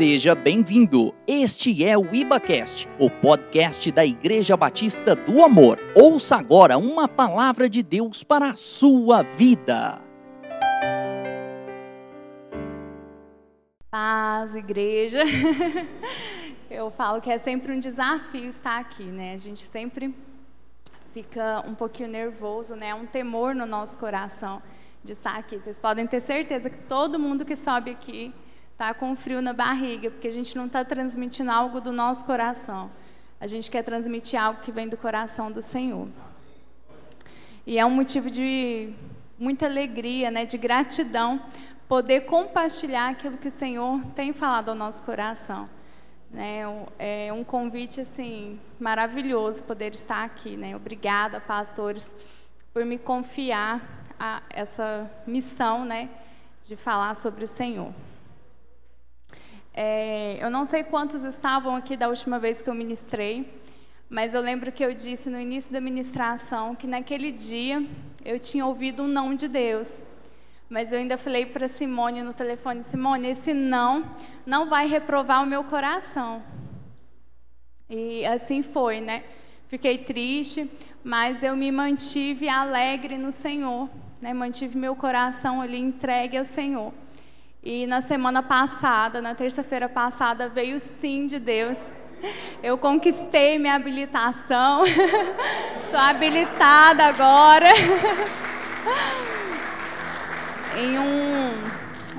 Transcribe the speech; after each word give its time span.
Seja 0.00 0.34
bem-vindo. 0.34 1.14
Este 1.26 1.84
é 1.84 1.94
o 1.94 2.14
IbaCast, 2.14 2.88
o 2.98 3.10
podcast 3.10 3.92
da 3.92 4.02
Igreja 4.02 4.56
Batista 4.56 5.14
do 5.14 5.44
Amor. 5.44 5.78
Ouça 5.94 6.36
agora 6.36 6.78
uma 6.78 7.06
palavra 7.06 7.68
de 7.68 7.82
Deus 7.82 8.24
para 8.24 8.48
a 8.48 8.56
sua 8.56 9.20
vida. 9.20 10.00
Paz, 13.90 14.54
igreja. 14.54 15.20
Eu 16.70 16.90
falo 16.90 17.20
que 17.20 17.30
é 17.30 17.36
sempre 17.36 17.70
um 17.70 17.78
desafio 17.78 18.48
estar 18.48 18.78
aqui, 18.80 19.04
né? 19.04 19.34
A 19.34 19.38
gente 19.38 19.60
sempre 19.60 20.14
fica 21.12 21.62
um 21.68 21.74
pouquinho 21.74 22.08
nervoso, 22.08 22.74
né? 22.74 22.94
Um 22.94 23.04
temor 23.04 23.54
no 23.54 23.66
nosso 23.66 23.98
coração 23.98 24.62
de 25.04 25.12
estar 25.12 25.36
aqui. 25.36 25.58
Vocês 25.58 25.78
podem 25.78 26.06
ter 26.06 26.20
certeza 26.20 26.70
que 26.70 26.78
todo 26.78 27.18
mundo 27.18 27.44
que 27.44 27.54
sobe 27.54 27.90
aqui 27.90 28.32
está 28.80 28.94
com 28.94 29.14
frio 29.14 29.42
na 29.42 29.52
barriga, 29.52 30.10
porque 30.10 30.26
a 30.26 30.32
gente 30.32 30.56
não 30.56 30.64
está 30.64 30.82
transmitindo 30.82 31.50
algo 31.50 31.82
do 31.82 31.92
nosso 31.92 32.24
coração. 32.24 32.90
A 33.38 33.46
gente 33.46 33.70
quer 33.70 33.82
transmitir 33.82 34.40
algo 34.40 34.62
que 34.62 34.72
vem 34.72 34.88
do 34.88 34.96
coração 34.96 35.52
do 35.52 35.60
Senhor. 35.60 36.08
E 37.66 37.78
é 37.78 37.84
um 37.84 37.90
motivo 37.90 38.30
de 38.30 38.94
muita 39.38 39.66
alegria, 39.66 40.30
né, 40.30 40.46
de 40.46 40.56
gratidão, 40.56 41.38
poder 41.86 42.22
compartilhar 42.22 43.10
aquilo 43.10 43.36
que 43.36 43.48
o 43.48 43.50
Senhor 43.50 44.00
tem 44.14 44.32
falado 44.32 44.70
ao 44.70 44.74
nosso 44.74 45.02
coração. 45.02 45.68
Né, 46.30 46.60
é 46.98 47.30
um 47.34 47.44
convite 47.44 48.00
assim 48.00 48.58
maravilhoso 48.78 49.62
poder 49.64 49.92
estar 49.92 50.24
aqui. 50.24 50.56
Né? 50.56 50.74
Obrigada, 50.74 51.38
pastores, 51.38 52.10
por 52.72 52.86
me 52.86 52.96
confiar 52.96 54.06
a 54.18 54.40
essa 54.48 55.10
missão 55.26 55.84
né, 55.84 56.08
de 56.62 56.76
falar 56.76 57.14
sobre 57.14 57.44
o 57.44 57.46
Senhor. 57.46 57.92
É, 59.72 60.38
eu 60.44 60.50
não 60.50 60.64
sei 60.64 60.82
quantos 60.82 61.24
estavam 61.24 61.76
aqui 61.76 61.96
da 61.96 62.08
última 62.08 62.38
vez 62.38 62.60
que 62.60 62.68
eu 62.68 62.74
ministrei, 62.74 63.52
mas 64.08 64.34
eu 64.34 64.40
lembro 64.40 64.72
que 64.72 64.84
eu 64.84 64.92
disse 64.92 65.30
no 65.30 65.38
início 65.38 65.72
da 65.72 65.80
ministração 65.80 66.74
que 66.74 66.86
naquele 66.86 67.30
dia 67.30 67.86
eu 68.24 68.38
tinha 68.38 68.66
ouvido 68.66 69.04
um 69.04 69.08
não 69.08 69.34
de 69.34 69.46
Deus. 69.46 70.02
Mas 70.68 70.92
eu 70.92 70.98
ainda 70.98 71.16
falei 71.16 71.46
para 71.46 71.68
Simone 71.68 72.22
no 72.22 72.32
telefone: 72.32 72.82
Simone, 72.82 73.28
esse 73.28 73.52
não 73.52 74.04
não 74.46 74.68
vai 74.68 74.86
reprovar 74.86 75.42
o 75.42 75.46
meu 75.46 75.64
coração. 75.64 76.42
E 77.88 78.24
assim 78.24 78.62
foi, 78.62 79.00
né? 79.00 79.24
Fiquei 79.68 79.98
triste, 79.98 80.70
mas 81.02 81.42
eu 81.42 81.56
me 81.56 81.70
mantive 81.72 82.48
alegre 82.48 83.16
no 83.18 83.32
Senhor, 83.32 83.88
né? 84.20 84.32
Mantive 84.32 84.76
meu 84.78 84.94
coração 84.94 85.60
ali 85.60 85.78
entregue 85.78 86.36
ao 86.36 86.44
Senhor. 86.44 86.92
E 87.62 87.86
na 87.86 88.00
semana 88.00 88.42
passada, 88.42 89.20
na 89.20 89.34
terça-feira 89.34 89.86
passada, 89.86 90.48
veio 90.48 90.76
o 90.76 90.80
sim 90.80 91.26
de 91.26 91.38
Deus. 91.38 91.90
Eu 92.62 92.78
conquistei 92.78 93.58
minha 93.58 93.74
habilitação. 93.74 94.82
Sou 95.90 95.98
habilitada 95.98 97.04
agora. 97.04 97.68
em 100.78 100.98
um 100.98 101.52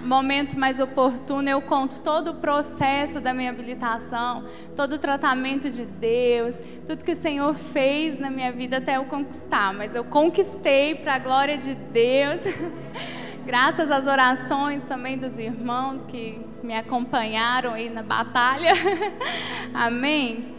momento 0.07 0.59
mais 0.59 0.79
oportuno, 0.79 1.49
eu 1.49 1.59
conto 1.63 2.01
todo 2.01 2.31
o 2.31 2.35
processo 2.35 3.19
da 3.19 3.33
minha 3.33 3.49
habilitação, 3.49 4.43
todo 4.75 4.93
o 4.93 4.99
tratamento 4.99 5.71
de 5.71 5.85
Deus, 5.85 6.59
tudo 6.85 7.03
que 7.03 7.13
o 7.13 7.15
Senhor 7.15 7.55
fez 7.55 8.19
na 8.19 8.29
minha 8.29 8.51
vida 8.51 8.77
até 8.77 8.97
eu 8.97 9.05
conquistar. 9.05 9.73
Mas 9.73 9.95
eu 9.95 10.03
conquistei 10.03 10.93
para 10.93 11.15
a 11.15 11.19
glória 11.19 11.57
de 11.57 11.73
Deus. 11.73 12.41
Graças 13.45 13.89
às 13.89 14.05
orações 14.05 14.83
também 14.83 15.17
dos 15.17 15.39
irmãos 15.39 16.05
que 16.05 16.39
me 16.61 16.75
acompanharam 16.75 17.73
aí 17.73 17.89
na 17.89 18.03
batalha. 18.03 18.71
Amém. 19.73 20.55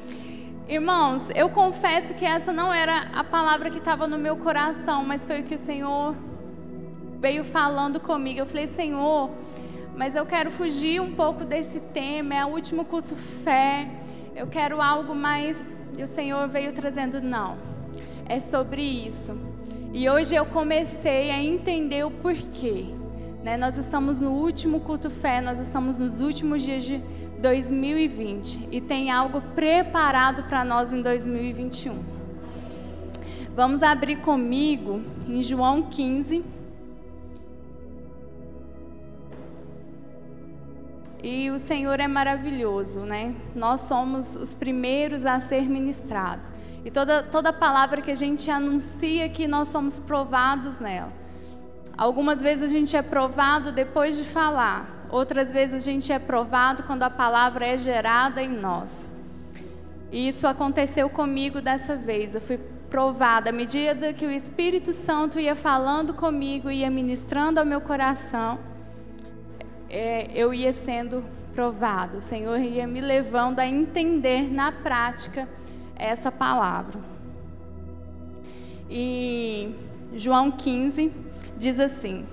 Irmãos, 0.68 1.30
eu 1.34 1.48
confesso 1.50 2.12
que 2.14 2.24
essa 2.24 2.52
não 2.52 2.74
era 2.74 3.08
a 3.14 3.22
palavra 3.22 3.70
que 3.70 3.78
estava 3.78 4.08
no 4.08 4.18
meu 4.18 4.36
coração, 4.36 5.04
mas 5.04 5.24
foi 5.24 5.42
o 5.42 5.44
que 5.44 5.54
o 5.54 5.58
Senhor 5.58 6.16
veio 7.20 7.44
falando 7.44 8.00
comigo. 8.00 8.40
Eu 8.40 8.46
falei, 8.46 8.66
Senhor, 8.66 9.30
mas 9.96 10.16
eu 10.16 10.26
quero 10.26 10.50
fugir 10.50 11.00
um 11.00 11.14
pouco 11.14 11.44
desse 11.44 11.78
tema, 11.78 12.34
é 12.34 12.44
o 12.44 12.48
último 12.48 12.84
culto 12.84 13.14
fé, 13.14 13.88
eu 14.34 14.48
quero 14.48 14.82
algo 14.82 15.14
mais. 15.14 15.64
E 15.96 16.02
o 16.02 16.06
Senhor 16.06 16.48
veio 16.48 16.72
trazendo, 16.72 17.20
não, 17.20 17.58
é 18.26 18.40
sobre 18.40 18.82
isso. 18.82 19.51
E 19.94 20.08
hoje 20.08 20.34
eu 20.34 20.46
comecei 20.46 21.30
a 21.30 21.42
entender 21.42 22.02
o 22.04 22.10
porquê. 22.10 22.86
Né? 23.44 23.58
Nós 23.58 23.76
estamos 23.76 24.22
no 24.22 24.30
último 24.30 24.80
culto 24.80 25.10
fé, 25.10 25.42
nós 25.42 25.60
estamos 25.60 25.98
nos 25.98 26.18
últimos 26.20 26.62
dias 26.62 26.82
de 26.82 26.98
2020 27.40 28.68
e 28.70 28.80
tem 28.80 29.10
algo 29.10 29.42
preparado 29.54 30.44
para 30.44 30.64
nós 30.64 30.94
em 30.94 31.02
2021. 31.02 31.98
Vamos 33.54 33.82
abrir 33.82 34.16
comigo 34.16 35.02
em 35.28 35.42
João 35.42 35.82
15. 35.82 36.42
E 41.22 41.50
o 41.50 41.58
Senhor 41.58 42.00
é 42.00 42.08
maravilhoso, 42.08 43.00
né? 43.00 43.34
Nós 43.54 43.82
somos 43.82 44.34
os 44.34 44.54
primeiros 44.54 45.24
a 45.24 45.38
ser 45.38 45.68
ministrados. 45.68 46.52
E 46.84 46.90
toda, 46.90 47.22
toda 47.22 47.52
palavra 47.52 48.02
que 48.02 48.10
a 48.10 48.14
gente 48.14 48.50
anuncia 48.50 49.28
que 49.28 49.46
nós 49.46 49.68
somos 49.68 50.00
provados 50.00 50.80
nela. 50.80 51.12
Algumas 51.96 52.42
vezes 52.42 52.70
a 52.70 52.72
gente 52.72 52.96
é 52.96 53.02
provado 53.02 53.70
depois 53.70 54.16
de 54.16 54.24
falar, 54.24 55.06
outras 55.10 55.52
vezes 55.52 55.76
a 55.76 55.84
gente 55.84 56.10
é 56.10 56.18
provado 56.18 56.82
quando 56.82 57.04
a 57.04 57.10
palavra 57.10 57.66
é 57.66 57.76
gerada 57.76 58.42
em 58.42 58.48
nós. 58.48 59.10
E 60.10 60.26
isso 60.26 60.46
aconteceu 60.46 61.08
comigo 61.08 61.60
dessa 61.60 61.94
vez. 61.94 62.34
Eu 62.34 62.40
fui 62.40 62.58
provada 62.90 63.50
à 63.50 63.52
medida 63.52 64.12
que 64.12 64.26
o 64.26 64.30
Espírito 64.30 64.92
Santo 64.92 65.38
ia 65.38 65.54
falando 65.54 66.12
comigo, 66.12 66.70
ia 66.70 66.90
ministrando 66.90 67.60
ao 67.60 67.64
meu 67.64 67.80
coração, 67.80 68.58
é, 69.92 70.30
eu 70.34 70.54
ia 70.54 70.72
sendo 70.72 71.22
provado. 71.54 72.16
O 72.16 72.20
Senhor 72.20 72.58
ia 72.58 72.86
me 72.86 73.00
levando 73.00 73.58
a 73.58 73.66
entender 73.66 74.50
na 74.50 74.72
prática 74.72 75.46
essa 75.94 76.32
palavra. 76.32 76.98
E 78.90 79.74
João 80.14 80.50
15 80.50 81.12
diz 81.56 81.78
assim: 81.78 82.26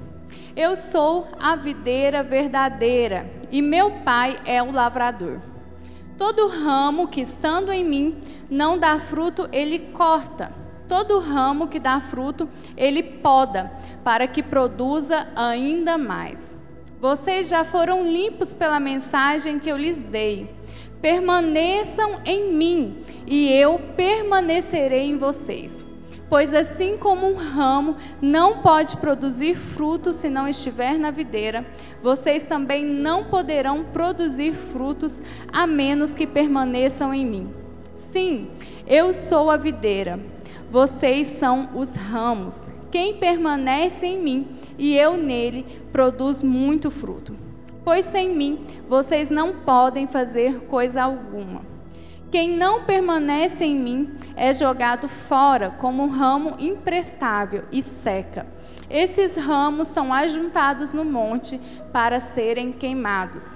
Eu 0.56 0.76
sou 0.76 1.28
a 1.40 1.56
videira 1.56 2.24
verdadeira 2.24 3.30
e 3.52 3.62
meu 3.62 3.92
pai 4.04 4.40
é 4.46 4.64
o 4.64 4.72
lavrador. 4.72 5.40
Todo 6.18 6.48
ramo 6.48 7.08
que 7.08 7.22
estando 7.22 7.72
em 7.72 7.84
mim 7.84 8.20
não 8.50 8.78
dá 8.78 9.00
fruto, 9.00 9.48
ele 9.52 9.80
corta. 9.94 10.52
Todo 10.88 11.20
ramo 11.20 11.68
que 11.68 11.80
dá 11.80 12.00
fruto, 12.02 12.50
ele 12.76 13.04
poda, 13.04 13.72
para 14.04 14.28
que 14.28 14.42
produza 14.42 15.28
ainda 15.36 15.98
mais. 15.98 16.56
Vocês 17.00 17.48
já 17.48 17.64
foram 17.64 18.04
limpos 18.04 18.54
pela 18.54 18.78
mensagem 18.78 19.58
que 19.58 19.70
eu 19.70 19.78
lhes 19.78 20.04
dei. 20.04 20.50
Permaneçam 21.02 22.20
em 22.26 22.52
mim 22.52 22.98
e 23.26 23.50
eu 23.54 23.80
permanecerei 23.96 25.04
em 25.04 25.18
vocês. 25.18 25.86
Pois 26.30 26.54
assim 26.54 26.98
como 26.98 27.26
um 27.26 27.36
ramo 27.36 27.96
não 28.22 28.58
pode 28.58 28.98
produzir 28.98 29.56
frutos 29.56 30.18
se 30.18 30.30
não 30.30 30.46
estiver 30.46 31.00
na 31.00 31.10
videira, 31.10 31.66
vocês 32.04 32.44
também 32.44 32.86
não 32.86 33.24
poderão 33.24 33.86
produzir 33.86 34.54
frutos 34.54 35.22
a 35.52 35.66
menos 35.66 36.14
que 36.14 36.28
permaneçam 36.28 37.14
em 37.14 37.26
mim. 37.26 37.50
Sim, 37.94 38.50
eu 38.86 39.14
sou 39.14 39.50
a 39.50 39.56
videira, 39.56 40.20
vocês 40.70 41.28
são 41.28 41.70
os 41.74 41.96
ramos. 41.96 42.62
Quem 42.92 43.18
permanece 43.18 44.06
em 44.06 44.20
mim 44.20 44.48
e 44.78 44.96
eu 44.96 45.18
nele 45.18 45.66
produz 45.92 46.42
muito 46.42 46.90
fruto 46.90 47.50
pois 47.90 48.06
sem 48.06 48.36
mim 48.36 48.64
vocês 48.88 49.32
não 49.32 49.52
podem 49.52 50.06
fazer 50.06 50.60
coisa 50.68 51.02
alguma. 51.02 51.62
Quem 52.32 52.56
não 52.56 52.84
permanece 52.84 53.66
em 53.66 53.80
mim 53.80 54.16
é 54.36 54.54
jogado 54.54 55.08
fora 55.08 55.72
como 55.72 56.04
um 56.04 56.08
ramo 56.08 56.56
imprestável 56.60 57.64
e 57.72 57.82
seca. 57.82 58.46
Esses 58.88 59.36
ramos 59.36 59.88
são 59.88 60.14
ajuntados 60.14 60.94
no 60.94 61.04
monte 61.04 61.60
para 61.92 62.20
serem 62.20 62.72
queimados. 62.72 63.56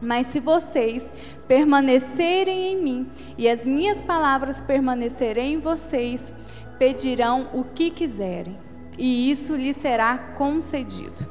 Mas 0.00 0.28
se 0.28 0.38
vocês 0.38 1.12
permanecerem 1.48 2.72
em 2.72 2.80
mim 2.80 3.10
e 3.36 3.48
as 3.48 3.66
minhas 3.66 4.00
palavras 4.00 4.60
permanecerem 4.60 5.54
em 5.54 5.58
vocês, 5.58 6.32
pedirão 6.78 7.48
o 7.52 7.64
que 7.64 7.90
quiserem, 7.90 8.58
e 8.96 9.30
isso 9.30 9.54
lhes 9.54 9.76
será 9.76 10.16
concedido. 10.36 11.26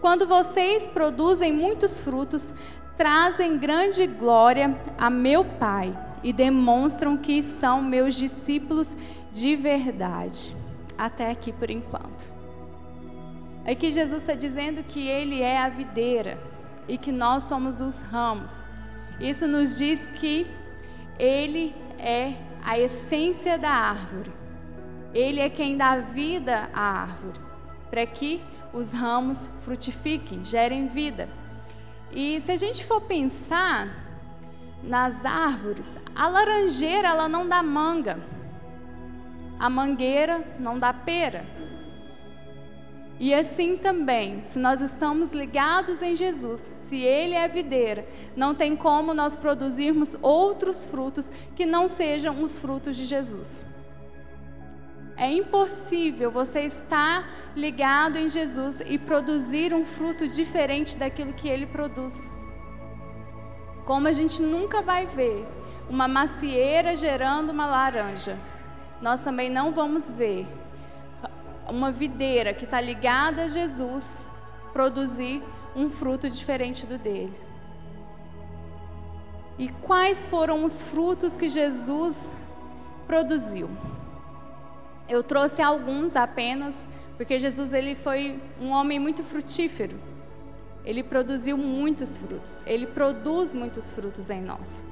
Quando 0.00 0.26
vocês 0.26 0.88
produzem 0.88 1.52
muitos 1.52 2.00
frutos, 2.00 2.52
trazem 2.96 3.58
grande 3.58 4.06
glória 4.06 4.76
a 4.98 5.08
meu 5.08 5.44
Pai 5.44 5.96
e 6.22 6.32
demonstram 6.32 7.16
que 7.16 7.42
são 7.42 7.82
meus 7.82 8.14
discípulos 8.14 8.96
de 9.30 9.56
verdade. 9.56 10.54
Até 10.98 11.30
aqui 11.30 11.52
por 11.52 11.70
enquanto. 11.70 12.30
Aqui 13.64 13.90
Jesus 13.90 14.22
está 14.22 14.34
dizendo 14.34 14.82
que 14.82 15.06
Ele 15.06 15.40
é 15.40 15.58
a 15.58 15.68
videira 15.68 16.38
e 16.88 16.98
que 16.98 17.12
nós 17.12 17.44
somos 17.44 17.80
os 17.80 18.00
ramos. 18.00 18.64
Isso 19.20 19.46
nos 19.46 19.78
diz 19.78 20.10
que 20.10 20.46
Ele 21.18 21.74
é 21.98 22.34
a 22.64 22.78
essência 22.78 23.56
da 23.56 23.70
árvore. 23.70 24.41
Ele 25.14 25.40
é 25.40 25.50
quem 25.50 25.76
dá 25.76 25.96
vida 25.96 26.70
à 26.72 27.02
árvore, 27.02 27.40
para 27.90 28.06
que 28.06 28.40
os 28.72 28.92
ramos 28.92 29.48
frutifiquem, 29.64 30.44
gerem 30.44 30.86
vida. 30.86 31.28
E 32.10 32.40
se 32.40 32.52
a 32.52 32.56
gente 32.56 32.84
for 32.84 33.00
pensar 33.02 33.88
nas 34.82 35.24
árvores, 35.24 35.92
a 36.14 36.28
laranjeira 36.28 37.08
ela 37.08 37.28
não 37.28 37.46
dá 37.46 37.62
manga, 37.62 38.18
a 39.58 39.70
mangueira 39.70 40.44
não 40.58 40.78
dá 40.78 40.92
pera. 40.92 41.44
E 43.20 43.32
assim 43.32 43.76
também, 43.76 44.42
se 44.42 44.58
nós 44.58 44.80
estamos 44.80 45.30
ligados 45.30 46.02
em 46.02 46.14
Jesus, 46.14 46.72
se 46.76 46.96
Ele 46.96 47.34
é 47.34 47.44
a 47.44 47.48
videira, 47.48 48.04
não 48.34 48.52
tem 48.54 48.74
como 48.74 49.14
nós 49.14 49.36
produzirmos 49.36 50.16
outros 50.20 50.84
frutos 50.84 51.30
que 51.54 51.64
não 51.64 51.86
sejam 51.86 52.42
os 52.42 52.58
frutos 52.58 52.96
de 52.96 53.04
Jesus. 53.04 53.71
É 55.16 55.30
impossível 55.30 56.30
você 56.30 56.60
estar 56.62 57.28
ligado 57.54 58.16
em 58.16 58.28
Jesus 58.28 58.80
e 58.80 58.98
produzir 58.98 59.74
um 59.74 59.84
fruto 59.84 60.26
diferente 60.26 60.96
daquilo 60.96 61.32
que 61.32 61.48
Ele 61.48 61.66
produz. 61.66 62.30
Como 63.84 64.08
a 64.08 64.12
gente 64.12 64.42
nunca 64.42 64.80
vai 64.80 65.06
ver 65.06 65.46
uma 65.88 66.08
macieira 66.08 66.96
gerando 66.96 67.50
uma 67.50 67.66
laranja, 67.66 68.38
nós 69.00 69.20
também 69.20 69.50
não 69.50 69.72
vamos 69.72 70.10
ver 70.10 70.46
uma 71.68 71.90
videira 71.90 72.54
que 72.54 72.64
está 72.64 72.80
ligada 72.80 73.42
a 73.42 73.48
Jesus 73.48 74.26
produzir 74.72 75.42
um 75.74 75.90
fruto 75.90 76.28
diferente 76.28 76.86
do 76.86 76.98
dele. 76.98 77.38
E 79.58 79.68
quais 79.68 80.26
foram 80.26 80.64
os 80.64 80.80
frutos 80.80 81.36
que 81.36 81.48
Jesus 81.48 82.30
produziu? 83.06 83.68
Eu 85.12 85.22
trouxe 85.22 85.60
alguns 85.60 86.16
apenas, 86.16 86.86
porque 87.18 87.38
Jesus 87.38 87.74
ele 87.74 87.94
foi 87.94 88.40
um 88.58 88.70
homem 88.70 88.98
muito 88.98 89.22
frutífero. 89.22 89.94
Ele 90.86 91.02
produziu 91.02 91.58
muitos 91.58 92.16
frutos. 92.16 92.62
Ele 92.64 92.86
produz 92.86 93.52
muitos 93.52 93.92
frutos 93.92 94.30
em 94.30 94.40
nós. 94.40 94.82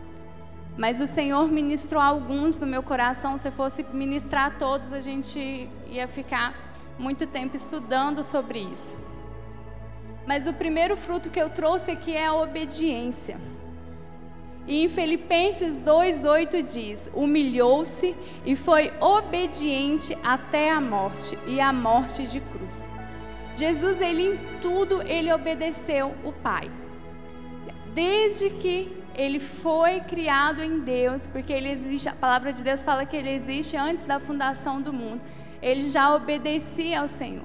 Mas 0.77 1.01
o 1.01 1.07
Senhor 1.07 1.51
ministrou 1.51 2.03
alguns 2.03 2.59
no 2.59 2.67
meu 2.67 2.83
coração. 2.83 3.39
Se 3.39 3.51
fosse 3.51 3.83
ministrar 3.95 4.59
todos, 4.59 4.93
a 4.93 5.01
gente 5.01 5.71
ia 5.87 6.07
ficar 6.07 6.55
muito 6.99 7.27
tempo 7.27 7.57
estudando 7.57 8.23
sobre 8.23 8.59
isso. 8.59 8.99
Mas 10.27 10.47
o 10.47 10.53
primeiro 10.53 10.99
fruto 10.99 11.31
que 11.31 11.41
eu 11.41 11.49
trouxe 11.49 11.93
aqui 11.93 12.15
é 12.15 12.27
a 12.27 12.35
obediência. 12.35 13.39
E 14.67 14.85
em 14.85 14.89
Filipenses 14.89 15.79
2:8 15.79 16.62
diz: 16.62 17.11
"Humilhou-se 17.15 18.15
e 18.45 18.55
foi 18.55 18.93
obediente 19.01 20.17
até 20.23 20.71
a 20.71 20.81
morte, 20.81 21.39
e 21.47 21.61
a 21.61 21.73
morte 21.73 22.25
de 22.25 22.41
cruz." 22.41 22.89
Jesus, 23.57 24.01
ele 24.01 24.35
em 24.35 24.39
tudo 24.61 25.03
ele 25.03 25.33
obedeceu 25.33 26.15
o 26.25 26.33
Pai. 26.33 26.71
Desde 27.93 28.51
que 28.51 29.01
ele 29.15 29.41
foi 29.41 30.01
criado 30.01 30.62
em 30.62 30.79
Deus, 30.79 31.27
porque 31.27 31.53
ele 31.53 31.69
existe, 31.69 32.09
a 32.09 32.15
palavra 32.15 32.53
de 32.53 32.62
Deus 32.62 32.85
fala 32.85 33.05
que 33.05 33.17
ele 33.17 33.31
existe 33.31 33.77
antes 33.77 34.05
da 34.05 34.21
fundação 34.21 34.81
do 34.81 34.93
mundo. 34.93 35.21
Ele 35.61 35.83
já 35.83 36.15
obedecia 36.15 37.01
ao 37.01 37.09
Senhor. 37.09 37.45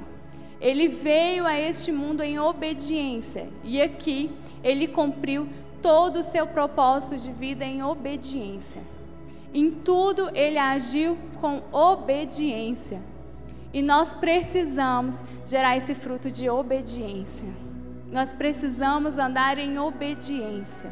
Ele 0.62 0.88
veio 0.88 1.46
a 1.46 1.60
este 1.60 1.92
mundo 1.92 2.24
em 2.24 2.40
obediência 2.40 3.50
e 3.64 3.82
aqui 3.82 4.32
ele 4.64 4.88
cumpriu 4.88 5.50
todo 5.86 6.22
o 6.22 6.24
seu 6.24 6.48
propósito 6.48 7.16
de 7.16 7.32
vida 7.32 7.64
em 7.64 7.84
obediência. 7.84 8.82
Em 9.54 9.70
tudo 9.70 10.32
ele 10.34 10.58
agiu 10.58 11.16
com 11.40 11.62
obediência. 11.72 13.00
E 13.72 13.84
nós 13.84 14.16
precisamos 14.16 15.24
gerar 15.46 15.78
esse 15.78 15.94
fruto 15.94 16.32
de 16.32 16.50
obediência. 16.50 17.50
Nós 18.12 18.34
precisamos 18.34 19.20
andar 19.20 19.60
em 19.60 19.78
obediência. 19.78 20.92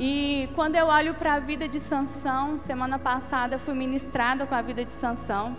E 0.00 0.48
quando 0.54 0.76
eu 0.76 0.86
olho 0.86 1.12
para 1.12 1.34
a 1.34 1.38
vida 1.38 1.68
de 1.68 1.78
Sansão, 1.78 2.56
semana 2.56 2.98
passada 2.98 3.58
fui 3.58 3.74
ministrada 3.74 4.46
com 4.46 4.54
a 4.54 4.62
vida 4.62 4.82
de 4.82 4.92
Sansão. 4.92 5.54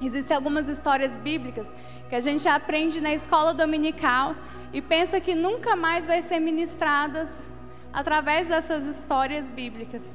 Existem 0.00 0.36
algumas 0.36 0.68
histórias 0.68 1.16
bíblicas 1.16 1.74
que 2.08 2.14
a 2.14 2.20
gente 2.20 2.46
aprende 2.48 3.00
na 3.00 3.12
escola 3.14 3.54
dominical 3.54 4.34
e 4.72 4.82
pensa 4.82 5.20
que 5.20 5.34
nunca 5.34 5.74
mais 5.74 6.06
vai 6.06 6.22
ser 6.22 6.38
ministradas 6.38 7.48
através 7.92 8.48
dessas 8.48 8.86
histórias 8.86 9.48
bíblicas. 9.48 10.14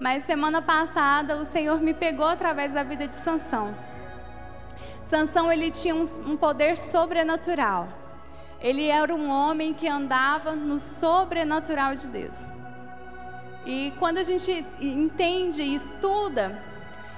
Mas 0.00 0.24
semana 0.24 0.62
passada 0.62 1.36
o 1.36 1.44
Senhor 1.44 1.80
me 1.80 1.92
pegou 1.92 2.26
através 2.26 2.72
da 2.72 2.82
vida 2.82 3.06
de 3.06 3.14
Sansão. 3.14 3.74
Sansão 5.02 5.52
ele 5.52 5.70
tinha 5.70 5.94
um, 5.94 6.04
um 6.26 6.36
poder 6.36 6.78
sobrenatural. 6.78 7.86
Ele 8.60 8.88
era 8.88 9.14
um 9.14 9.28
homem 9.28 9.74
que 9.74 9.86
andava 9.86 10.52
no 10.56 10.80
sobrenatural 10.80 11.94
de 11.94 12.08
Deus. 12.08 12.36
E 13.66 13.92
quando 13.98 14.18
a 14.18 14.22
gente 14.22 14.64
entende 14.80 15.62
e 15.62 15.74
estuda 15.74 16.71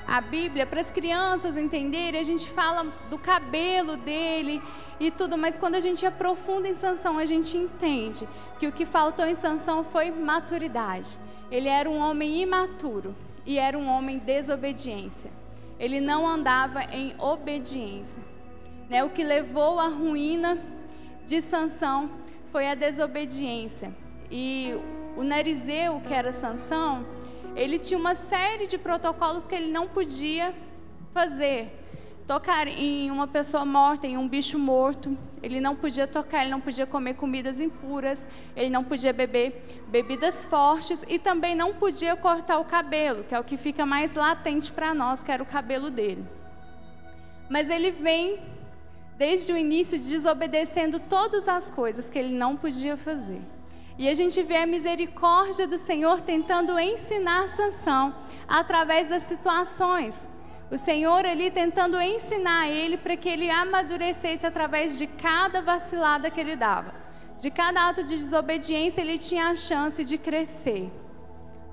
a 0.06 0.20
Bíblia 0.20 0.66
para 0.66 0.80
as 0.80 0.90
crianças 0.90 1.56
entenderem, 1.56 2.20
a 2.20 2.24
gente 2.24 2.48
fala 2.48 2.86
do 3.08 3.18
cabelo 3.18 3.96
dele 3.96 4.60
e 5.00 5.10
tudo, 5.10 5.36
mas 5.36 5.56
quando 5.56 5.74
a 5.74 5.80
gente 5.80 6.06
aprofunda 6.06 6.68
em 6.68 6.74
Sansão, 6.74 7.18
a 7.18 7.24
gente 7.24 7.56
entende 7.56 8.28
que 8.58 8.66
o 8.66 8.72
que 8.72 8.86
faltou 8.86 9.26
em 9.26 9.34
Sansão 9.34 9.82
foi 9.82 10.10
maturidade. 10.10 11.18
Ele 11.50 11.68
era 11.68 11.88
um 11.88 11.98
homem 11.98 12.42
imaturo 12.42 13.14
e 13.44 13.58
era 13.58 13.76
um 13.76 13.88
homem 13.88 14.18
desobediência. 14.18 15.30
Ele 15.78 16.00
não 16.00 16.26
andava 16.26 16.84
em 16.84 17.14
obediência. 17.18 18.22
Né? 18.88 19.02
O 19.02 19.10
que 19.10 19.24
levou 19.24 19.80
à 19.80 19.88
ruína 19.88 20.58
de 21.24 21.40
Sansão 21.40 22.10
foi 22.52 22.68
a 22.68 22.74
desobediência. 22.74 23.94
E 24.30 24.78
o 25.16 25.22
Narizeu, 25.22 26.00
que 26.06 26.14
era 26.14 26.32
Sansão, 26.32 27.04
ele 27.54 27.78
tinha 27.78 27.98
uma 27.98 28.14
série 28.14 28.66
de 28.66 28.78
protocolos 28.78 29.46
que 29.46 29.54
ele 29.54 29.70
não 29.70 29.86
podia 29.86 30.54
fazer. 31.12 31.80
Tocar 32.26 32.66
em 32.66 33.10
uma 33.10 33.26
pessoa 33.26 33.64
morta, 33.66 34.06
em 34.06 34.16
um 34.16 34.26
bicho 34.26 34.58
morto, 34.58 35.16
ele 35.42 35.60
não 35.60 35.76
podia 35.76 36.06
tocar, 36.06 36.40
ele 36.40 36.50
não 36.50 36.60
podia 36.60 36.86
comer 36.86 37.14
comidas 37.14 37.60
impuras, 37.60 38.26
ele 38.56 38.70
não 38.70 38.82
podia 38.82 39.12
beber 39.12 39.84
bebidas 39.88 40.44
fortes 40.44 41.04
e 41.06 41.18
também 41.18 41.54
não 41.54 41.74
podia 41.74 42.16
cortar 42.16 42.58
o 42.58 42.64
cabelo, 42.64 43.24
que 43.24 43.34
é 43.34 43.38
o 43.38 43.44
que 43.44 43.58
fica 43.58 43.84
mais 43.84 44.14
latente 44.14 44.72
para 44.72 44.94
nós, 44.94 45.22
que 45.22 45.30
era 45.30 45.42
o 45.42 45.46
cabelo 45.46 45.90
dele. 45.90 46.24
Mas 47.50 47.68
ele 47.68 47.90
vem 47.90 48.40
desde 49.18 49.52
o 49.52 49.56
início 49.56 49.98
desobedecendo 49.98 50.98
todas 50.98 51.46
as 51.46 51.68
coisas 51.68 52.08
que 52.08 52.18
ele 52.18 52.34
não 52.34 52.56
podia 52.56 52.96
fazer. 52.96 53.42
E 53.96 54.08
a 54.08 54.14
gente 54.14 54.42
vê 54.42 54.56
a 54.56 54.66
misericórdia 54.66 55.68
do 55.68 55.78
Senhor 55.78 56.20
tentando 56.20 56.78
ensinar 56.78 57.48
Sansão 57.48 58.14
através 58.48 59.08
das 59.08 59.22
situações. 59.22 60.26
O 60.70 60.76
Senhor 60.76 61.24
ali 61.24 61.50
tentando 61.50 62.00
ensinar 62.00 62.68
ele 62.68 62.96
para 62.96 63.16
que 63.16 63.28
ele 63.28 63.48
amadurecesse 63.48 64.44
através 64.44 64.98
de 64.98 65.06
cada 65.06 65.62
vacilada 65.62 66.28
que 66.30 66.40
ele 66.40 66.56
dava. 66.56 66.92
De 67.40 67.50
cada 67.50 67.88
ato 67.88 68.02
de 68.02 68.14
desobediência 68.14 69.00
ele 69.00 69.16
tinha 69.16 69.46
a 69.46 69.54
chance 69.54 70.04
de 70.04 70.18
crescer. 70.18 70.90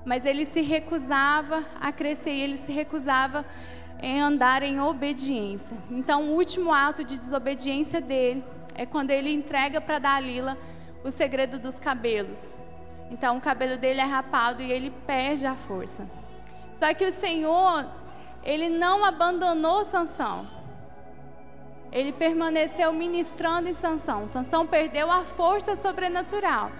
Mas 0.04 0.24
ele 0.24 0.44
se 0.44 0.60
recusava 0.60 1.64
a 1.80 1.90
crescer 1.90 2.30
ele 2.30 2.56
se 2.56 2.70
recusava 2.70 3.44
em 4.00 4.20
andar 4.20 4.62
em 4.62 4.80
obediência. 4.80 5.76
Então, 5.90 6.24
o 6.24 6.34
último 6.34 6.72
ato 6.72 7.04
de 7.04 7.18
desobediência 7.18 8.00
dele 8.00 8.44
é 8.74 8.84
quando 8.84 9.10
ele 9.10 9.32
entrega 9.32 9.80
para 9.80 10.00
Dalila 10.00 10.58
o 11.04 11.10
segredo 11.10 11.58
dos 11.58 11.78
cabelos. 11.78 12.54
Então, 13.10 13.36
o 13.36 13.40
cabelo 13.40 13.76
dele 13.76 14.00
é 14.00 14.04
rapado 14.04 14.62
e 14.62 14.72
ele 14.72 14.90
perde 15.06 15.46
a 15.46 15.54
força. 15.54 16.08
Só 16.72 16.92
que 16.94 17.04
o 17.04 17.12
Senhor 17.12 17.86
ele 18.44 18.68
não 18.68 19.04
abandonou 19.04 19.84
Sansão. 19.84 20.46
Ele 21.92 22.10
permaneceu 22.10 22.92
ministrando 22.92 23.68
em 23.68 23.74
Sansão. 23.74 24.26
Sansão 24.26 24.66
perdeu 24.66 25.10
a 25.10 25.22
força 25.22 25.76
sobrenatural. 25.76 26.72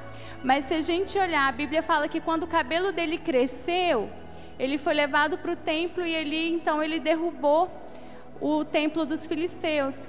Mas 0.42 0.64
se 0.64 0.74
a 0.74 0.80
gente 0.80 1.18
olhar, 1.18 1.46
a 1.48 1.52
Bíblia 1.52 1.82
fala 1.82 2.08
que 2.08 2.20
quando 2.20 2.44
o 2.44 2.46
cabelo 2.46 2.92
dele 2.92 3.18
cresceu, 3.18 4.10
ele 4.58 4.78
foi 4.78 4.94
levado 4.94 5.38
para 5.38 5.52
o 5.52 5.56
templo 5.56 6.04
e 6.04 6.14
ele 6.14 6.48
então 6.48 6.82
ele 6.82 6.98
derrubou 6.98 7.70
o 8.40 8.64
templo 8.64 9.04
dos 9.04 9.26
filisteus. 9.26 10.08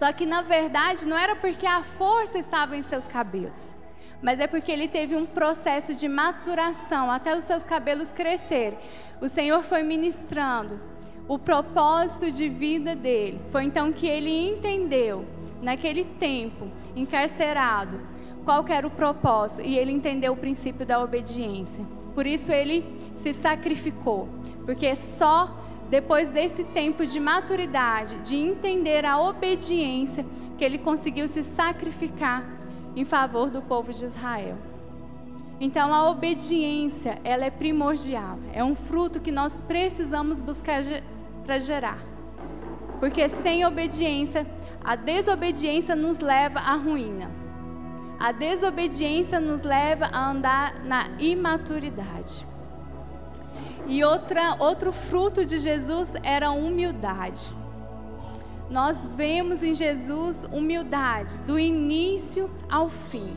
Só 0.00 0.12
que 0.12 0.26
na 0.26 0.42
verdade 0.42 1.06
não 1.06 1.16
era 1.16 1.36
porque 1.36 1.66
a 1.66 1.84
força 1.84 2.38
estava 2.38 2.76
em 2.76 2.82
seus 2.82 3.06
cabelos 3.06 3.78
mas 4.22 4.38
é 4.38 4.46
porque 4.46 4.70
ele 4.70 4.88
teve 4.88 5.16
um 5.16 5.24
processo 5.24 5.94
de 5.94 6.06
maturação 6.08 7.10
até 7.10 7.36
os 7.36 7.44
seus 7.44 7.64
cabelos 7.64 8.12
crescerem. 8.12 8.78
O 9.20 9.28
Senhor 9.28 9.62
foi 9.62 9.82
ministrando 9.82 10.78
o 11.26 11.38
propósito 11.38 12.30
de 12.30 12.48
vida 12.48 12.94
dele. 12.94 13.40
Foi 13.50 13.64
então 13.64 13.92
que 13.92 14.06
ele 14.06 14.30
entendeu, 14.48 15.24
naquele 15.62 16.04
tempo, 16.04 16.68
encarcerado, 16.94 18.00
qual 18.44 18.64
era 18.68 18.86
o 18.86 18.90
propósito 18.90 19.66
e 19.66 19.78
ele 19.78 19.92
entendeu 19.92 20.32
o 20.32 20.36
princípio 20.36 20.84
da 20.84 21.02
obediência. 21.02 21.84
Por 22.14 22.26
isso 22.26 22.52
ele 22.52 22.84
se 23.14 23.32
sacrificou, 23.32 24.28
porque 24.66 24.94
só 24.96 25.56
depois 25.90 26.30
desse 26.30 26.62
tempo 26.62 27.04
de 27.04 27.18
maturidade, 27.18 28.14
de 28.22 28.36
entender 28.36 29.04
a 29.04 29.20
obediência, 29.20 30.24
que 30.56 30.64
ele 30.64 30.78
conseguiu 30.78 31.26
se 31.26 31.42
sacrificar 31.42 32.44
em 32.94 33.04
favor 33.04 33.50
do 33.50 33.60
povo 33.60 33.92
de 33.92 34.04
Israel. 34.04 34.56
Então 35.60 35.92
a 35.92 36.08
obediência, 36.08 37.18
ela 37.24 37.44
é 37.44 37.50
primordial, 37.50 38.38
é 38.52 38.62
um 38.62 38.74
fruto 38.74 39.20
que 39.20 39.32
nós 39.32 39.58
precisamos 39.58 40.40
buscar 40.40 40.80
para 41.44 41.58
gerar. 41.58 41.98
Porque 43.00 43.28
sem 43.28 43.64
obediência, 43.66 44.46
a 44.84 44.94
desobediência 44.94 45.96
nos 45.96 46.20
leva 46.20 46.60
à 46.60 46.74
ruína. 46.74 47.30
A 48.18 48.32
desobediência 48.32 49.40
nos 49.40 49.62
leva 49.62 50.06
a 50.06 50.30
andar 50.30 50.84
na 50.84 51.08
imaturidade. 51.18 52.49
E 53.90 54.04
outra, 54.04 54.54
outro 54.60 54.92
fruto 54.92 55.44
de 55.44 55.58
Jesus 55.58 56.14
era 56.22 56.52
humildade. 56.52 57.50
Nós 58.70 59.08
vemos 59.08 59.64
em 59.64 59.74
Jesus 59.74 60.44
humildade, 60.44 61.38
do 61.38 61.58
início 61.58 62.48
ao 62.70 62.88
fim. 62.88 63.36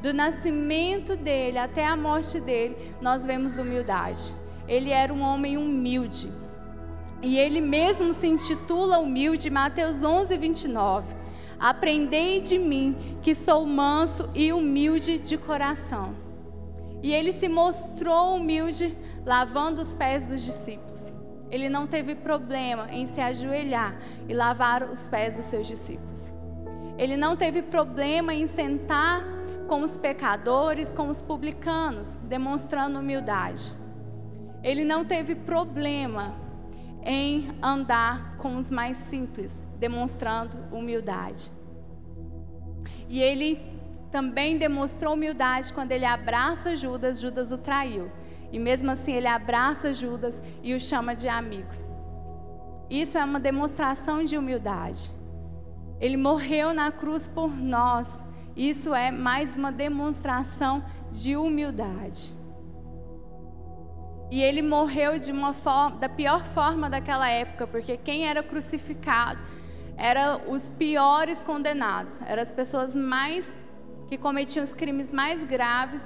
Do 0.00 0.14
nascimento 0.14 1.16
dele 1.16 1.58
até 1.58 1.84
a 1.84 1.96
morte 1.96 2.40
dele, 2.40 2.76
nós 3.00 3.26
vemos 3.26 3.58
humildade. 3.58 4.32
Ele 4.68 4.90
era 4.90 5.12
um 5.12 5.20
homem 5.20 5.56
humilde. 5.56 6.30
E 7.20 7.36
ele 7.36 7.60
mesmo 7.60 8.14
se 8.14 8.28
intitula 8.28 9.00
humilde, 9.00 9.50
Mateus 9.50 10.04
11, 10.04 10.36
29. 10.38 11.12
Aprendei 11.58 12.40
de 12.40 12.56
mim, 12.56 12.96
que 13.20 13.34
sou 13.34 13.66
manso 13.66 14.30
e 14.32 14.52
humilde 14.52 15.18
de 15.18 15.36
coração. 15.36 16.14
E 17.02 17.12
ele 17.12 17.32
se 17.32 17.48
mostrou 17.48 18.36
humilde, 18.36 18.96
lavando 19.28 19.82
os 19.82 19.94
pés 19.94 20.30
dos 20.30 20.42
discípulos. 20.42 21.14
Ele 21.50 21.68
não 21.68 21.86
teve 21.86 22.14
problema 22.14 22.88
em 22.90 23.06
se 23.06 23.20
ajoelhar 23.20 23.94
e 24.26 24.32
lavar 24.32 24.84
os 24.84 25.06
pés 25.06 25.36
dos 25.36 25.44
seus 25.44 25.66
discípulos. 25.66 26.32
Ele 26.96 27.14
não 27.14 27.36
teve 27.36 27.60
problema 27.60 28.32
em 28.32 28.46
sentar 28.46 29.22
com 29.68 29.82
os 29.82 29.98
pecadores, 29.98 30.94
com 30.94 31.10
os 31.10 31.20
publicanos, 31.20 32.16
demonstrando 32.22 33.00
humildade. 33.00 33.70
Ele 34.64 34.82
não 34.82 35.04
teve 35.04 35.34
problema 35.34 36.34
em 37.04 37.50
andar 37.62 38.38
com 38.38 38.56
os 38.56 38.70
mais 38.70 38.96
simples, 38.96 39.62
demonstrando 39.78 40.56
humildade. 40.72 41.50
E 43.10 43.20
ele 43.20 43.60
também 44.10 44.56
demonstrou 44.56 45.12
humildade 45.12 45.70
quando 45.74 45.92
ele 45.92 46.06
abraça 46.06 46.74
Judas, 46.74 47.20
Judas 47.20 47.52
o 47.52 47.58
traiu. 47.58 48.10
E 48.50 48.58
mesmo 48.58 48.90
assim 48.90 49.12
ele 49.12 49.26
abraça 49.26 49.92
Judas 49.92 50.42
e 50.62 50.74
o 50.74 50.80
chama 50.80 51.14
de 51.14 51.28
amigo. 51.28 51.68
Isso 52.88 53.18
é 53.18 53.24
uma 53.24 53.38
demonstração 53.38 54.24
de 54.24 54.38
humildade. 54.38 55.10
Ele 56.00 56.16
morreu 56.16 56.72
na 56.72 56.90
cruz 56.90 57.28
por 57.28 57.54
nós. 57.54 58.22
Isso 58.56 58.94
é 58.94 59.10
mais 59.10 59.56
uma 59.56 59.70
demonstração 59.70 60.82
de 61.10 61.36
humildade. 61.36 62.32
E 64.30 64.42
ele 64.42 64.62
morreu 64.62 65.18
de 65.18 65.32
uma 65.32 65.52
forma, 65.54 65.96
da 65.96 66.08
pior 66.08 66.44
forma 66.44 66.88
daquela 66.88 67.28
época, 67.28 67.66
porque 67.66 67.96
quem 67.96 68.26
era 68.26 68.42
crucificado 68.42 69.40
eram 69.96 70.50
os 70.50 70.68
piores 70.68 71.42
condenados, 71.42 72.20
eram 72.22 72.42
as 72.42 72.52
pessoas 72.52 72.94
mais 72.94 73.56
que 74.08 74.16
cometiam 74.16 74.62
os 74.62 74.72
crimes 74.72 75.12
mais 75.12 75.42
graves, 75.42 76.04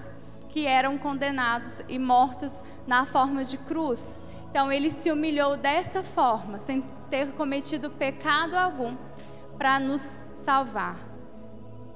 que 0.53 0.67
eram 0.67 0.99
condenados 0.99 1.81
e 1.89 1.99
mortos 1.99 2.55
na 2.87 3.07
forma 3.07 3.43
de 3.43 3.57
cruz. 3.57 4.15
Então 4.51 4.71
ele 4.71 4.91
se 4.91 5.11
humilhou 5.11 5.57
dessa 5.57 6.03
forma, 6.03 6.59
sem 6.59 6.83
ter 7.09 7.33
cometido 7.33 7.89
pecado 7.89 8.55
algum, 8.55 8.95
para 9.57 9.81
nos 9.81 10.19
salvar. 10.37 10.99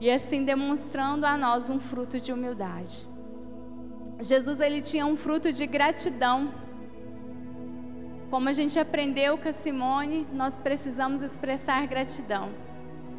E 0.00 0.10
assim 0.10 0.42
demonstrando 0.42 1.26
a 1.26 1.36
nós 1.36 1.68
um 1.68 1.78
fruto 1.78 2.18
de 2.18 2.32
humildade. 2.32 3.06
Jesus 4.20 4.58
ele 4.58 4.80
tinha 4.80 5.04
um 5.04 5.18
fruto 5.18 5.52
de 5.52 5.66
gratidão. 5.66 6.54
Como 8.30 8.48
a 8.48 8.54
gente 8.54 8.78
aprendeu 8.78 9.36
com 9.36 9.50
a 9.50 9.52
Simone, 9.52 10.26
nós 10.32 10.58
precisamos 10.58 11.22
expressar 11.22 11.86
gratidão. 11.86 12.48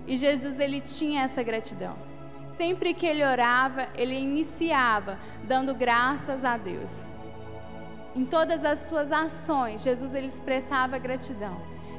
E 0.08 0.18
Jesus 0.18 0.60
ele 0.60 0.82
tinha 0.82 1.22
essa 1.22 1.44
gratidão. 1.44 2.07
Sempre 2.58 2.96
que 2.96 3.06
ele 3.06 3.24
orava, 3.24 3.88
ele 3.94 4.16
iniciava 4.16 5.20
dando 5.44 5.76
graças 5.76 6.44
a 6.44 6.58
Deus. 6.58 7.06
Em 8.16 8.26
todas 8.26 8.66
as 8.66 8.80
suas 8.80 9.12
ações, 9.12 9.84
Jesus 9.84 10.16
ele 10.16 10.26
expressava 10.26 10.98
gratidão. 10.98 11.56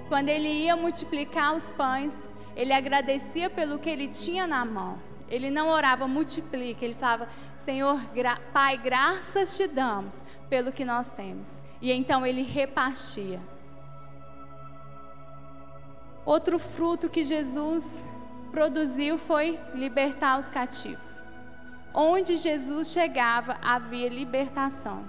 Quando 0.08 0.30
ele 0.30 0.48
ia 0.48 0.74
multiplicar 0.74 1.54
os 1.54 1.70
pães, 1.70 2.28
ele 2.56 2.72
agradecia 2.72 3.48
pelo 3.48 3.78
que 3.78 3.88
ele 3.88 4.08
tinha 4.08 4.48
na 4.48 4.64
mão. 4.64 4.98
Ele 5.28 5.48
não 5.48 5.68
orava 5.68 6.08
multiplica, 6.08 6.84
ele 6.84 6.94
falava: 6.94 7.28
Senhor, 7.54 8.00
gra 8.12 8.40
Pai, 8.52 8.76
graças 8.76 9.56
te 9.56 9.68
damos 9.68 10.24
pelo 10.50 10.72
que 10.72 10.84
nós 10.84 11.08
temos. 11.10 11.62
E 11.80 11.92
então 11.92 12.26
ele 12.26 12.42
repartia. 12.42 13.38
Outro 16.24 16.58
fruto 16.58 17.08
que 17.08 17.22
Jesus 17.22 18.04
produziu 18.50 19.18
foi 19.18 19.58
libertar 19.74 20.38
os 20.38 20.50
cativos. 20.50 21.24
Onde 21.94 22.36
Jesus 22.36 22.92
chegava, 22.92 23.56
havia 23.62 24.08
libertação. 24.08 25.04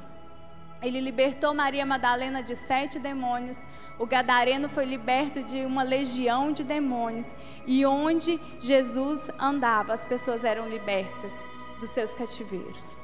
Ele 0.81 1.01
libertou 1.01 1.53
Maria 1.53 1.85
Madalena 1.85 2.41
de 2.41 2.55
sete 2.55 2.99
demônios. 2.99 3.57
O 3.97 4.05
gadareno 4.05 4.69
foi 4.69 4.85
liberto 4.85 5.43
de 5.43 5.65
uma 5.65 5.83
legião 5.83 6.53
de 6.53 6.63
demônios. 6.63 7.35
E 7.67 7.85
onde 7.85 8.39
Jesus 8.59 9.29
andava, 9.37 9.93
as 9.93 10.05
pessoas 10.05 10.45
eram 10.45 10.69
libertas 10.69 11.33
dos 11.79 11.89
seus 11.89 12.13
cativeiros. 12.13 12.97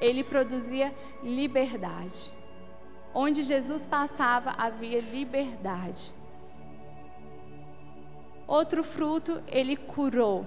Ele 0.00 0.24
produzia 0.24 0.94
liberdade. 1.22 2.32
Onde 3.14 3.42
Jesus 3.42 3.86
passava, 3.86 4.54
havia 4.56 5.00
liberdade. 5.00 6.12
Outro 8.46 8.84
fruto, 8.84 9.42
ele 9.48 9.76
curou. 9.76 10.46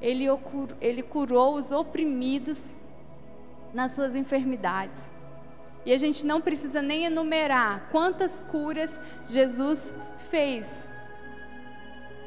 Ele, 0.00 0.24
ele 0.80 1.02
curou 1.02 1.54
os 1.56 1.70
oprimidos 1.72 2.72
nas 3.74 3.92
suas 3.92 4.16
enfermidades. 4.16 5.10
E 5.84 5.92
a 5.92 5.96
gente 5.96 6.24
não 6.24 6.40
precisa 6.40 6.80
nem 6.80 7.04
enumerar 7.04 7.88
quantas 7.90 8.40
curas 8.40 8.98
Jesus 9.26 9.92
fez. 10.30 10.86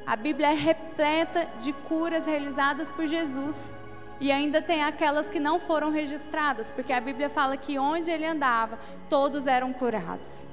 A 0.05 0.15
Bíblia 0.15 0.51
é 0.51 0.53
repleta 0.53 1.47
de 1.59 1.71
curas 1.73 2.25
realizadas 2.25 2.91
por 2.91 3.07
Jesus. 3.07 3.71
E 4.19 4.31
ainda 4.31 4.61
tem 4.61 4.83
aquelas 4.83 5.27
que 5.27 5.39
não 5.39 5.59
foram 5.59 5.91
registradas, 5.91 6.69
porque 6.69 6.93
a 6.93 7.01
Bíblia 7.01 7.29
fala 7.29 7.57
que 7.57 7.79
onde 7.79 8.11
ele 8.11 8.25
andava, 8.25 8.79
todos 9.09 9.47
eram 9.47 9.73
curados. 9.73 10.45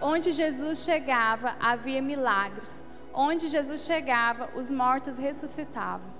Onde 0.00 0.32
Jesus 0.32 0.84
chegava, 0.84 1.56
havia 1.60 2.02
milagres. 2.02 2.82
Onde 3.12 3.48
Jesus 3.48 3.82
chegava, 3.84 4.50
os 4.54 4.70
mortos 4.70 5.16
ressuscitavam. 5.16 6.16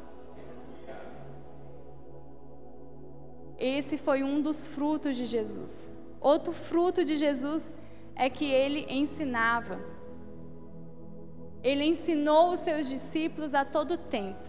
Esse 3.59 3.97
foi 3.97 4.23
um 4.23 4.41
dos 4.41 4.67
frutos 4.67 5.17
de 5.17 5.25
Jesus. 5.25 5.89
Outro 6.21 6.53
fruto 6.53 7.05
de 7.05 7.17
Jesus 7.17 7.75
é 8.15 8.29
que 8.29 8.45
ele 8.45 8.87
ensinava. 8.89 9.79
Ele 11.63 11.85
ensinou 11.85 12.53
os 12.53 12.61
seus 12.61 12.89
discípulos 12.89 13.55
a 13.55 13.65
todo 13.65 13.99
tempo. 13.99 14.47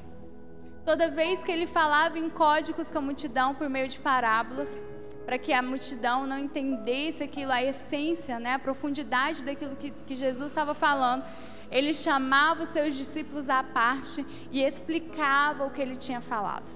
Toda 0.85 1.09
vez 1.09 1.43
que 1.43 1.51
ele 1.51 1.67
falava 1.67 2.17
em 2.17 2.29
códigos 2.29 2.89
com 2.89 2.99
a 2.99 3.01
multidão 3.01 3.53
por 3.53 3.69
meio 3.69 3.87
de 3.87 3.99
parábolas, 3.99 4.83
para 5.27 5.37
que 5.37 5.51
a 5.51 5.61
multidão 5.61 6.25
não 6.25 6.39
entendesse 6.39 7.21
aquilo, 7.21 7.51
a 7.51 7.61
essência, 7.61 8.39
né, 8.39 8.53
a 8.53 8.59
profundidade 8.59 9.43
daquilo 9.43 9.75
que, 9.75 9.91
que 9.91 10.15
Jesus 10.15 10.49
estava 10.49 10.73
falando, 10.73 11.25
ele 11.69 11.93
chamava 11.93 12.63
os 12.63 12.69
seus 12.69 12.95
discípulos 12.95 13.49
à 13.49 13.61
parte 13.61 14.25
e 14.49 14.63
explicava 14.63 15.65
o 15.65 15.69
que 15.69 15.81
ele 15.81 15.97
tinha 15.97 16.21
falado. 16.21 16.71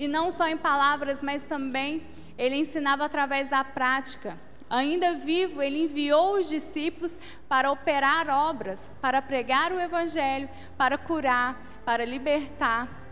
E 0.00 0.08
não 0.08 0.32
só 0.32 0.48
em 0.48 0.56
palavras, 0.56 1.22
mas 1.22 1.44
também 1.44 2.02
ele 2.36 2.56
ensinava 2.56 3.04
através 3.04 3.46
da 3.46 3.62
prática. 3.62 4.36
Ainda 4.68 5.14
vivo, 5.14 5.62
ele 5.62 5.84
enviou 5.84 6.38
os 6.38 6.48
discípulos 6.48 7.20
para 7.48 7.70
operar 7.70 8.28
obras, 8.28 8.90
para 9.00 9.22
pregar 9.22 9.70
o 9.70 9.78
evangelho, 9.78 10.50
para 10.76 10.98
curar, 10.98 11.82
para 11.84 12.04
libertar. 12.04 13.09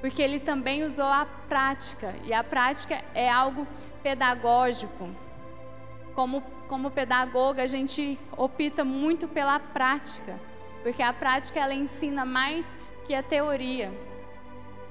Porque 0.00 0.22
ele 0.22 0.38
também 0.38 0.84
usou 0.84 1.06
a 1.06 1.26
prática, 1.48 2.14
e 2.24 2.32
a 2.32 2.44
prática 2.44 3.02
é 3.14 3.28
algo 3.28 3.66
pedagógico. 4.02 5.08
Como 6.14 6.42
como 6.68 6.90
pedagoga, 6.90 7.62
a 7.62 7.66
gente 7.66 8.18
opta 8.36 8.84
muito 8.84 9.26
pela 9.26 9.58
prática, 9.58 10.38
porque 10.82 11.02
a 11.02 11.12
prática 11.12 11.58
ela 11.58 11.74
ensina 11.74 12.24
mais 12.24 12.76
que 13.06 13.14
a 13.14 13.22
teoria. 13.22 13.90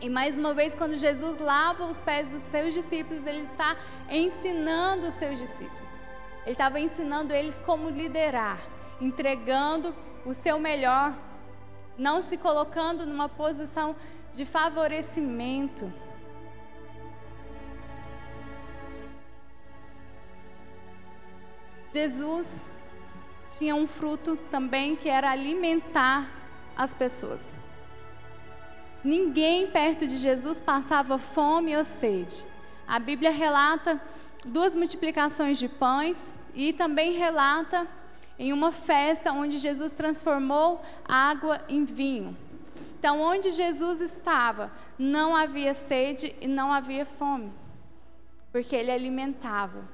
E 0.01 0.09
mais 0.09 0.37
uma 0.37 0.53
vez, 0.53 0.75
quando 0.75 0.97
Jesus 0.97 1.39
lava 1.39 1.85
os 1.85 2.01
pés 2.01 2.31
dos 2.31 2.41
seus 2.41 2.73
discípulos, 2.73 3.25
ele 3.25 3.43
está 3.43 3.77
ensinando 4.09 5.07
os 5.07 5.13
seus 5.13 5.37
discípulos. 5.37 5.91
Ele 6.43 6.53
estava 6.53 6.79
ensinando 6.79 7.33
eles 7.33 7.59
como 7.59 7.89
liderar, 7.89 8.59
entregando 8.99 9.93
o 10.25 10.33
seu 10.33 10.59
melhor, 10.59 11.13
não 11.97 12.21
se 12.21 12.37
colocando 12.37 13.05
numa 13.05 13.29
posição 13.29 13.95
de 14.31 14.45
favorecimento. 14.45 15.91
Jesus 21.93 22.67
tinha 23.57 23.75
um 23.75 23.87
fruto 23.87 24.35
também 24.51 24.95
que 24.95 25.09
era 25.09 25.31
alimentar 25.31 26.29
as 26.75 26.93
pessoas. 26.93 27.55
Ninguém 29.03 29.71
perto 29.71 30.05
de 30.05 30.15
Jesus 30.17 30.61
passava 30.61 31.17
fome 31.17 31.75
ou 31.75 31.85
sede. 31.85 32.45
A 32.87 32.99
Bíblia 32.99 33.31
relata 33.31 34.01
duas 34.45 34.75
multiplicações 34.75 35.57
de 35.57 35.67
pães 35.67 36.33
e 36.53 36.73
também 36.73 37.13
relata 37.13 37.87
em 38.37 38.53
uma 38.53 38.71
festa 38.71 39.31
onde 39.31 39.57
Jesus 39.57 39.93
transformou 39.93 40.81
água 41.07 41.61
em 41.67 41.83
vinho. 41.83 42.37
Então, 42.97 43.21
onde 43.21 43.51
Jesus 43.51 44.01
estava, 44.01 44.71
não 44.97 45.35
havia 45.35 45.73
sede 45.75 46.33
e 46.41 46.47
não 46.47 46.73
havia 46.73 47.05
fome, 47.05 47.51
porque 48.51 48.75
ele 48.75 48.91
alimentava. 48.91 49.87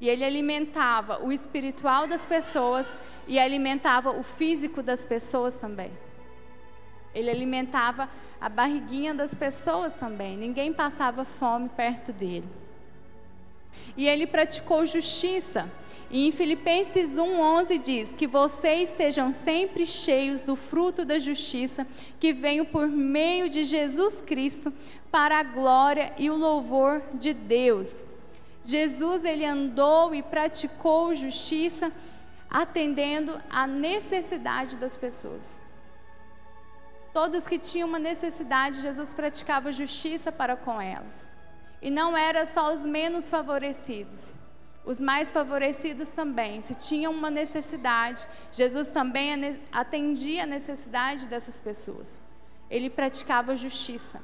E 0.00 0.08
ele 0.08 0.24
alimentava 0.24 1.22
o 1.22 1.30
espiritual 1.30 2.06
das 2.06 2.24
pessoas 2.24 2.96
e 3.26 3.38
alimentava 3.38 4.10
o 4.10 4.22
físico 4.22 4.82
das 4.82 5.04
pessoas 5.04 5.56
também. 5.56 5.92
Ele 7.14 7.30
alimentava 7.30 8.08
a 8.40 8.48
barriguinha 8.48 9.12
das 9.12 9.34
pessoas 9.34 9.92
também. 9.92 10.36
Ninguém 10.36 10.72
passava 10.72 11.24
fome 11.24 11.68
perto 11.68 12.12
dele. 12.12 12.48
E 13.96 14.06
ele 14.06 14.26
praticou 14.26 14.86
justiça. 14.86 15.70
E 16.10 16.26
em 16.26 16.32
Filipenses 16.32 17.18
1:11 17.18 17.78
diz 17.78 18.14
que 18.14 18.26
vocês 18.26 18.88
sejam 18.90 19.30
sempre 19.30 19.84
cheios 19.86 20.40
do 20.42 20.56
fruto 20.56 21.04
da 21.04 21.18
justiça 21.18 21.86
que 22.18 22.32
vem 22.32 22.64
por 22.64 22.88
meio 22.88 23.48
de 23.48 23.62
Jesus 23.64 24.20
Cristo 24.20 24.72
para 25.10 25.38
a 25.38 25.42
glória 25.42 26.12
e 26.18 26.30
o 26.30 26.36
louvor 26.36 27.02
de 27.14 27.34
Deus. 27.34 28.04
Jesus 28.64 29.24
ele 29.24 29.44
andou 29.44 30.14
e 30.14 30.22
praticou 30.22 31.14
justiça 31.14 31.92
atendendo 32.50 33.38
à 33.50 33.66
necessidade 33.66 34.76
das 34.76 34.96
pessoas. 34.96 35.58
Todos 37.12 37.46
que 37.46 37.58
tinham 37.58 37.88
uma 37.88 37.98
necessidade, 37.98 38.80
Jesus 38.80 39.12
praticava 39.12 39.72
justiça 39.72 40.30
para 40.30 40.56
com 40.56 40.80
elas. 40.80 41.26
E 41.80 41.90
não 41.90 42.16
era 42.16 42.44
só 42.44 42.72
os 42.72 42.84
menos 42.84 43.30
favorecidos. 43.30 44.34
Os 44.84 45.00
mais 45.00 45.30
favorecidos 45.30 46.08
também, 46.08 46.60
se 46.60 46.74
tinham 46.74 47.12
uma 47.12 47.30
necessidade, 47.30 48.26
Jesus 48.50 48.88
também 48.88 49.60
atendia 49.70 50.44
a 50.44 50.46
necessidade 50.46 51.28
dessas 51.28 51.60
pessoas. 51.60 52.20
Ele 52.70 52.88
praticava 52.88 53.54
justiça. 53.54 54.22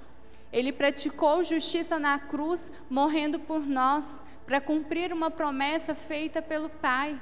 Ele 0.51 0.73
praticou 0.73 1.45
justiça 1.45 1.99
na 1.99 2.19
cruz, 2.19 2.73
morrendo 2.89 3.39
por 3.41 3.61
nós, 3.61 4.21
para 4.47 4.61
cumprir 4.61 5.13
uma 5.13 5.31
promessa 5.31 5.95
feita 5.95 6.41
pelo 6.41 6.69
Pai. 6.69 7.21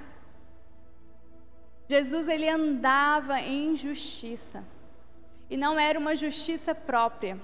Jesus 1.90 2.28
ele 2.28 2.48
andava 2.48 3.40
em 3.40 3.74
justiça. 3.74 4.64
E 5.50 5.56
não 5.56 5.78
era 5.78 5.98
uma 5.98 6.14
justiça 6.14 6.74
própria. 6.74 7.38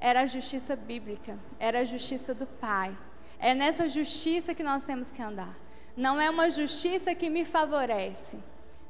Era 0.00 0.22
a 0.22 0.26
justiça 0.26 0.76
bíblica, 0.76 1.38
era 1.58 1.80
a 1.80 1.84
justiça 1.84 2.32
do 2.34 2.46
Pai. 2.46 2.96
É 3.38 3.54
nessa 3.54 3.88
justiça 3.88 4.54
que 4.54 4.62
nós 4.62 4.84
temos 4.84 5.10
que 5.10 5.22
andar. 5.22 5.56
Não 5.96 6.20
é 6.20 6.30
uma 6.30 6.48
justiça 6.48 7.14
que 7.14 7.28
me 7.28 7.44
favorece. 7.44 8.38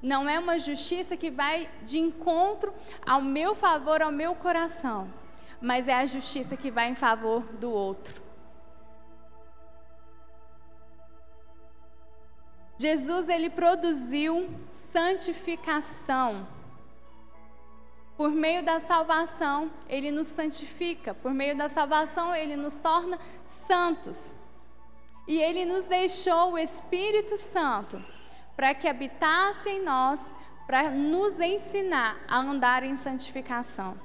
Não 0.02 0.28
é 0.28 0.38
uma 0.38 0.58
justiça 0.58 1.16
que 1.16 1.30
vai 1.30 1.68
de 1.82 1.98
encontro 1.98 2.72
ao 3.06 3.20
meu 3.20 3.54
favor, 3.54 4.00
ao 4.00 4.12
meu 4.12 4.34
coração. 4.34 5.12
Mas 5.60 5.88
é 5.88 5.94
a 5.94 6.06
justiça 6.06 6.56
que 6.56 6.70
vai 6.70 6.88
em 6.88 6.94
favor 6.94 7.42
do 7.54 7.70
outro. 7.70 8.22
Jesus 12.78 13.28
ele 13.28 13.50
produziu 13.50 14.48
santificação. 14.70 16.46
Por 18.18 18.32
meio 18.32 18.64
da 18.64 18.80
salvação, 18.80 19.70
ele 19.88 20.10
nos 20.10 20.26
santifica. 20.26 21.14
Por 21.14 21.32
meio 21.32 21.56
da 21.56 21.68
salvação, 21.68 22.34
ele 22.34 22.56
nos 22.56 22.80
torna 22.80 23.16
santos. 23.46 24.34
E 25.28 25.40
ele 25.40 25.64
nos 25.64 25.84
deixou 25.84 26.54
o 26.54 26.58
Espírito 26.58 27.36
Santo 27.36 28.04
para 28.56 28.74
que 28.74 28.88
habitasse 28.88 29.70
em 29.70 29.84
nós, 29.84 30.32
para 30.66 30.90
nos 30.90 31.38
ensinar 31.38 32.18
a 32.26 32.38
andar 32.38 32.82
em 32.82 32.96
santificação. 32.96 33.96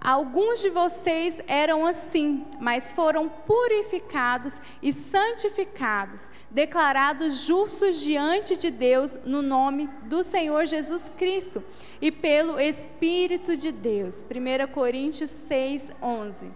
Alguns 0.00 0.60
de 0.60 0.70
vocês 0.70 1.40
eram 1.48 1.84
assim, 1.84 2.46
mas 2.60 2.92
foram 2.92 3.28
purificados 3.28 4.60
e 4.80 4.92
santificados, 4.92 6.28
declarados 6.50 7.40
justos 7.40 8.00
diante 8.00 8.56
de 8.56 8.70
Deus 8.70 9.18
no 9.24 9.42
nome 9.42 9.88
do 10.04 10.22
Senhor 10.22 10.64
Jesus 10.66 11.08
Cristo 11.08 11.64
e 12.00 12.12
pelo 12.12 12.60
Espírito 12.60 13.56
de 13.56 13.72
Deus. 13.72 14.22
1 14.22 14.72
Coríntios 14.72 15.30
6, 15.30 15.90
11. 16.00 16.52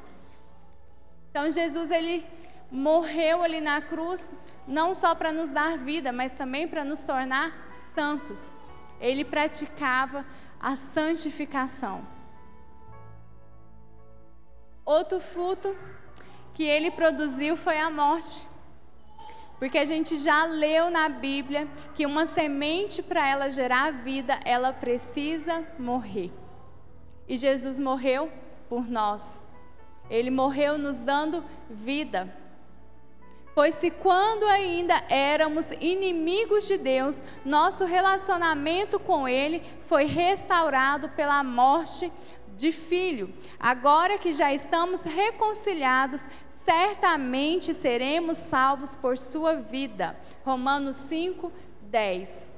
Então 1.30 1.50
Jesus 1.50 1.90
ele 1.90 2.24
morreu 2.70 3.42
ali 3.42 3.60
na 3.60 3.80
cruz 3.80 4.30
não 4.66 4.94
só 4.94 5.14
para 5.14 5.32
nos 5.32 5.50
dar 5.50 5.76
vida, 5.76 6.12
mas 6.12 6.32
também 6.32 6.68
para 6.68 6.84
nos 6.84 7.02
tornar 7.02 7.70
santos. 7.72 8.54
Ele 9.00 9.24
praticava 9.24 10.24
a 10.60 10.76
santificação. 10.76 12.19
Outro 14.90 15.20
fruto 15.20 15.76
que 16.52 16.64
ele 16.64 16.90
produziu 16.90 17.56
foi 17.56 17.78
a 17.78 17.88
morte. 17.88 18.44
Porque 19.56 19.78
a 19.78 19.84
gente 19.84 20.16
já 20.16 20.44
leu 20.46 20.90
na 20.90 21.08
Bíblia 21.08 21.68
que 21.94 22.04
uma 22.04 22.26
semente 22.26 23.00
para 23.00 23.24
ela 23.24 23.48
gerar 23.48 23.92
vida, 23.92 24.40
ela 24.44 24.72
precisa 24.72 25.64
morrer. 25.78 26.32
E 27.28 27.36
Jesus 27.36 27.78
morreu 27.78 28.32
por 28.68 28.90
nós. 28.90 29.40
Ele 30.10 30.28
morreu 30.28 30.76
nos 30.76 30.96
dando 30.98 31.44
vida. 31.70 32.28
Pois 33.54 33.76
se 33.76 33.92
quando 33.92 34.44
ainda 34.46 35.04
éramos 35.08 35.70
inimigos 35.80 36.66
de 36.66 36.76
Deus, 36.76 37.22
nosso 37.44 37.84
relacionamento 37.84 38.98
com 38.98 39.28
Ele 39.28 39.62
foi 39.86 40.06
restaurado 40.06 41.08
pela 41.10 41.44
morte 41.44 42.10
de 42.60 42.70
filho. 42.70 43.32
Agora 43.58 44.18
que 44.18 44.30
já 44.30 44.52
estamos 44.52 45.02
reconciliados, 45.02 46.22
certamente 46.46 47.72
seremos 47.72 48.36
salvos 48.36 48.94
por 48.94 49.16
sua 49.16 49.54
vida. 49.54 50.14
Romanos 50.44 50.96
5, 50.96 51.50
10. 51.82 52.50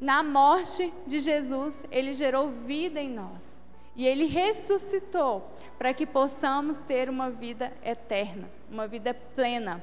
Na 0.00 0.22
morte 0.22 0.90
de 1.06 1.18
Jesus, 1.18 1.84
ele 1.90 2.14
gerou 2.14 2.48
vida 2.48 2.98
em 2.98 3.10
nós. 3.10 3.58
E 3.94 4.06
ele 4.06 4.24
ressuscitou 4.24 5.52
para 5.78 5.92
que 5.92 6.06
possamos 6.06 6.78
ter 6.78 7.10
uma 7.10 7.28
vida 7.28 7.70
eterna, 7.84 8.48
uma 8.70 8.88
vida 8.88 9.12
plena. 9.12 9.82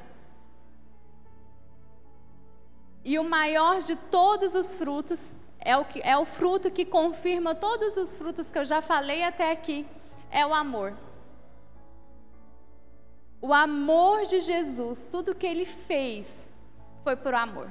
E 3.05 3.19
o 3.19 3.23
maior 3.23 3.77
de 3.77 3.95
todos 3.95 4.55
os 4.55 4.73
frutos 4.73 5.31
é 5.59 5.75
o, 5.75 5.85
que, 5.85 6.01
é 6.03 6.17
o 6.17 6.25
fruto 6.25 6.71
que 6.71 6.85
confirma 6.85 7.55
todos 7.55 7.97
os 7.97 8.15
frutos 8.15 8.49
que 8.49 8.57
eu 8.57 8.65
já 8.65 8.81
falei 8.81 9.23
até 9.23 9.51
aqui, 9.51 9.85
é 10.31 10.45
o 10.45 10.53
amor. 10.53 10.93
O 13.41 13.53
amor 13.53 14.23
de 14.23 14.39
Jesus, 14.39 15.03
tudo 15.03 15.35
que 15.35 15.45
ele 15.45 15.65
fez 15.65 16.49
foi 17.03 17.15
por 17.15 17.33
amor. 17.33 17.69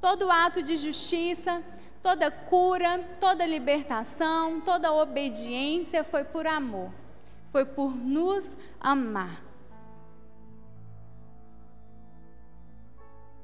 Todo 0.00 0.30
ato 0.30 0.62
de 0.62 0.76
justiça, 0.76 1.62
toda 2.02 2.30
cura, 2.30 3.00
toda 3.20 3.46
libertação, 3.46 4.60
toda 4.60 4.92
obediência 4.92 6.04
foi 6.04 6.24
por 6.24 6.46
amor. 6.46 6.90
Foi 7.52 7.64
por 7.64 7.94
nos 7.94 8.56
amar. 8.80 9.45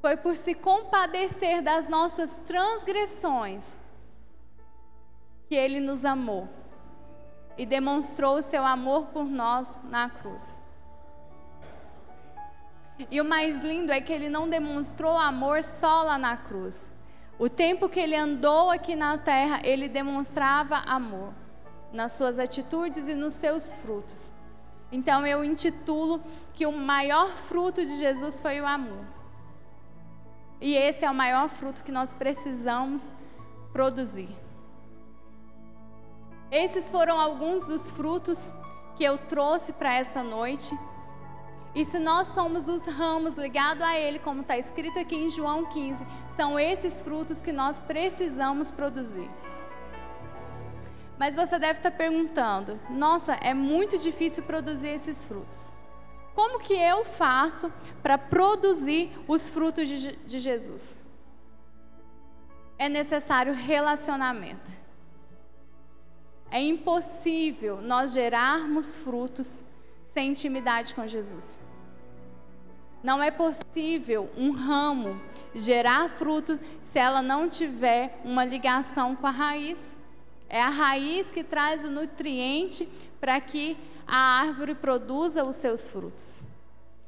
Foi 0.03 0.17
por 0.17 0.35
se 0.35 0.53
compadecer 0.53 1.61
das 1.61 1.87
nossas 1.87 2.35
transgressões 2.45 3.79
que 5.47 5.55
ele 5.55 5.79
nos 5.79 6.03
amou 6.03 6.49
e 7.57 7.65
demonstrou 7.65 8.35
o 8.35 8.41
seu 8.41 8.65
amor 8.65 9.05
por 9.13 9.23
nós 9.23 9.79
na 9.85 10.09
cruz. 10.09 10.59
E 13.09 13.21
o 13.21 13.23
mais 13.23 13.59
lindo 13.59 13.93
é 13.93 14.01
que 14.01 14.11
ele 14.11 14.27
não 14.27 14.49
demonstrou 14.49 15.17
amor 15.17 15.63
só 15.63 16.03
lá 16.03 16.17
na 16.17 16.35
cruz. 16.35 16.91
O 17.39 17.47
tempo 17.47 17.87
que 17.87 18.01
ele 18.01 18.17
andou 18.17 18.71
aqui 18.71 18.97
na 18.97 19.17
terra, 19.17 19.61
ele 19.63 19.87
demonstrava 19.87 20.79
amor 20.79 21.33
nas 21.93 22.11
suas 22.11 22.39
atitudes 22.39 23.07
e 23.07 23.13
nos 23.13 23.35
seus 23.35 23.71
frutos. 23.71 24.33
Então 24.91 25.25
eu 25.25 25.45
intitulo 25.45 26.21
que 26.53 26.65
o 26.65 26.73
maior 26.73 27.29
fruto 27.29 27.81
de 27.81 27.95
Jesus 27.95 28.41
foi 28.41 28.59
o 28.59 28.67
amor. 28.67 29.22
E 30.63 30.77
esse 30.77 31.03
é 31.03 31.11
o 31.11 31.13
maior 31.13 31.49
fruto 31.49 31.83
que 31.83 31.91
nós 31.91 32.13
precisamos 32.13 33.13
produzir. 33.73 34.29
Esses 36.49 36.89
foram 36.89 37.19
alguns 37.19 37.67
dos 37.67 37.91
frutos 37.91 38.49
que 38.95 39.03
eu 39.03 39.17
trouxe 39.17 39.73
para 39.73 39.93
essa 39.93 40.23
noite. 40.23 40.73
E 41.75 41.83
se 41.83 41.99
nós 41.99 42.29
somos 42.29 42.69
os 42.69 42.85
ramos 42.85 43.35
ligados 43.35 43.83
a 43.83 43.97
Ele, 43.97 44.19
como 44.19 44.39
está 44.39 44.57
escrito 44.57 44.97
aqui 44.97 45.17
em 45.17 45.27
João 45.27 45.65
15, 45.65 46.07
são 46.29 46.57
esses 46.57 47.01
frutos 47.01 47.41
que 47.41 47.51
nós 47.51 47.81
precisamos 47.81 48.71
produzir. 48.71 49.29
Mas 51.19 51.35
você 51.35 51.59
deve 51.59 51.79
estar 51.79 51.91
perguntando: 51.91 52.79
nossa, 52.89 53.33
é 53.33 53.53
muito 53.53 53.97
difícil 53.97 54.43
produzir 54.43 54.91
esses 54.91 55.25
frutos. 55.25 55.73
Como 56.35 56.59
que 56.59 56.73
eu 56.73 57.05
faço 57.05 57.71
para 58.01 58.17
produzir 58.17 59.11
os 59.27 59.49
frutos 59.49 59.87
de, 59.87 60.15
de 60.15 60.39
Jesus? 60.39 60.99
É 62.77 62.89
necessário 62.89 63.53
relacionamento. 63.53 64.71
É 66.49 66.61
impossível 66.61 67.81
nós 67.81 68.13
gerarmos 68.13 68.95
frutos 68.95 69.63
sem 70.03 70.29
intimidade 70.29 70.93
com 70.93 71.07
Jesus. 71.07 71.59
Não 73.03 73.21
é 73.21 73.31
possível 73.31 74.29
um 74.37 74.51
ramo 74.51 75.19
gerar 75.53 76.09
fruto 76.09 76.59
se 76.81 76.97
ela 76.97 77.21
não 77.21 77.49
tiver 77.49 78.19
uma 78.23 78.45
ligação 78.45 79.15
com 79.15 79.27
a 79.27 79.31
raiz. 79.31 79.95
É 80.47 80.61
a 80.61 80.69
raiz 80.69 81.29
que 81.29 81.43
traz 81.43 81.83
o 81.83 81.91
nutriente 81.91 82.87
para 83.19 83.39
que 83.41 83.77
a 84.07 84.41
árvore 84.41 84.75
produza 84.75 85.43
os 85.43 85.55
seus 85.55 85.87
frutos. 85.87 86.43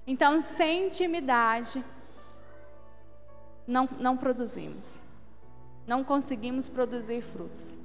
Então, 0.08 0.42
sem 0.42 0.88
intimidade, 0.88 1.84
não, 3.68 3.90
não 4.00 4.16
produzimos. 4.16 5.02
Não 5.88 6.04
conseguimos 6.04 6.68
produzir 6.68 7.22
frutos. 7.22 7.78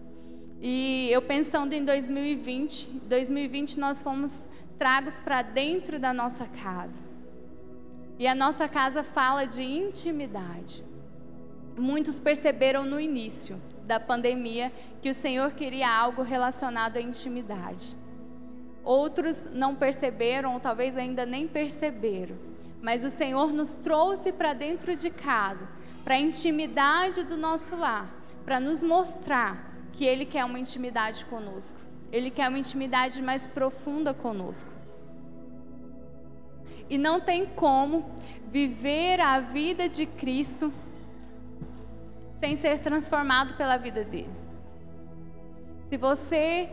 E 0.60 1.08
eu 1.10 1.22
pensando 1.22 1.72
em 1.72 1.84
2020, 1.84 2.86
2020 3.04 3.78
nós 3.78 4.02
fomos 4.02 4.44
tragos 4.78 5.18
para 5.18 5.42
dentro 5.42 5.98
da 5.98 6.12
nossa 6.12 6.46
casa. 6.46 7.02
E 8.18 8.26
a 8.26 8.34
nossa 8.34 8.68
casa 8.68 9.02
fala 9.02 9.46
de 9.46 9.62
intimidade. 9.62 10.84
Muitos 11.78 12.20
perceberam 12.20 12.84
no 12.84 13.00
início 13.00 13.60
da 13.84 13.98
pandemia 13.98 14.70
que 15.00 15.08
o 15.08 15.14
Senhor 15.14 15.52
queria 15.52 15.90
algo 15.90 16.22
relacionado 16.22 16.98
à 16.98 17.00
intimidade. 17.00 17.96
Outros 18.84 19.46
não 19.52 19.74
perceberam, 19.74 20.54
ou 20.54 20.60
talvez 20.60 20.96
ainda 20.96 21.26
nem 21.26 21.46
perceberam. 21.46 22.36
Mas 22.80 23.04
o 23.04 23.10
Senhor 23.10 23.52
nos 23.52 23.74
trouxe 23.74 24.32
para 24.32 24.52
dentro 24.52 24.94
de 24.96 25.10
casa, 25.10 25.68
para 26.02 26.14
a 26.14 26.18
intimidade 26.18 27.24
do 27.24 27.36
nosso 27.36 27.76
lar, 27.76 28.10
para 28.44 28.58
nos 28.58 28.82
mostrar 28.82 29.70
que 29.92 30.04
Ele 30.04 30.24
quer 30.24 30.44
uma 30.44 30.58
intimidade 30.58 31.24
conosco. 31.26 31.78
Ele 32.10 32.30
quer 32.30 32.48
uma 32.48 32.58
intimidade 32.58 33.20
mais 33.22 33.46
profunda 33.46 34.14
conosco. 34.14 34.70
E 36.88 36.98
não 36.98 37.20
tem 37.20 37.46
como 37.46 38.10
viver 38.50 39.20
a 39.20 39.38
vida 39.38 39.88
de 39.88 40.06
Cristo 40.06 40.72
sem 42.32 42.56
ser 42.56 42.78
transformado 42.80 43.54
pela 43.54 43.76
vida 43.76 44.02
dele. 44.02 44.30
Se 45.88 45.96
você 45.96 46.70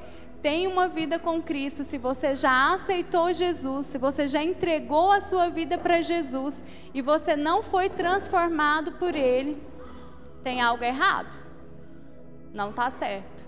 tem 0.48 0.66
uma 0.66 0.88
vida 0.88 1.20
com 1.20 1.42
Cristo, 1.42 1.84
se 1.84 1.98
você 1.98 2.34
já 2.34 2.74
aceitou 2.74 3.34
Jesus, 3.34 3.88
se 3.88 3.98
você 3.98 4.26
já 4.26 4.42
entregou 4.42 5.12
a 5.12 5.20
sua 5.20 5.50
vida 5.50 5.78
para 5.78 6.00
Jesus 6.00 6.64
e 6.94 7.02
você 7.02 7.36
não 7.36 7.62
foi 7.62 7.90
transformado 7.90 8.94
por 8.94 9.14
Ele, 9.14 9.62
tem 10.46 10.62
algo 10.62 10.82
errado. 10.86 11.38
Não 12.54 12.70
está 12.70 12.90
certo. 12.90 13.46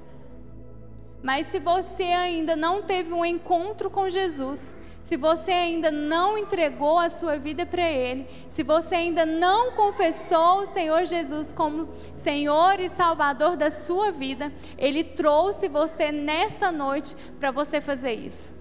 Mas 1.24 1.48
se 1.48 1.58
você 1.58 2.04
ainda 2.04 2.58
não 2.58 2.82
teve 2.82 3.14
um 3.14 3.24
encontro 3.24 3.90
com 3.90 4.10
Jesus, 4.10 4.76
se 5.02 5.18
você 5.18 5.52
ainda 5.52 5.90
não 5.90 6.38
entregou 6.38 7.00
a 7.00 7.10
sua 7.10 7.38
vida 7.38 7.66
para 7.66 7.82
Ele, 7.82 8.28
se 8.48 8.62
você 8.62 8.96
ainda 8.96 9.26
não 9.26 9.72
confessou 9.72 10.62
o 10.62 10.66
Senhor 10.68 11.06
Jesus 11.06 11.52
como 11.52 11.90
Senhor 12.14 12.80
e 12.80 12.88
Salvador 12.88 13.56
da 13.56 13.72
sua 13.72 14.12
vida, 14.12 14.52
Ele 14.78 15.04
trouxe 15.04 15.68
você 15.68 16.12
nesta 16.12 16.72
noite 16.72 17.16
para 17.40 17.50
você 17.50 17.82
fazer 17.82 18.14
isso. 18.14 18.60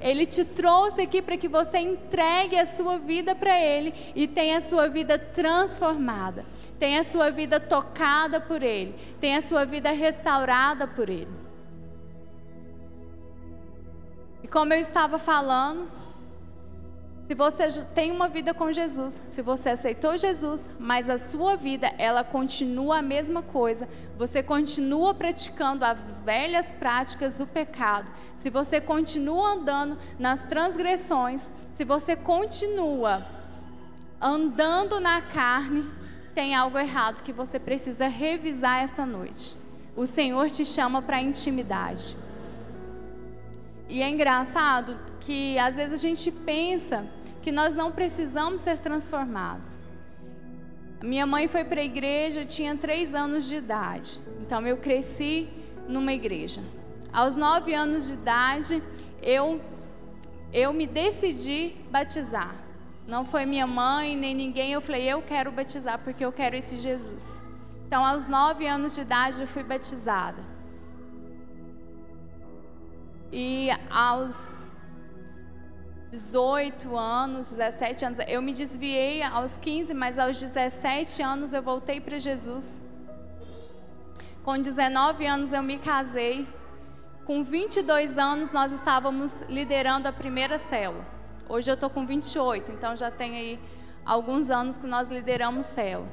Ele 0.00 0.24
te 0.24 0.44
trouxe 0.44 1.02
aqui 1.02 1.20
para 1.20 1.36
que 1.36 1.48
você 1.48 1.78
entregue 1.78 2.56
a 2.56 2.64
sua 2.64 2.96
vida 2.98 3.34
para 3.34 3.58
Ele 3.60 3.92
e 4.14 4.26
tenha 4.26 4.58
a 4.58 4.62
sua 4.62 4.88
vida 4.88 5.18
transformada, 5.18 6.44
tenha 6.78 7.00
a 7.00 7.04
sua 7.04 7.30
vida 7.30 7.60
tocada 7.60 8.40
por 8.40 8.62
Ele, 8.62 8.94
tenha 9.20 9.38
a 9.38 9.42
sua 9.42 9.64
vida 9.64 9.90
restaurada 9.90 10.86
por 10.86 11.10
Ele. 11.10 11.49
Como 14.50 14.74
eu 14.74 14.80
estava 14.80 15.18
falando, 15.18 15.88
se 17.30 17.34
você 17.36 17.68
tem 17.94 18.10
uma 18.10 18.28
vida 18.28 18.52
com 18.52 18.72
Jesus, 18.72 19.22
se 19.30 19.40
você 19.40 19.68
aceitou 19.68 20.16
Jesus, 20.16 20.68
mas 20.80 21.08
a 21.08 21.16
sua 21.16 21.54
vida 21.54 21.86
ela 21.96 22.24
continua 22.24 22.98
a 22.98 23.02
mesma 23.02 23.40
coisa, 23.40 23.88
você 24.18 24.42
continua 24.42 25.14
praticando 25.14 25.84
as 25.84 26.20
velhas 26.22 26.72
práticas 26.72 27.38
do 27.38 27.46
pecado, 27.46 28.10
se 28.34 28.50
você 28.50 28.80
continua 28.80 29.52
andando 29.52 29.96
nas 30.18 30.42
transgressões, 30.42 31.48
se 31.70 31.84
você 31.84 32.16
continua 32.16 33.24
andando 34.20 34.98
na 34.98 35.22
carne, 35.22 35.88
tem 36.34 36.56
algo 36.56 36.76
errado 36.76 37.22
que 37.22 37.32
você 37.32 37.60
precisa 37.60 38.08
revisar 38.08 38.82
essa 38.82 39.06
noite. 39.06 39.56
O 39.96 40.04
Senhor 40.04 40.50
te 40.50 40.66
chama 40.66 41.00
para 41.00 41.22
intimidade. 41.22 42.16
E 43.90 44.02
é 44.02 44.08
engraçado 44.08 44.96
que 45.18 45.58
às 45.58 45.74
vezes 45.74 45.92
a 45.92 45.96
gente 45.96 46.30
pensa 46.30 47.04
que 47.42 47.50
nós 47.50 47.74
não 47.74 47.90
precisamos 47.90 48.62
ser 48.62 48.78
transformados. 48.78 49.78
Minha 51.02 51.26
mãe 51.26 51.48
foi 51.48 51.64
para 51.64 51.80
a 51.80 51.84
igreja, 51.84 52.44
tinha 52.44 52.76
três 52.76 53.16
anos 53.16 53.46
de 53.46 53.56
idade. 53.56 54.20
Então 54.40 54.64
eu 54.64 54.76
cresci 54.76 55.48
numa 55.88 56.12
igreja. 56.12 56.62
Aos 57.12 57.34
nove 57.34 57.74
anos 57.74 58.06
de 58.06 58.14
idade, 58.14 58.80
eu, 59.20 59.60
eu 60.52 60.72
me 60.72 60.86
decidi 60.86 61.74
batizar. 61.90 62.54
Não 63.08 63.24
foi 63.24 63.44
minha 63.44 63.66
mãe 63.66 64.16
nem 64.16 64.36
ninguém. 64.36 64.72
Eu 64.72 64.80
falei, 64.80 65.02
eu 65.02 65.20
quero 65.20 65.50
batizar 65.50 65.98
porque 65.98 66.24
eu 66.24 66.30
quero 66.30 66.54
esse 66.54 66.78
Jesus. 66.78 67.42
Então, 67.88 68.06
aos 68.06 68.28
nove 68.28 68.68
anos 68.68 68.94
de 68.94 69.00
idade, 69.00 69.40
eu 69.40 69.48
fui 69.48 69.64
batizada. 69.64 70.59
E 73.32 73.68
aos 73.90 74.66
18 76.10 76.96
anos, 76.96 77.52
17 77.52 78.04
anos, 78.04 78.18
eu 78.26 78.42
me 78.42 78.52
desviei 78.52 79.22
aos 79.22 79.56
15, 79.56 79.94
mas 79.94 80.18
aos 80.18 80.40
17 80.40 81.22
anos 81.22 81.54
eu 81.54 81.62
voltei 81.62 82.00
para 82.00 82.18
Jesus. 82.18 82.80
Com 84.42 84.58
19 84.58 85.26
anos 85.26 85.52
eu 85.52 85.62
me 85.62 85.78
casei. 85.78 86.48
Com 87.24 87.44
22 87.44 88.18
anos 88.18 88.50
nós 88.50 88.72
estávamos 88.72 89.42
liderando 89.48 90.08
a 90.08 90.12
primeira 90.12 90.58
célula. 90.58 91.04
Hoje 91.48 91.70
eu 91.70 91.74
estou 91.74 91.88
com 91.88 92.04
28, 92.04 92.72
então 92.72 92.96
já 92.96 93.10
tem 93.10 93.36
aí 93.36 93.60
alguns 94.04 94.50
anos 94.50 94.78
que 94.78 94.86
nós 94.86 95.08
lideramos 95.08 95.66
célula. 95.66 96.08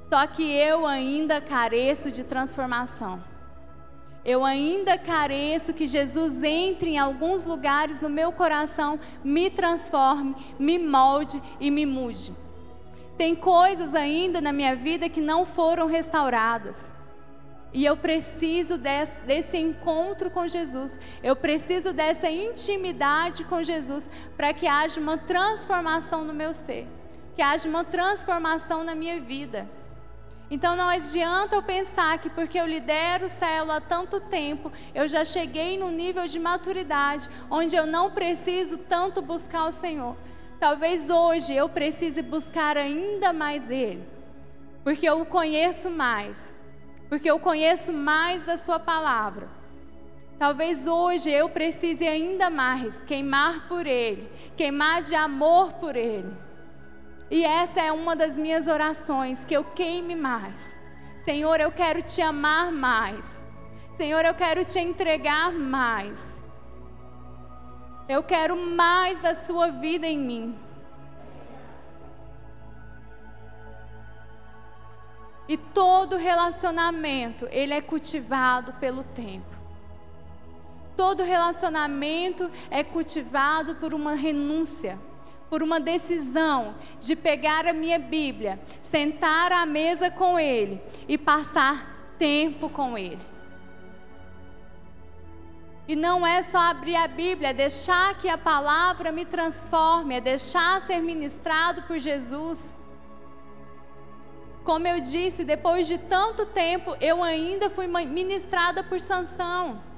Só 0.00 0.26
que 0.26 0.42
eu 0.42 0.86
ainda 0.86 1.40
careço 1.40 2.10
de 2.10 2.24
transformação. 2.24 3.22
Eu 4.30 4.44
ainda 4.44 4.96
careço 4.96 5.74
que 5.74 5.88
Jesus 5.88 6.44
entre 6.44 6.90
em 6.90 6.98
alguns 6.98 7.44
lugares 7.44 8.00
no 8.00 8.08
meu 8.08 8.30
coração, 8.30 9.00
me 9.24 9.50
transforme, 9.50 10.36
me 10.56 10.78
molde 10.78 11.42
e 11.58 11.68
me 11.68 11.84
mude. 11.84 12.32
Tem 13.18 13.34
coisas 13.34 13.92
ainda 13.92 14.40
na 14.40 14.52
minha 14.52 14.76
vida 14.76 15.08
que 15.08 15.20
não 15.20 15.44
foram 15.44 15.88
restauradas. 15.88 16.86
E 17.72 17.84
eu 17.84 17.96
preciso 17.96 18.78
desse, 18.78 19.20
desse, 19.22 19.56
encontro 19.56 20.30
com 20.30 20.46
Jesus, 20.46 21.00
eu 21.24 21.34
preciso 21.34 21.92
dessa 21.92 22.30
intimidade 22.30 23.42
com 23.42 23.64
Jesus 23.64 24.08
para 24.36 24.54
que 24.54 24.68
haja 24.68 25.00
uma 25.00 25.18
transformação 25.18 26.24
no 26.24 26.32
meu 26.32 26.54
ser, 26.54 26.86
que 27.34 27.42
haja 27.42 27.68
uma 27.68 27.82
transformação 27.82 28.84
na 28.84 28.94
minha 28.94 29.20
vida. 29.20 29.68
Então 30.50 30.74
não 30.74 30.88
adianta 30.88 31.54
eu 31.54 31.62
pensar 31.62 32.18
que 32.18 32.28
porque 32.28 32.58
eu 32.58 32.66
lidero 32.66 33.28
célula 33.28 33.76
há 33.76 33.80
tanto 33.80 34.18
tempo, 34.20 34.72
eu 34.92 35.06
já 35.06 35.24
cheguei 35.24 35.78
no 35.78 35.90
nível 35.90 36.26
de 36.26 36.40
maturidade 36.40 37.28
onde 37.48 37.76
eu 37.76 37.86
não 37.86 38.10
preciso 38.10 38.78
tanto 38.78 39.22
buscar 39.22 39.66
o 39.66 39.72
Senhor. 39.72 40.16
talvez 40.58 41.08
hoje 41.08 41.54
eu 41.54 41.68
precise 41.68 42.20
buscar 42.20 42.76
ainda 42.76 43.32
mais 43.32 43.70
Ele, 43.70 44.04
porque 44.84 45.08
eu 45.08 45.22
o 45.22 45.26
conheço 45.26 45.88
mais, 45.88 46.54
porque 47.08 47.30
eu 47.30 47.38
conheço 47.38 47.92
mais 47.92 48.44
da 48.44 48.58
Sua 48.58 48.78
palavra. 48.78 49.48
Talvez 50.38 50.86
hoje 50.86 51.30
eu 51.30 51.48
precise 51.48 52.06
ainda 52.06 52.50
mais 52.50 53.02
queimar 53.02 53.68
por 53.68 53.86
Ele, 53.86 54.28
queimar 54.56 55.02
de 55.02 55.14
amor 55.14 55.72
por 55.74 55.96
Ele. 55.96 56.49
E 57.30 57.44
essa 57.44 57.80
é 57.80 57.92
uma 57.92 58.16
das 58.16 58.36
minhas 58.36 58.66
orações, 58.66 59.44
que 59.44 59.54
eu 59.54 59.64
queime 59.64 60.16
mais. 60.16 60.76
Senhor, 61.16 61.60
eu 61.60 61.70
quero 61.70 62.02
te 62.02 62.20
amar 62.20 62.72
mais. 62.72 63.42
Senhor, 63.92 64.24
eu 64.24 64.34
quero 64.34 64.64
te 64.64 64.80
entregar 64.80 65.52
mais. 65.52 66.36
Eu 68.08 68.22
quero 68.24 68.56
mais 68.56 69.20
da 69.20 69.34
sua 69.34 69.70
vida 69.70 70.06
em 70.06 70.18
mim. 70.18 70.58
E 75.46 75.56
todo 75.56 76.16
relacionamento, 76.16 77.46
ele 77.50 77.74
é 77.74 77.80
cultivado 77.80 78.72
pelo 78.74 79.04
tempo. 79.04 79.56
Todo 80.96 81.22
relacionamento 81.22 82.50
é 82.70 82.82
cultivado 82.82 83.74
por 83.76 83.94
uma 83.94 84.14
renúncia, 84.14 84.98
por 85.50 85.64
uma 85.64 85.80
decisão 85.80 86.76
de 87.00 87.16
pegar 87.16 87.66
a 87.66 87.72
minha 87.72 87.98
Bíblia, 87.98 88.60
sentar 88.80 89.50
à 89.50 89.66
mesa 89.66 90.08
com 90.08 90.38
Ele 90.38 90.80
e 91.08 91.18
passar 91.18 92.14
tempo 92.16 92.70
com 92.70 92.96
Ele. 92.96 93.18
E 95.88 95.96
não 95.96 96.24
é 96.24 96.40
só 96.44 96.58
abrir 96.58 96.94
a 96.94 97.08
Bíblia, 97.08 97.48
é 97.48 97.52
deixar 97.52 98.16
que 98.16 98.28
a 98.28 98.38
palavra 98.38 99.10
me 99.10 99.24
transforme, 99.24 100.14
é 100.14 100.20
deixar 100.20 100.80
ser 100.82 101.00
ministrado 101.00 101.82
por 101.82 101.98
Jesus. 101.98 102.76
Como 104.62 104.86
eu 104.86 105.00
disse, 105.00 105.42
depois 105.42 105.88
de 105.88 105.98
tanto 105.98 106.46
tempo, 106.46 106.96
eu 107.00 107.24
ainda 107.24 107.68
fui 107.68 107.88
ministrada 107.88 108.84
por 108.84 109.00
Sansão. 109.00 109.89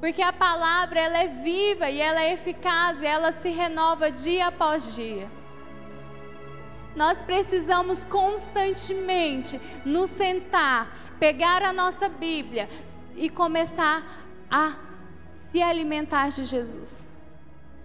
Porque 0.00 0.22
a 0.22 0.32
palavra 0.32 0.98
ela 0.98 1.18
é 1.18 1.28
viva 1.28 1.90
e 1.90 2.00
ela 2.00 2.22
é 2.22 2.32
eficaz 2.32 3.02
e 3.02 3.06
ela 3.06 3.32
se 3.32 3.50
renova 3.50 4.10
dia 4.10 4.46
após 4.46 4.94
dia. 4.94 5.30
Nós 6.96 7.22
precisamos 7.22 8.04
constantemente 8.06 9.60
nos 9.84 10.10
sentar, 10.10 10.96
pegar 11.20 11.62
a 11.62 11.72
nossa 11.72 12.08
Bíblia 12.08 12.68
e 13.14 13.28
começar 13.28 14.02
a 14.50 14.76
se 15.30 15.62
alimentar 15.62 16.28
de 16.28 16.44
Jesus. 16.44 17.08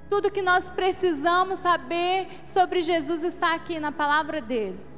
Tudo 0.09 0.31
que 0.31 0.41
nós 0.41 0.69
precisamos 0.69 1.59
saber 1.59 2.27
sobre 2.45 2.81
Jesus 2.81 3.23
está 3.23 3.53
aqui 3.53 3.79
na 3.79 3.91
palavra 3.91 4.39
dele. 4.39 4.94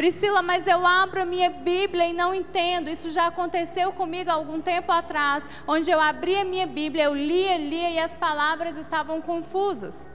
Priscila, 0.00 0.40
mas 0.40 0.66
eu 0.66 0.86
abro 0.86 1.20
a 1.20 1.26
minha 1.26 1.50
Bíblia 1.50 2.06
e 2.06 2.14
não 2.14 2.34
entendo. 2.34 2.88
Isso 2.88 3.10
já 3.10 3.26
aconteceu 3.26 3.92
comigo 3.92 4.30
algum 4.30 4.58
tempo 4.58 4.90
atrás, 4.90 5.46
onde 5.68 5.90
eu 5.90 6.00
abri 6.00 6.36
a 6.36 6.42
minha 6.42 6.66
Bíblia, 6.66 7.04
eu 7.04 7.14
lia, 7.14 7.58
lia 7.58 7.90
e 7.90 7.98
as 7.98 8.14
palavras 8.14 8.78
estavam 8.78 9.20
confusas. 9.20 10.08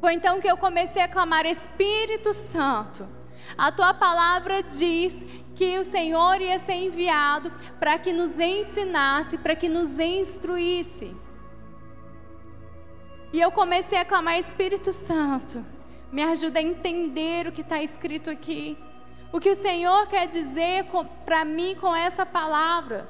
Foi 0.00 0.14
então 0.14 0.40
que 0.40 0.50
eu 0.50 0.56
comecei 0.56 1.02
a 1.02 1.06
clamar: 1.06 1.44
Espírito 1.44 2.32
Santo, 2.32 3.06
a 3.58 3.70
tua 3.70 3.92
palavra 3.92 4.62
diz 4.62 5.22
que 5.54 5.78
o 5.78 5.84
Senhor 5.84 6.40
ia 6.40 6.58
ser 6.58 6.76
enviado 6.76 7.52
para 7.78 7.98
que 7.98 8.10
nos 8.10 8.40
ensinasse, 8.40 9.36
para 9.36 9.54
que 9.54 9.68
nos 9.68 9.98
instruísse. 9.98 11.14
E 13.34 13.38
eu 13.38 13.52
comecei 13.52 13.98
a 13.98 14.04
clamar: 14.06 14.38
Espírito 14.38 14.94
Santo, 14.94 15.62
me 16.12 16.22
ajuda 16.22 16.58
a 16.58 16.62
entender 16.62 17.46
o 17.46 17.52
que 17.52 17.60
está 17.60 17.82
escrito 17.82 18.30
aqui. 18.30 18.76
O 19.32 19.38
que 19.38 19.50
o 19.50 19.54
Senhor 19.54 20.08
quer 20.08 20.26
dizer 20.26 20.86
para 21.24 21.44
mim 21.44 21.76
com 21.80 21.94
essa 21.94 22.26
palavra. 22.26 23.08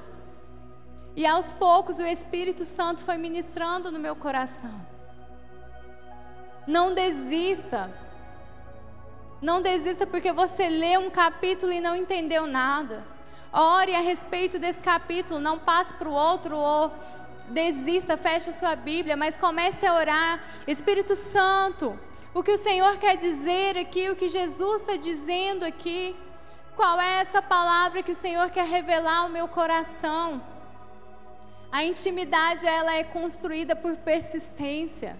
E 1.16 1.26
aos 1.26 1.54
poucos 1.54 1.98
o 1.98 2.06
Espírito 2.06 2.64
Santo 2.64 3.02
foi 3.02 3.16
ministrando 3.16 3.90
no 3.90 3.98
meu 3.98 4.14
coração. 4.14 4.74
Não 6.66 6.92
desista. 6.94 7.90
Não 9.40 9.62
desista 9.62 10.06
porque 10.06 10.30
você 10.30 10.68
leu 10.68 11.00
um 11.00 11.10
capítulo 11.10 11.72
e 11.72 11.80
não 11.80 11.96
entendeu 11.96 12.46
nada. 12.46 13.02
Ore 13.52 13.94
a 13.94 14.00
respeito 14.00 14.58
desse 14.58 14.82
capítulo, 14.82 15.40
não 15.40 15.58
passe 15.58 15.94
para 15.94 16.08
o 16.08 16.12
outro 16.12 16.56
ou 16.56 16.92
desista, 17.48 18.16
feche 18.16 18.50
a 18.50 18.54
sua 18.54 18.76
Bíblia, 18.76 19.16
mas 19.16 19.36
comece 19.36 19.86
a 19.86 19.94
orar. 19.94 20.40
Espírito 20.66 21.16
Santo, 21.16 21.98
o 22.32 22.42
que 22.42 22.52
o 22.52 22.58
Senhor 22.58 22.96
quer 22.98 23.16
dizer 23.16 23.76
aqui, 23.76 24.08
o 24.08 24.16
que 24.16 24.28
Jesus 24.28 24.82
está 24.82 24.96
dizendo 24.96 25.64
aqui, 25.64 26.16
qual 26.76 27.00
é 27.00 27.20
essa 27.20 27.42
palavra 27.42 28.02
que 28.02 28.12
o 28.12 28.16
Senhor 28.16 28.50
quer 28.50 28.66
revelar 28.66 29.22
ao 29.22 29.28
meu 29.28 29.48
coração? 29.48 30.40
A 31.72 31.84
intimidade 31.84 32.66
ela 32.66 32.94
é 32.94 33.04
construída 33.04 33.74
por 33.76 33.96
persistência. 33.96 35.18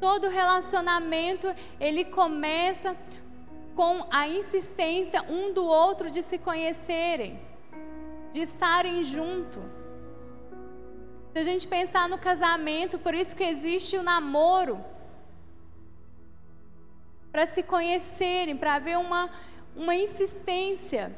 Todo 0.00 0.28
relacionamento, 0.28 1.52
ele 1.80 2.04
começa 2.04 2.96
com 3.74 4.06
a 4.10 4.28
insistência 4.28 5.22
um 5.28 5.52
do 5.52 5.64
outro 5.64 6.10
de 6.10 6.22
se 6.22 6.38
conhecerem, 6.38 7.40
de 8.32 8.40
estarem 8.40 9.02
junto. 9.02 9.83
Se 11.34 11.40
a 11.40 11.42
gente 11.42 11.66
pensar 11.66 12.08
no 12.08 12.16
casamento, 12.16 12.96
por 12.96 13.12
isso 13.12 13.34
que 13.34 13.42
existe 13.42 13.96
o 13.96 14.04
namoro, 14.04 14.78
para 17.32 17.44
se 17.44 17.60
conhecerem, 17.60 18.56
para 18.56 18.74
haver 18.74 18.96
uma, 18.96 19.28
uma 19.74 19.96
insistência, 19.96 21.12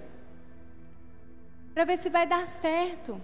para 1.75 1.85
ver 1.85 1.99
se 1.99 2.09
vai 2.09 2.27
dar 2.27 2.49
certo. 2.49 3.21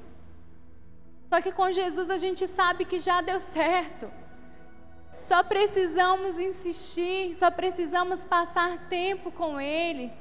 Só 1.31 1.40
que 1.40 1.50
com 1.50 1.70
Jesus 1.70 2.11
a 2.11 2.18
gente 2.18 2.46
sabe 2.46 2.85
que 2.85 2.98
já 2.98 3.22
deu 3.22 3.40
certo. 3.40 4.12
Só 5.18 5.42
precisamos 5.42 6.38
insistir, 6.38 7.35
só 7.35 7.50
precisamos 7.50 8.22
passar 8.22 8.76
tempo 8.90 9.33
com 9.33 9.59
Ele. 9.59 10.12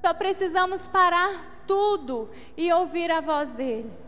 Só 0.00 0.14
precisamos 0.14 0.88
parar 0.88 1.64
tudo 1.66 2.30
e 2.56 2.72
ouvir 2.72 3.10
a 3.10 3.20
voz 3.20 3.50
dEle. 3.50 4.01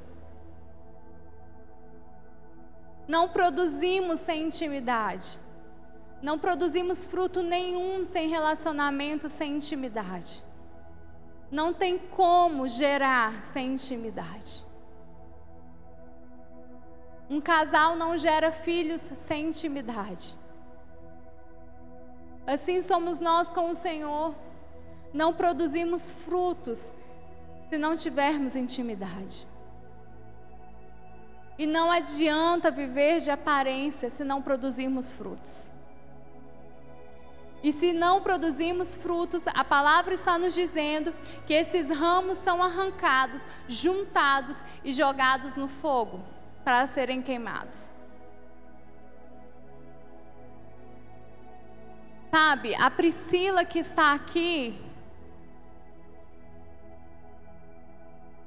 Não 3.06 3.28
produzimos 3.28 4.20
sem 4.20 4.44
intimidade. 4.46 5.38
Não 6.22 6.38
produzimos 6.38 7.04
fruto 7.04 7.42
nenhum 7.42 8.02
sem 8.04 8.28
relacionamento, 8.28 9.28
sem 9.28 9.56
intimidade. 9.56 10.42
Não 11.50 11.74
tem 11.74 11.98
como 11.98 12.66
gerar 12.66 13.42
sem 13.42 13.74
intimidade. 13.74 14.64
Um 17.28 17.40
casal 17.40 17.96
não 17.96 18.16
gera 18.16 18.50
filhos 18.50 19.00
sem 19.00 19.48
intimidade. 19.48 20.36
Assim 22.46 22.82
somos 22.82 23.20
nós 23.20 23.50
com 23.50 23.70
o 23.70 23.74
Senhor. 23.74 24.34
Não 25.12 25.32
produzimos 25.32 26.10
frutos 26.10 26.92
se 27.68 27.78
não 27.78 27.94
tivermos 27.94 28.56
intimidade. 28.56 29.46
E 31.56 31.66
não 31.66 31.90
adianta 31.90 32.70
viver 32.70 33.20
de 33.20 33.30
aparência 33.30 34.10
se 34.10 34.24
não 34.24 34.42
produzirmos 34.42 35.12
frutos. 35.12 35.70
E 37.62 37.72
se 37.72 37.94
não 37.94 38.20
produzimos 38.20 38.94
frutos, 38.94 39.46
a 39.46 39.64
palavra 39.64 40.12
está 40.12 40.38
nos 40.38 40.52
dizendo 40.52 41.14
que 41.46 41.54
esses 41.54 41.88
ramos 41.88 42.36
são 42.36 42.62
arrancados, 42.62 43.48
juntados 43.66 44.62
e 44.84 44.92
jogados 44.92 45.56
no 45.56 45.66
fogo 45.66 46.20
para 46.62 46.86
serem 46.86 47.22
queimados. 47.22 47.90
Sabe, 52.30 52.74
a 52.74 52.90
Priscila 52.90 53.64
que 53.64 53.78
está 53.78 54.12
aqui 54.12 54.78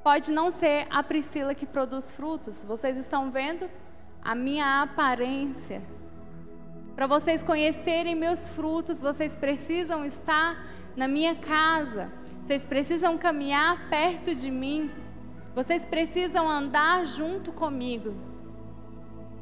pode 0.08 0.32
não 0.32 0.50
ser 0.50 0.88
a 0.90 1.04
Priscila 1.04 1.54
que 1.54 1.66
produz 1.66 2.14
frutos. 2.14 2.64
Vocês 2.64 2.96
estão 2.96 3.30
vendo 3.30 3.70
a 4.24 4.34
minha 4.34 4.82
aparência. 4.82 5.82
Para 6.96 7.06
vocês 7.08 7.44
conhecerem 7.44 8.16
meus 8.16 8.48
frutos, 8.48 9.02
vocês 9.02 9.36
precisam 9.36 10.06
estar 10.06 10.66
na 10.96 11.10
minha 11.10 11.36
casa. 11.36 12.10
Vocês 12.40 12.64
precisam 12.64 13.18
caminhar 13.18 13.90
perto 13.90 14.34
de 14.34 14.50
mim. 14.50 14.90
Vocês 15.54 15.84
precisam 15.84 16.50
andar 16.50 17.06
junto 17.06 17.52
comigo. 17.52 18.16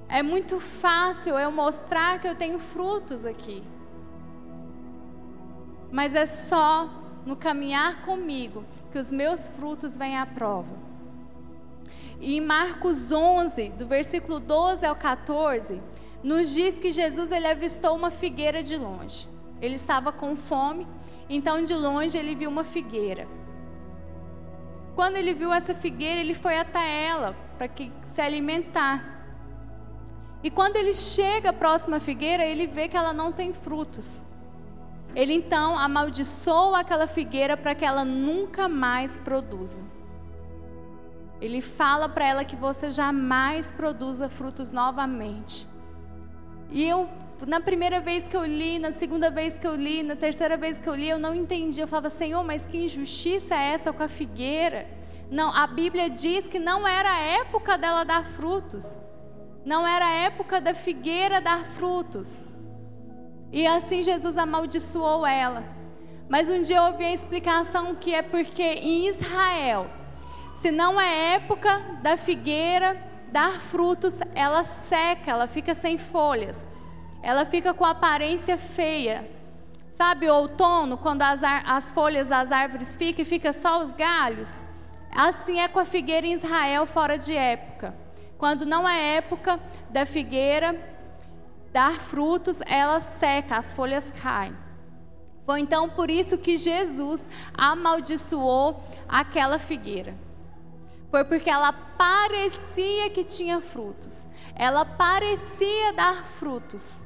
É 0.10 0.24
muito 0.24 0.60
fácil 0.60 1.38
eu 1.38 1.52
mostrar 1.52 2.20
que 2.20 2.28
eu 2.28 2.34
tenho 2.34 2.58
frutos 2.58 3.24
aqui. 3.24 3.64
Mas 5.92 6.16
é 6.16 6.26
só 6.26 6.90
no 7.24 7.36
caminhar 7.36 8.02
comigo 8.02 8.66
que 8.96 9.00
os 9.00 9.12
meus 9.12 9.46
frutos 9.46 9.98
vêm 9.98 10.16
à 10.16 10.26
prova. 10.26 10.74
E 12.22 12.38
em 12.38 12.40
Marcos 12.40 13.12
11, 13.12 13.68
do 13.72 13.86
versículo 13.86 14.40
12 14.40 14.86
ao 14.86 14.96
14, 14.96 15.82
nos 16.24 16.54
diz 16.54 16.78
que 16.78 16.94
Jesus 16.94 17.30
ele 17.30 17.46
avistou 17.46 17.94
uma 17.94 18.10
figueira 18.10 18.64
de 18.64 18.78
longe. 18.78 19.28
Ele 19.62 19.76
estava 19.76 20.14
com 20.14 20.38
fome, 20.38 20.88
então 21.30 21.62
de 21.62 21.74
longe 21.74 22.18
ele 22.18 22.36
viu 22.36 22.50
uma 22.50 22.64
figueira. 22.64 23.28
Quando 24.96 25.18
ele 25.18 25.34
viu 25.34 25.52
essa 25.52 25.76
figueira, 25.76 26.22
ele 26.22 26.34
foi 26.34 26.58
até 26.58 27.06
ela 27.06 27.36
para 27.58 27.70
se 28.06 28.22
alimentar. 28.22 29.28
E 30.42 30.50
quando 30.50 30.78
ele 30.78 30.94
chega 30.94 31.52
próximo 31.52 31.98
à 31.98 32.00
figueira, 32.00 32.46
ele 32.46 32.66
vê 32.66 32.88
que 32.88 32.96
ela 32.96 33.12
não 33.12 33.34
tem 33.34 33.52
frutos. 33.52 34.24
Ele 35.16 35.34
então 35.34 35.80
amaldiçoa 35.80 36.80
aquela 36.80 37.08
figueira 37.08 37.56
para 37.56 37.74
que 37.74 37.86
ela 37.86 38.04
nunca 38.04 38.68
mais 38.68 39.18
produza. 39.18 39.80
Ele 41.40 41.62
fala 41.62 42.10
para 42.10 42.28
ela 42.28 42.46
que 42.46 42.56
você 42.56 42.90
jamais 42.90 43.72
produza 43.72 44.28
frutos 44.28 44.72
novamente. 44.74 45.68
E 46.70 46.84
eu, 46.84 47.08
na 47.48 47.62
primeira 47.62 48.02
vez 48.02 48.28
que 48.28 48.36
eu 48.36 48.46
li, 48.46 48.78
na 48.78 48.92
segunda 48.92 49.30
vez 49.30 49.58
que 49.58 49.66
eu 49.66 49.76
li, 49.76 50.04
na 50.04 50.16
terceira 50.16 50.58
vez 50.58 50.80
que 50.80 50.90
eu 50.90 50.96
li, 50.96 51.08
eu 51.08 51.20
não 51.20 51.34
entendi. 51.34 51.80
Eu 51.80 51.88
falava, 51.88 52.10
Senhor, 52.10 52.44
mas 52.44 52.66
que 52.66 52.78
injustiça 52.78 53.56
é 53.56 53.74
essa 53.74 53.94
com 53.94 54.04
a 54.04 54.10
figueira? 54.10 54.88
Não, 55.32 55.56
a 55.56 55.66
Bíblia 55.66 56.10
diz 56.10 56.48
que 56.48 56.60
não 56.60 56.88
era 56.88 57.12
a 57.12 57.20
época 57.20 57.78
dela 57.78 58.04
dar 58.04 58.24
frutos. 58.26 58.98
Não 59.66 59.88
era 59.88 60.06
a 60.06 60.14
época 60.14 60.60
da 60.60 60.74
figueira 60.74 61.40
dar 61.40 61.64
frutos. 61.66 62.42
E 63.56 63.66
assim 63.66 64.04
Jesus 64.04 64.38
amaldiçoou 64.38 65.26
ela. 65.26 65.64
Mas 66.28 66.50
um 66.50 66.62
dia 66.62 66.76
eu 66.76 66.84
ouvi 66.84 67.06
a 67.06 67.14
explicação 67.14 67.96
que 67.96 68.14
é 68.14 68.22
porque 68.22 68.62
em 68.62 69.08
Israel, 69.08 69.88
se 70.52 70.72
não 70.72 71.00
é 71.00 71.36
época 71.36 71.80
da 72.04 72.18
figueira 72.18 73.02
dar 73.32 73.62
frutos, 73.62 74.20
ela 74.36 74.66
seca, 74.66 75.32
ela 75.32 75.48
fica 75.48 75.74
sem 75.74 75.98
folhas. 75.98 76.68
Ela 77.24 77.46
fica 77.46 77.74
com 77.74 77.86
aparência 77.86 78.58
feia. 78.58 79.26
Sabe 79.90 80.30
o 80.30 80.36
outono, 80.36 80.98
quando 80.98 81.22
as, 81.22 81.42
as 81.42 81.94
folhas 81.94 82.28
das 82.28 82.52
árvores 82.52 82.98
ficam 82.98 83.22
e 83.22 83.26
fica 83.26 83.54
só 83.54 83.80
os 83.80 83.94
galhos? 83.94 84.62
Assim 85.16 85.62
é 85.62 85.70
com 85.70 85.80
a 85.80 85.86
figueira 85.86 86.28
em 86.28 86.34
Israel 86.34 86.86
fora 86.86 87.18
de 87.18 87.34
época. 87.34 87.96
Quando 88.38 88.66
não 88.66 88.88
é 88.88 89.16
época 89.16 89.58
da 89.90 90.06
figueira 90.06 90.94
dar 91.76 92.00
frutos, 92.00 92.62
ela 92.66 93.02
seca, 93.02 93.58
as 93.58 93.74
folhas 93.74 94.10
caem. 94.10 94.56
Foi 95.46 95.60
então 95.60 95.90
por 95.90 96.10
isso 96.10 96.38
que 96.38 96.56
Jesus 96.56 97.28
amaldiçoou 97.54 98.82
aquela 99.10 99.60
figueira. 99.60 100.16
Foi 101.12 101.26
porque 101.26 101.50
ela 101.50 101.74
parecia 101.74 103.10
que 103.10 103.26
tinha 103.26 103.60
frutos. 103.60 104.26
Ela 104.56 104.86
parecia 104.86 105.92
dar 105.92 106.16
frutos. 106.24 107.04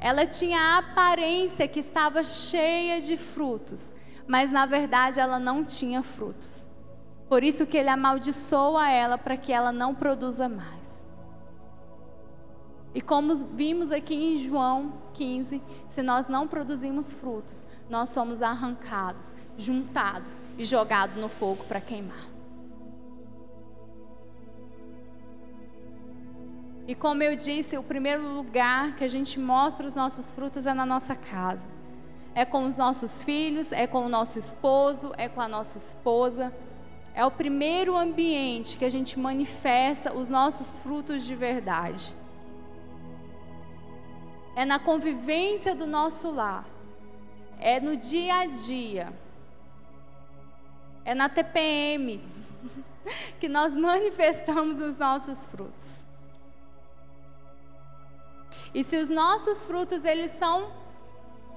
Ela 0.00 0.26
tinha 0.26 0.58
a 0.58 0.78
aparência 0.78 1.68
que 1.68 1.78
estava 1.78 2.24
cheia 2.24 3.00
de 3.00 3.16
frutos, 3.16 3.94
mas 4.26 4.50
na 4.50 4.66
verdade 4.66 5.20
ela 5.20 5.38
não 5.38 5.64
tinha 5.64 6.02
frutos. 6.02 6.68
Por 7.28 7.44
isso 7.44 7.64
que 7.68 7.76
ele 7.76 7.88
amaldiçoa 7.88 8.90
ela 8.90 9.16
para 9.16 9.36
que 9.36 9.52
ela 9.52 9.70
não 9.70 9.94
produza 9.94 10.48
mais. 10.48 11.06
E 12.94 13.00
como 13.00 13.34
vimos 13.34 13.92
aqui 13.92 14.14
em 14.14 14.36
João 14.36 14.94
15, 15.12 15.62
se 15.88 16.02
nós 16.02 16.28
não 16.28 16.48
produzimos 16.48 17.12
frutos, 17.12 17.68
nós 17.88 18.10
somos 18.10 18.42
arrancados, 18.42 19.34
juntados 19.56 20.40
e 20.56 20.64
jogados 20.64 21.16
no 21.16 21.28
fogo 21.28 21.64
para 21.64 21.80
queimar. 21.80 22.38
E 26.88 26.94
como 26.94 27.22
eu 27.22 27.36
disse, 27.36 27.76
o 27.76 27.82
primeiro 27.82 28.26
lugar 28.26 28.96
que 28.96 29.04
a 29.04 29.08
gente 29.08 29.38
mostra 29.38 29.86
os 29.86 29.94
nossos 29.94 30.30
frutos 30.30 30.66
é 30.66 30.72
na 30.72 30.86
nossa 30.86 31.14
casa. 31.14 31.68
É 32.34 32.46
com 32.46 32.64
os 32.64 32.78
nossos 32.78 33.22
filhos, 33.22 33.72
é 33.72 33.86
com 33.86 34.06
o 34.06 34.08
nosso 34.08 34.38
esposo, 34.38 35.12
é 35.18 35.28
com 35.28 35.42
a 35.42 35.46
nossa 35.46 35.76
esposa. 35.76 36.50
É 37.12 37.22
o 37.26 37.30
primeiro 37.30 37.94
ambiente 37.94 38.78
que 38.78 38.86
a 38.86 38.88
gente 38.88 39.18
manifesta 39.18 40.14
os 40.14 40.30
nossos 40.30 40.78
frutos 40.78 41.26
de 41.26 41.34
verdade. 41.34 42.14
É 44.58 44.64
na 44.64 44.80
convivência 44.80 45.72
do 45.72 45.86
nosso 45.86 46.32
lar. 46.32 46.66
É 47.60 47.78
no 47.78 47.96
dia 47.96 48.38
a 48.38 48.46
dia. 48.46 49.12
É 51.04 51.14
na 51.14 51.28
TPM 51.28 52.20
que 53.38 53.48
nós 53.48 53.76
manifestamos 53.76 54.80
os 54.80 54.98
nossos 54.98 55.46
frutos. 55.46 56.02
E 58.74 58.82
se 58.82 58.96
os 58.96 59.08
nossos 59.08 59.64
frutos 59.64 60.04
eles 60.04 60.32
são 60.32 60.72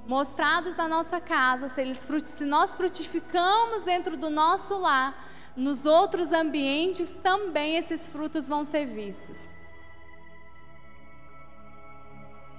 mostrados 0.05 0.75
na 0.75 0.87
nossa 0.87 1.19
casa, 1.19 1.69
se, 1.69 1.81
eles, 1.81 2.05
se 2.25 2.45
nós 2.45 2.75
frutificamos 2.75 3.81
dentro 3.81 4.15
do 4.15 4.29
nosso 4.29 4.77
lar, 4.77 5.27
nos 5.55 5.87
outros 5.87 6.31
ambientes 6.31 7.15
também 7.15 7.77
esses 7.77 8.07
frutos 8.07 8.47
vão 8.47 8.63
ser 8.63 8.85
vistos. 8.85 9.49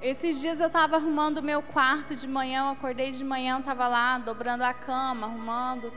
Esses 0.03 0.41
dias 0.41 0.59
eu 0.59 0.67
estava 0.67 0.97
arrumando 0.97 1.39
o 1.39 1.43
meu 1.43 1.63
quarto 1.63 2.13
de 2.13 2.27
manhã, 2.27 2.65
eu 2.65 2.71
acordei 2.71 3.13
de 3.13 3.23
manhã, 3.23 3.61
estava 3.61 3.87
lá 3.87 4.19
dobrando 4.19 4.65
a 4.65 4.75
cama, 4.75 5.29
arrumando. 5.29 5.93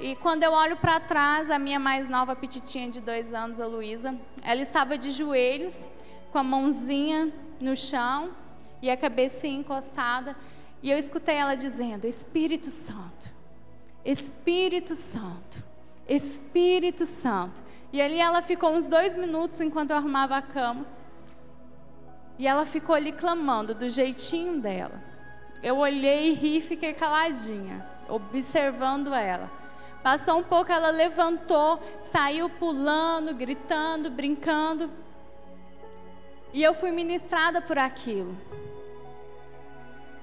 E 0.00 0.16
quando 0.16 0.42
eu 0.42 0.50
olho 0.50 0.76
para 0.76 0.98
trás, 0.98 1.48
a 1.48 1.56
minha 1.56 1.78
mais 1.78 2.08
nova 2.08 2.34
petitinha 2.34 2.90
de 2.90 3.00
dois 3.00 3.32
anos, 3.32 3.60
a 3.60 3.66
Luísa, 3.66 4.18
ela 4.42 4.60
estava 4.60 4.98
de 4.98 5.12
joelhos, 5.12 5.86
com 6.32 6.38
a 6.38 6.42
mãozinha 6.42 7.32
no 7.60 7.76
chão 7.76 8.30
e 8.82 8.90
a 8.90 8.96
cabecinha 8.96 9.60
encostada. 9.60 10.34
E 10.82 10.90
eu 10.90 10.98
escutei 10.98 11.36
ela 11.36 11.54
dizendo: 11.54 12.08
Espírito 12.08 12.72
Santo, 12.72 13.30
Espírito 14.04 14.96
Santo. 14.96 15.62
Espírito 16.08 17.06
Santo. 17.06 17.62
E 17.92 18.02
ali 18.02 18.18
ela 18.18 18.42
ficou 18.42 18.70
uns 18.70 18.88
dois 18.88 19.16
minutos 19.16 19.60
enquanto 19.60 19.92
eu 19.92 19.96
arrumava 19.96 20.36
a 20.36 20.42
cama. 20.42 20.84
E 22.38 22.46
ela 22.46 22.64
ficou 22.64 22.94
ali 22.94 23.12
clamando 23.12 23.74
do 23.74 23.88
jeitinho 23.88 24.60
dela. 24.60 25.02
Eu 25.62 25.78
olhei 25.78 26.32
ri 26.32 26.58
e 26.58 26.60
fiquei 26.60 26.92
caladinha, 26.92 27.86
observando 28.08 29.14
ela. 29.14 29.50
Passou 30.02 30.38
um 30.38 30.42
pouco, 30.42 30.70
ela 30.70 30.90
levantou, 30.90 31.80
saiu 32.02 32.50
pulando, 32.50 33.34
gritando, 33.34 34.10
brincando. 34.10 34.90
E 36.52 36.62
eu 36.62 36.74
fui 36.74 36.90
ministrada 36.90 37.62
por 37.62 37.78
aquilo. 37.78 38.36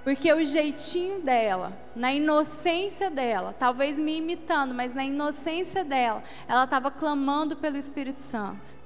Porque 0.03 0.31
o 0.33 0.43
jeitinho 0.43 1.21
dela, 1.21 1.73
na 1.95 2.11
inocência 2.11 3.09
dela, 3.09 3.55
talvez 3.57 3.99
me 3.99 4.17
imitando, 4.17 4.73
mas 4.73 4.93
na 4.93 5.03
inocência 5.03 5.83
dela, 5.83 6.23
ela 6.47 6.63
estava 6.63 6.89
clamando 6.89 7.55
pelo 7.55 7.77
Espírito 7.77 8.21
Santo. 8.21 8.80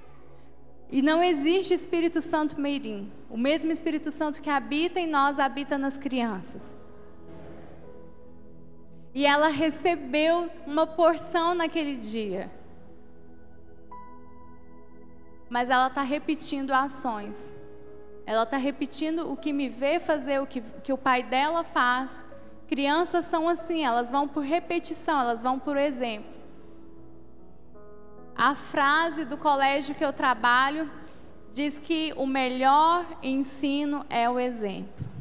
E 0.92 1.02
não 1.02 1.24
existe 1.24 1.74
Espírito 1.74 2.22
Santo 2.22 2.60
meirim. 2.60 3.12
O 3.30 3.38
mesmo 3.38 3.72
Espírito 3.72 4.12
Santo 4.12 4.42
que 4.42 4.50
habita 4.50 5.00
em 5.00 5.08
nós 5.08 5.40
habita 5.40 5.78
nas 5.78 5.98
crianças. 5.98 6.76
E 9.14 9.26
ela 9.26 9.48
recebeu 9.48 10.50
uma 10.66 10.86
porção 10.86 11.56
naquele 11.56 11.96
dia. 11.96 12.52
Mas 15.50 15.70
ela 15.70 15.88
está 15.88 16.02
repetindo 16.02 16.72
ações 16.72 17.54
ela 18.26 18.44
está 18.44 18.58
repetindo 18.58 19.32
o 19.32 19.38
que 19.38 19.54
me 19.54 19.70
vê 19.70 20.00
fazer, 20.00 20.42
o 20.42 20.48
que, 20.48 20.62
que 20.84 20.92
o 20.92 20.98
pai 20.98 21.22
dela 21.22 21.64
faz. 21.64 22.26
Crianças 22.68 23.28
são 23.28 23.48
assim, 23.48 23.86
elas 23.86 24.10
vão 24.10 24.28
por 24.28 24.44
repetição, 24.44 25.22
elas 25.22 25.44
vão 25.44 25.60
por 25.60 25.78
exemplo. 25.78 26.45
A 28.36 28.54
frase 28.54 29.24
do 29.24 29.38
colégio 29.38 29.96
que 29.96 30.04
eu 30.04 30.12
trabalho 30.12 30.92
diz 31.52 31.80
que 31.80 32.14
o 32.18 32.28
melhor 32.28 33.06
ensino 33.24 34.06
é 34.10 34.30
o 34.30 34.38
exemplo. 34.38 35.16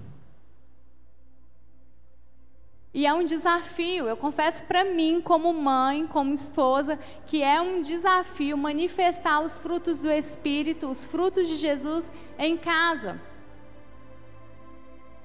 E 2.92 3.06
é 3.06 3.12
um 3.12 3.24
desafio, 3.24 4.06
eu 4.06 4.16
confesso 4.16 4.64
para 4.64 4.84
mim, 4.84 5.20
como 5.20 5.52
mãe, 5.52 6.06
como 6.06 6.32
esposa, 6.32 6.96
que 7.26 7.42
é 7.42 7.60
um 7.60 7.80
desafio 7.80 8.56
manifestar 8.56 9.40
os 9.40 9.58
frutos 9.58 10.00
do 10.00 10.10
Espírito, 10.10 10.88
os 10.88 11.04
frutos 11.04 11.48
de 11.48 11.56
Jesus 11.56 12.12
em 12.38 12.56
casa. 12.56 13.20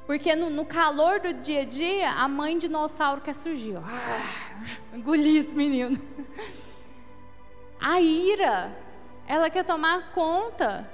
Porque 0.07 0.35
no, 0.35 0.49
no 0.49 0.65
calor 0.65 1.19
do 1.19 1.31
dia 1.33 1.61
a 1.61 1.65
dia, 1.65 2.09
a 2.11 2.27
mãe 2.27 2.57
dinossauro 2.57 3.21
quer 3.21 3.35
surgir. 3.35 3.75
Ó. 3.75 3.81
Ah, 3.83 4.95
engoli 4.95 5.37
esse 5.37 5.55
menino. 5.55 5.99
A 7.79 8.01
ira, 8.01 8.75
ela 9.27 9.49
quer 9.49 9.63
tomar 9.63 10.11
conta. 10.11 10.89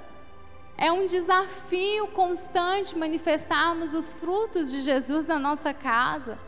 É 0.78 0.92
um 0.92 1.06
desafio 1.06 2.08
constante 2.08 2.96
manifestarmos 2.96 3.94
os 3.94 4.12
frutos 4.12 4.70
de 4.70 4.80
Jesus 4.82 5.26
na 5.26 5.38
nossa 5.38 5.72
casa. 5.72 6.38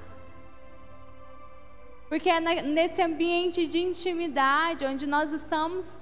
Porque 2.09 2.29
é 2.29 2.41
nesse 2.63 3.03
ambiente 3.03 3.67
de 3.67 3.79
intimidade 3.79 4.85
onde 4.85 5.07
nós 5.07 5.33
estamos 5.33 5.99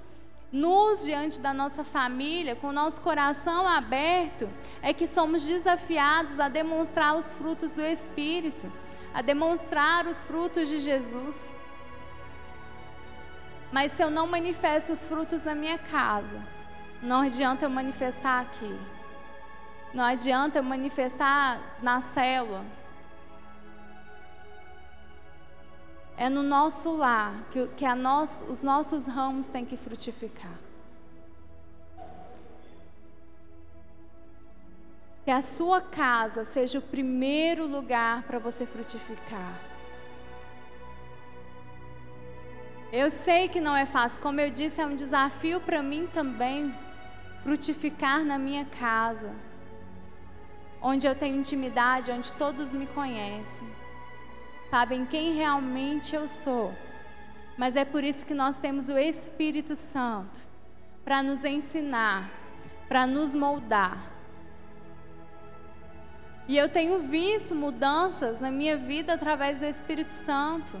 nus 0.51 1.03
diante 1.03 1.41
da 1.41 1.53
nossa 1.53 1.83
família, 1.83 2.55
com 2.55 2.67
o 2.67 2.73
nosso 2.73 3.01
coração 3.01 3.67
aberto, 3.67 4.49
é 4.81 4.93
que 4.93 5.05
somos 5.05 5.45
desafiados 5.45 6.39
a 6.39 6.47
demonstrar 6.47 7.17
os 7.17 7.33
frutos 7.33 7.75
do 7.75 7.83
Espírito, 7.83 8.71
a 9.13 9.21
demonstrar 9.21 10.07
os 10.07 10.23
frutos 10.23 10.69
de 10.69 10.79
Jesus. 10.79 11.53
Mas 13.77 13.91
se 13.91 14.01
eu 14.01 14.09
não 14.09 14.25
manifesto 14.25 14.91
os 14.91 15.05
frutos 15.05 15.43
na 15.43 15.53
minha 15.53 15.77
casa, 15.77 16.41
não 16.99 17.21
adianta 17.21 17.63
eu 17.63 17.69
manifestar 17.69 18.41
aqui. 18.41 18.75
Não 19.93 20.03
adianta 20.03 20.57
eu 20.57 20.63
manifestar 20.63 21.61
na 21.79 22.01
célula. 22.01 22.65
É 26.17 26.27
no 26.27 26.41
nosso 26.41 26.97
lar 26.97 27.43
que, 27.51 27.67
que 27.67 27.93
nós, 27.93 28.43
os 28.49 28.63
nossos 28.63 29.05
ramos 29.05 29.45
têm 29.45 29.63
que 29.63 29.77
frutificar. 29.77 30.57
Que 35.23 35.29
a 35.29 35.43
sua 35.43 35.81
casa 35.81 36.45
seja 36.45 36.79
o 36.79 36.81
primeiro 36.81 37.67
lugar 37.67 38.23
para 38.23 38.39
você 38.39 38.65
frutificar. 38.65 39.76
Eu 42.91 43.09
sei 43.11 43.49
que 43.49 43.59
não 43.59 43.75
é 43.75 43.85
fácil, 43.85 44.21
como 44.21 44.39
eu 44.39 44.49
disse, 44.49 44.81
é 44.81 44.85
um 44.85 44.95
desafio 44.95 45.59
para 45.59 45.83
mim 45.83 46.07
também 46.11 46.73
frutificar 47.43 48.23
na 48.23 48.37
minha 48.37 48.65
casa, 48.65 49.31
onde 50.81 51.05
eu 51.07 51.15
tenho 51.15 51.37
intimidade, 51.37 52.11
onde 52.11 52.31
todos 52.33 52.73
me 52.73 52.87
conhecem 52.87 53.67
sabem 54.69 55.05
quem 55.05 55.33
realmente 55.33 56.15
eu 56.15 56.27
sou. 56.27 56.73
Mas 57.57 57.75
é 57.75 57.83
por 57.83 58.03
isso 58.03 58.25
que 58.25 58.33
nós 58.33 58.57
temos 58.57 58.89
o 58.89 58.97
Espírito 58.97 59.75
Santo 59.75 60.39
para 61.03 61.23
nos 61.23 61.43
ensinar, 61.43 62.29
para 62.87 63.07
nos 63.07 63.33
moldar. 63.33 64.11
E 66.47 66.57
eu 66.57 66.69
tenho 66.69 66.99
visto 66.99 67.55
mudanças 67.55 68.39
na 68.39 68.51
minha 68.51 68.77
vida 68.77 69.13
através 69.13 69.59
do 69.59 69.65
Espírito 69.65 70.11
Santo. 70.11 70.79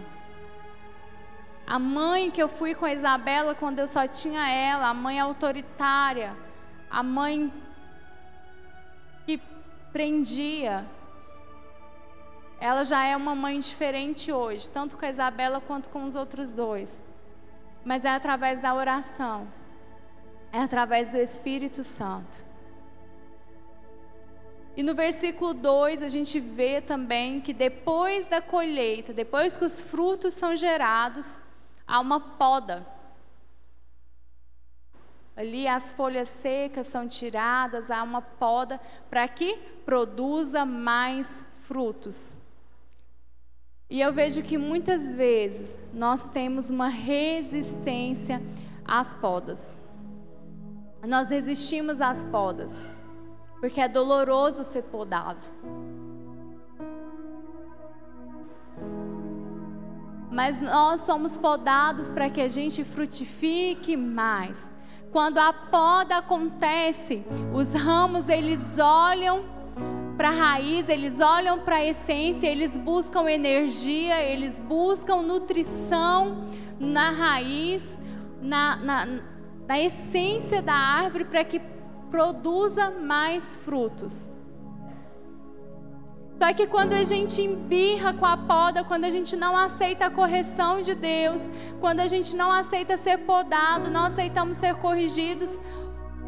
A 1.67 1.77
mãe 1.77 2.31
que 2.31 2.41
eu 2.41 2.47
fui 2.47 2.73
com 2.73 2.85
a 2.85 2.93
Isabela 2.93 3.53
quando 3.53 3.79
eu 3.79 3.87
só 3.87 4.07
tinha 4.07 4.49
ela, 4.49 4.87
a 4.87 4.93
mãe 4.93 5.19
autoritária, 5.19 6.33
a 6.89 7.03
mãe 7.03 7.51
que 9.25 9.37
prendia, 9.91 10.85
ela 12.57 12.85
já 12.85 13.05
é 13.05 13.17
uma 13.17 13.35
mãe 13.35 13.59
diferente 13.59 14.31
hoje, 14.31 14.69
tanto 14.69 14.95
com 14.95 15.05
a 15.05 15.09
Isabela 15.09 15.59
quanto 15.59 15.89
com 15.89 16.05
os 16.05 16.15
outros 16.15 16.53
dois. 16.53 17.03
Mas 17.83 18.05
é 18.05 18.11
através 18.11 18.61
da 18.61 18.73
oração, 18.73 19.45
é 20.53 20.59
através 20.59 21.11
do 21.11 21.17
Espírito 21.17 21.83
Santo. 21.83 22.45
E 24.77 24.83
no 24.83 24.95
versículo 24.95 25.53
2 25.53 26.01
a 26.01 26.07
gente 26.07 26.39
vê 26.39 26.79
também 26.79 27.41
que 27.41 27.51
depois 27.51 28.25
da 28.25 28.41
colheita, 28.41 29.11
depois 29.11 29.57
que 29.57 29.65
os 29.65 29.81
frutos 29.81 30.33
são 30.33 30.55
gerados, 30.55 31.39
há 31.87 31.99
uma 31.99 32.19
poda. 32.19 32.85
Ali 35.35 35.67
as 35.67 35.91
folhas 35.91 36.29
secas 36.29 36.87
são 36.87 37.07
tiradas, 37.07 37.91
há 37.91 38.01
uma 38.03 38.21
poda 38.21 38.81
para 39.09 39.27
que 39.27 39.55
produza 39.85 40.65
mais 40.65 41.43
frutos. 41.61 42.35
E 43.89 44.01
eu 44.01 44.11
vejo 44.11 44.43
que 44.43 44.57
muitas 44.57 45.13
vezes 45.13 45.77
nós 45.93 46.27
temos 46.27 46.69
uma 46.69 46.89
resistência 46.89 48.41
às 48.83 49.13
podas. 49.13 49.77
Nós 51.07 51.29
resistimos 51.29 52.01
às 52.01 52.23
podas, 52.25 52.85
porque 53.61 53.79
é 53.79 53.87
doloroso 53.87 54.63
ser 54.63 54.83
podado. 54.83 55.47
Mas 60.37 60.61
nós 60.61 61.01
somos 61.01 61.35
podados 61.35 62.11
para 62.11 62.29
que 62.29 62.39
a 62.39 62.47
gente 62.47 62.83
frutifique 62.83 63.97
mais. 63.97 64.69
Quando 65.11 65.39
a 65.39 65.51
poda 65.51 66.17
acontece, 66.17 67.25
os 67.55 67.73
ramos 67.73 68.29
eles 68.29 68.77
olham 68.77 69.45
para 70.15 70.27
a 70.27 70.31
raiz, 70.31 70.89
eles 70.89 71.19
olham 71.19 71.61
para 71.61 71.77
a 71.77 71.83
essência, 71.83 72.45
eles 72.45 72.77
buscam 72.77 73.27
energia, 73.27 74.21
eles 74.21 74.59
buscam 74.59 75.23
nutrição 75.23 76.45
na 76.79 77.09
raiz, 77.09 77.97
na, 78.39 78.75
na, 78.75 79.07
na 79.67 79.79
essência 79.79 80.61
da 80.61 80.75
árvore, 80.75 81.25
para 81.25 81.43
que 81.43 81.59
produza 82.11 82.91
mais 82.91 83.55
frutos. 83.55 84.29
Só 86.39 86.53
que 86.53 86.67
quando 86.67 86.93
a 86.93 87.03
gente 87.03 87.41
embirra 87.41 88.13
com 88.13 88.25
a 88.25 88.37
poda, 88.37 88.83
quando 88.83 89.05
a 89.05 89.09
gente 89.09 89.35
não 89.35 89.57
aceita 89.57 90.05
a 90.05 90.11
correção 90.11 90.81
de 90.81 90.93
Deus, 90.93 91.49
quando 91.79 91.99
a 91.99 92.07
gente 92.07 92.35
não 92.35 92.51
aceita 92.51 92.95
ser 92.95 93.17
podado, 93.19 93.89
não 93.89 94.05
aceitamos 94.05 94.57
ser 94.57 94.75
corrigidos, 94.75 95.57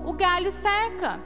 o 0.03 0.13
galho 0.13 0.51
seca, 0.51 1.19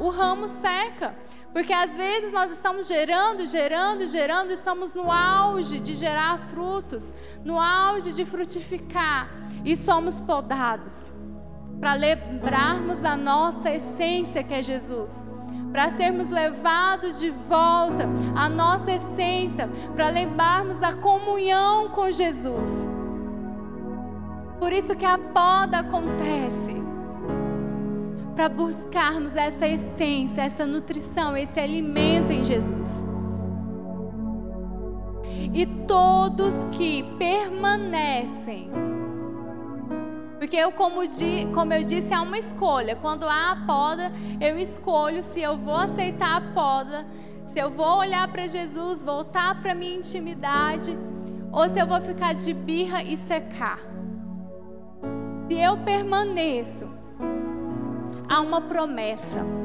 o 0.00 0.08
ramo 0.08 0.48
seca. 0.48 1.14
Porque 1.52 1.72
às 1.72 1.94
vezes 1.94 2.32
nós 2.32 2.50
estamos 2.50 2.88
gerando, 2.88 3.44
gerando, 3.44 4.06
gerando, 4.06 4.52
estamos 4.52 4.94
no 4.94 5.12
auge 5.12 5.78
de 5.80 5.92
gerar 5.92 6.38
frutos, 6.48 7.12
no 7.44 7.60
auge 7.60 8.12
de 8.12 8.24
frutificar 8.24 9.28
e 9.62 9.76
somos 9.76 10.18
podados 10.22 11.12
para 11.78 11.92
lembrarmos 11.92 13.00
da 13.00 13.16
nossa 13.16 13.70
essência 13.70 14.42
que 14.42 14.54
é 14.54 14.62
Jesus, 14.62 15.22
para 15.72 15.90
sermos 15.92 16.28
levados 16.28 17.18
de 17.18 17.30
volta 17.30 18.06
à 18.36 18.48
nossa 18.48 18.92
essência, 18.92 19.68
para 19.96 20.10
lembrarmos 20.10 20.78
da 20.78 20.92
comunhão 20.92 21.88
com 21.88 22.10
Jesus. 22.10 22.86
Por 24.60 24.72
isso 24.72 24.94
que 24.94 25.06
a 25.06 25.18
poda 25.18 25.78
acontece 25.78 26.74
para 28.36 28.48
buscarmos 28.48 29.34
essa 29.34 29.66
essência, 29.66 30.42
essa 30.42 30.66
nutrição, 30.66 31.36
esse 31.36 31.58
alimento 31.58 32.32
em 32.32 32.42
Jesus. 32.42 33.04
E 35.54 35.66
todos 35.86 36.64
que 36.72 37.02
permanecem, 37.18 38.70
porque 40.42 40.56
eu, 40.56 40.72
como, 40.72 41.06
di, 41.06 41.46
como 41.54 41.72
eu 41.72 41.84
disse, 41.84 42.12
há 42.12 42.20
uma 42.20 42.36
escolha. 42.36 42.96
Quando 42.96 43.28
há 43.28 43.52
a 43.52 43.56
poda, 43.64 44.10
eu 44.40 44.58
escolho 44.58 45.22
se 45.22 45.40
eu 45.40 45.56
vou 45.56 45.76
aceitar 45.76 46.36
a 46.36 46.40
poda, 46.52 47.06
se 47.46 47.60
eu 47.60 47.70
vou 47.70 47.98
olhar 47.98 48.26
para 48.26 48.48
Jesus, 48.48 49.04
voltar 49.04 49.62
para 49.62 49.72
minha 49.72 49.94
intimidade, 49.94 50.98
ou 51.52 51.68
se 51.68 51.78
eu 51.78 51.86
vou 51.86 52.00
ficar 52.00 52.34
de 52.34 52.52
birra 52.52 53.04
e 53.04 53.16
secar. 53.16 53.78
Se 55.48 55.56
eu 55.56 55.76
permaneço, 55.76 56.90
há 58.28 58.40
uma 58.40 58.62
promessa. 58.62 59.61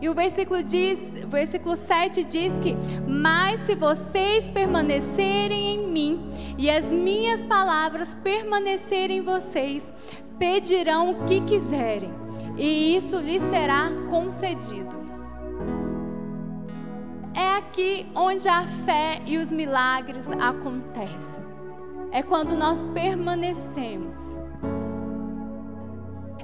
E 0.00 0.08
o 0.08 0.14
versículo 0.14 0.62
diz, 0.62 1.14
versículo 1.26 1.76
7 1.76 2.24
diz 2.24 2.58
que: 2.60 2.76
"Mas 3.06 3.60
se 3.60 3.74
vocês 3.74 4.48
permanecerem 4.48 5.74
em 5.74 5.88
mim 5.88 6.30
e 6.56 6.70
as 6.70 6.86
minhas 6.86 7.44
palavras 7.44 8.14
permanecerem 8.14 9.18
em 9.18 9.22
vocês, 9.22 9.92
pedirão 10.38 11.10
o 11.10 11.24
que 11.24 11.40
quiserem, 11.40 12.12
e 12.56 12.96
isso 12.96 13.18
lhes 13.18 13.42
será 13.42 13.90
concedido." 14.10 14.96
É 17.34 17.56
aqui 17.56 18.06
onde 18.14 18.48
a 18.48 18.66
fé 18.66 19.22
e 19.26 19.38
os 19.38 19.52
milagres 19.52 20.28
acontecem. 20.30 21.44
É 22.10 22.22
quando 22.22 22.56
nós 22.56 22.84
permanecemos 22.86 24.40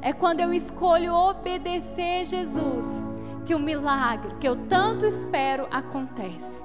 é 0.04 0.12
quando 0.12 0.40
eu 0.40 0.52
escolho 0.52 1.14
obedecer 1.14 2.26
Jesus 2.26 3.02
que 3.44 3.54
o 3.54 3.58
milagre 3.58 4.34
que 4.40 4.48
eu 4.48 4.56
tanto 4.56 5.04
espero 5.04 5.66
acontece. 5.70 6.64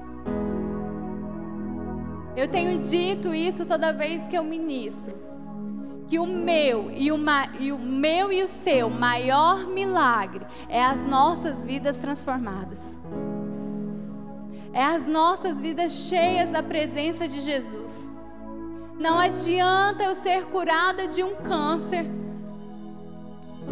Eu 2.36 2.48
tenho 2.48 2.78
dito 2.78 3.34
isso 3.34 3.66
toda 3.66 3.92
vez 3.92 4.26
que 4.28 4.38
eu 4.38 4.44
ministro. 4.44 5.14
Que 6.08 6.18
o 6.18 6.26
meu 6.26 6.90
e 6.92 7.12
o, 7.12 7.18
e 7.60 7.72
o 7.72 7.78
meu 7.78 8.32
e 8.32 8.42
o 8.42 8.48
seu 8.48 8.90
maior 8.90 9.68
milagre 9.68 10.46
é 10.68 10.84
as 10.84 11.04
nossas 11.04 11.66
vidas 11.66 11.98
transformadas. 11.98 12.98
É 14.72 14.84
as 14.84 15.06
nossas 15.08 15.60
vidas 15.60 16.08
cheias 16.08 16.50
da 16.50 16.64
presença 16.64 17.28
de 17.28 17.42
Jesus. 17.42 18.10
Não 18.98 19.20
adianta 19.20 20.04
eu 20.04 20.16
ser 20.16 20.46
curada 20.46 21.08
de 21.08 21.24
um 21.24 21.36
câncer 21.36 22.06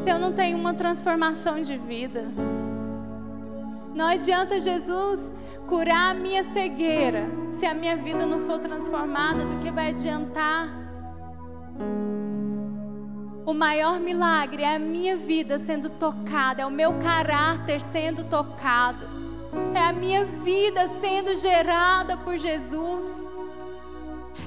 se 0.03 0.09
eu 0.09 0.19
não 0.19 0.31
tenho 0.31 0.57
uma 0.57 0.73
transformação 0.73 1.59
de 1.59 1.77
vida. 1.77 2.25
Não 3.97 4.05
adianta 4.05 4.59
Jesus 4.59 5.27
curar 5.67 6.11
a 6.11 6.13
minha 6.13 6.43
cegueira 6.43 7.27
se 7.49 7.65
a 7.65 7.73
minha 7.73 7.95
vida 7.95 8.27
não 8.27 8.41
for 8.41 8.59
transformada, 8.59 9.43
do 9.43 9.57
que 9.57 9.71
vai 9.71 9.89
adiantar? 9.89 10.69
O 13.43 13.55
maior 13.55 13.99
milagre 13.99 14.61
é 14.61 14.75
a 14.75 14.77
minha 14.77 15.17
vida 15.17 15.57
sendo 15.57 15.89
tocada, 15.89 16.61
é 16.61 16.65
o 16.67 16.69
meu 16.69 16.93
caráter 16.99 17.81
sendo 17.81 18.23
tocado, 18.25 19.03
é 19.73 19.79
a 19.79 19.93
minha 19.93 20.25
vida 20.25 20.87
sendo 21.01 21.35
gerada 21.35 22.17
por 22.17 22.37
Jesus, 22.37 23.23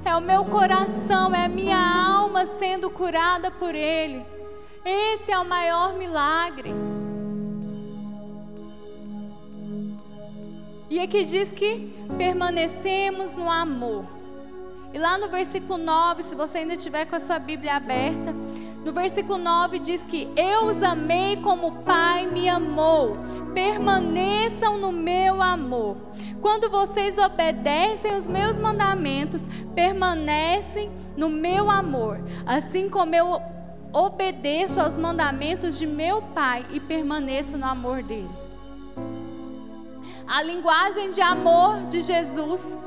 é 0.04 0.14
o 0.14 0.20
meu 0.20 0.44
coração, 0.44 1.34
é 1.34 1.46
a 1.46 1.48
minha 1.48 1.76
alma 1.76 2.46
sendo 2.46 2.88
curada 2.88 3.50
por 3.50 3.74
Ele. 3.74 4.24
Esse 4.84 5.32
é 5.32 5.38
o 5.40 5.44
maior 5.44 5.94
milagre. 5.94 6.72
E 10.90 10.98
aqui 10.98 11.24
diz 11.24 11.52
que 11.52 11.94
permanecemos 12.18 13.36
no 13.36 13.48
amor. 13.48 14.04
E 14.92 14.98
lá 14.98 15.16
no 15.16 15.28
versículo 15.28 15.78
9, 15.78 16.24
se 16.24 16.34
você 16.34 16.58
ainda 16.58 16.76
tiver 16.76 17.04
com 17.04 17.14
a 17.14 17.20
sua 17.20 17.38
Bíblia 17.38 17.76
aberta, 17.76 18.34
no 18.84 18.92
versículo 18.92 19.38
9 19.38 19.78
diz 19.78 20.04
que 20.04 20.26
eu 20.36 20.64
os 20.64 20.82
amei 20.82 21.36
como 21.36 21.68
o 21.68 21.82
Pai 21.82 22.26
me 22.26 22.48
amou. 22.48 23.16
Permaneçam 23.54 24.78
no 24.78 24.90
meu 24.90 25.40
amor. 25.40 25.96
Quando 26.40 26.68
vocês 26.68 27.18
obedecem 27.18 28.16
os 28.16 28.26
meus 28.26 28.58
mandamentos, 28.58 29.46
permanecem 29.76 30.90
no 31.16 31.28
meu 31.28 31.70
amor, 31.70 32.20
assim 32.44 32.88
como 32.88 33.14
eu 33.14 33.40
obedeço 33.92 34.80
aos 34.80 34.98
mandamentos 34.98 35.78
de 35.78 35.86
meu 35.86 36.20
Pai 36.20 36.64
e 36.72 36.80
permaneço 36.80 37.56
no 37.56 37.66
amor 37.66 38.02
dele. 38.02 38.49
A 40.30 40.44
linguagem 40.44 41.10
de 41.10 41.20
amor 41.20 41.82
de 41.88 42.02
Jesus 42.02 42.78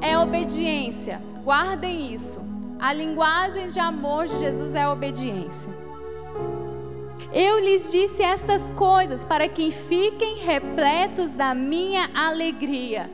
é 0.00 0.16
obediência. 0.16 1.20
Guardem 1.42 2.14
isso. 2.14 2.40
A 2.78 2.92
linguagem 2.92 3.66
de 3.66 3.80
amor 3.80 4.28
de 4.28 4.38
Jesus 4.38 4.72
é 4.76 4.86
obediência. 4.86 5.68
Eu 7.32 7.58
lhes 7.58 7.90
disse 7.90 8.22
estas 8.22 8.70
coisas 8.70 9.24
para 9.24 9.48
que 9.48 9.72
fiquem 9.72 10.44
repletos 10.44 11.32
da 11.32 11.52
minha 11.56 12.08
alegria. 12.14 13.10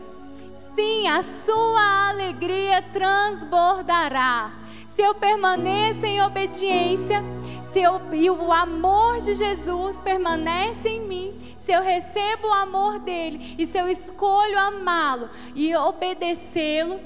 Sim, 0.75 1.09
a 1.09 1.23
sua 1.23 2.11
alegria 2.11 2.85
transbordará. 2.93 4.51
Se 4.95 5.01
eu 5.01 5.15
permaneço 5.15 6.05
em 6.05 6.23
obediência, 6.23 7.25
se 7.73 7.81
eu, 7.81 7.99
e 8.13 8.29
o 8.29 8.53
amor 8.53 9.17
de 9.17 9.33
Jesus 9.33 9.99
permanece 9.99 10.91
em 10.91 11.01
mim, 11.01 11.33
se 11.65 11.73
eu 11.73 11.83
recebo 11.83 12.49
o 12.49 12.53
amor 12.53 12.99
dele 12.99 13.55
e 13.57 13.67
se 13.67 13.79
eu 13.79 13.89
escolho 13.89 14.59
amá-lo 14.59 15.31
e 15.55 15.75
obedecê-lo, 15.77 16.99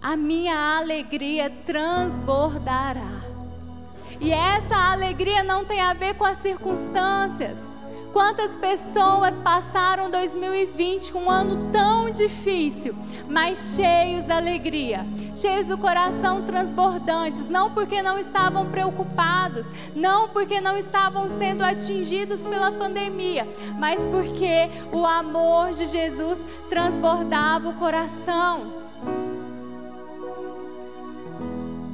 a 0.00 0.16
minha 0.16 0.78
alegria 0.78 1.50
transbordará. 1.66 3.22
E 4.20 4.30
essa 4.30 4.76
alegria 4.92 5.42
não 5.42 5.64
tem 5.64 5.80
a 5.80 5.94
ver 5.94 6.14
com 6.14 6.24
as 6.24 6.38
circunstâncias. 6.38 7.71
Quantas 8.12 8.54
pessoas 8.56 9.40
passaram 9.40 10.10
2020 10.10 11.12
com 11.12 11.20
um 11.20 11.30
ano 11.30 11.70
tão 11.72 12.10
difícil, 12.10 12.94
mas 13.26 13.74
cheios 13.74 14.26
da 14.26 14.36
alegria, 14.36 15.06
cheios 15.34 15.66
do 15.66 15.78
coração 15.78 16.42
transbordantes, 16.42 17.48
não 17.48 17.70
porque 17.70 18.02
não 18.02 18.18
estavam 18.18 18.66
preocupados, 18.66 19.66
não 19.96 20.28
porque 20.28 20.60
não 20.60 20.76
estavam 20.76 21.30
sendo 21.30 21.62
atingidos 21.62 22.42
pela 22.42 22.70
pandemia, 22.70 23.48
mas 23.78 24.04
porque 24.04 24.68
o 24.92 25.06
amor 25.06 25.70
de 25.70 25.86
Jesus 25.86 26.44
transbordava 26.68 27.70
o 27.70 27.74
coração. 27.74 28.74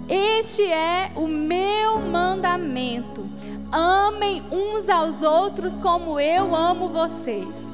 Este 0.09 0.65
é 0.65 1.13
o 1.15 1.29
meu 1.29 2.01
mandamento 2.01 3.28
Amem 3.71 4.43
uns 4.51 4.89
aos 4.89 5.23
outros 5.23 5.79
como 5.79 6.19
eu 6.19 6.55
amo 6.55 6.89
vocês. 6.89 7.67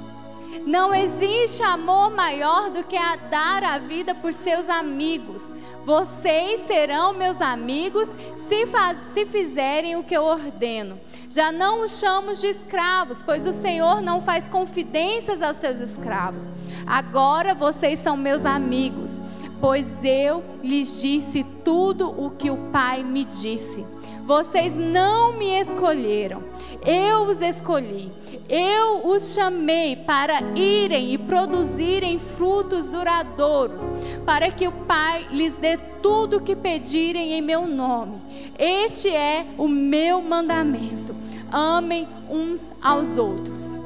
Não 0.67 0.95
existe 0.95 1.63
amor 1.63 2.11
maior 2.11 2.71
do 2.71 2.83
que 2.83 2.97
a 2.97 3.17
dar 3.17 3.63
a 3.63 3.79
vida 3.79 4.15
por 4.15 4.33
seus 4.33 4.69
amigos. 4.69 5.43
Vocês 5.85 6.63
serão 6.63 7.13
meus 7.13 7.41
amigos 7.41 8.09
se, 8.35 8.65
se 9.13 9.27
fizerem 9.27 9.97
o 9.97 10.03
que 10.03 10.17
eu 10.17 10.25
ordeno. 10.25 10.99
Já 11.29 11.53
não 11.53 11.83
os 11.83 11.99
chamo 11.99 12.33
de 12.33 12.47
escravos, 12.47 13.23
pois 13.23 13.47
o 13.47 13.53
Senhor 13.53 14.01
não 14.01 14.21
faz 14.21 14.49
confidências 14.49 15.43
aos 15.43 15.59
seus 15.59 15.81
escravos. 15.81 16.51
Agora 16.87 17.55
vocês 17.55 17.99
são 17.99 18.17
meus 18.17 18.45
amigos, 18.47 19.21
pois 19.61 20.03
eu 20.03 20.43
lhes 20.63 21.01
disse 21.01 21.45
tudo 21.65 22.09
o 22.09 22.31
que 22.31 22.51
o 22.51 22.57
Pai 22.73 23.03
me 23.03 23.25
disse. 23.25 23.87
Vocês 24.25 24.75
não 24.75 25.35
me 25.35 25.61
escolheram, 25.61 26.43
eu 26.83 27.25
os 27.25 27.43
escolhi. 27.43 28.11
Eu 28.49 29.07
os 29.07 29.35
chamei 29.35 29.97
para 29.97 30.41
irem 30.55 31.13
e 31.13 31.19
produzirem 31.19 32.19
frutos 32.19 32.89
duradouros, 32.89 33.83
para 34.25 34.51
que 34.51 34.67
o 34.67 34.73
Pai 34.73 35.27
lhes 35.31 35.57
dê 35.57 35.77
tudo 36.03 36.39
o 36.39 36.41
que 36.41 36.57
pedirem 36.57 37.35
em 37.35 37.43
meu 37.43 37.67
nome. 37.67 38.21
Este 38.59 39.15
é 39.15 39.45
o 39.59 39.69
meu 39.69 40.23
mandamento. 40.23 41.15
Amem 41.53 42.09
uns 42.31 42.71
aos 42.83 43.19
outros. 43.19 43.79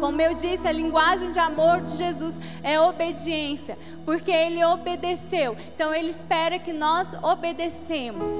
Como 0.00 0.20
eu 0.20 0.34
disse, 0.34 0.66
a 0.66 0.72
linguagem 0.72 1.30
de 1.30 1.38
amor 1.38 1.80
de 1.80 1.96
Jesus 1.96 2.38
é 2.62 2.80
obediência, 2.80 3.78
porque 4.04 4.30
ele 4.30 4.64
obedeceu. 4.64 5.56
Então 5.74 5.94
ele 5.94 6.10
espera 6.10 6.58
que 6.58 6.72
nós 6.72 7.14
obedecemos. 7.22 8.32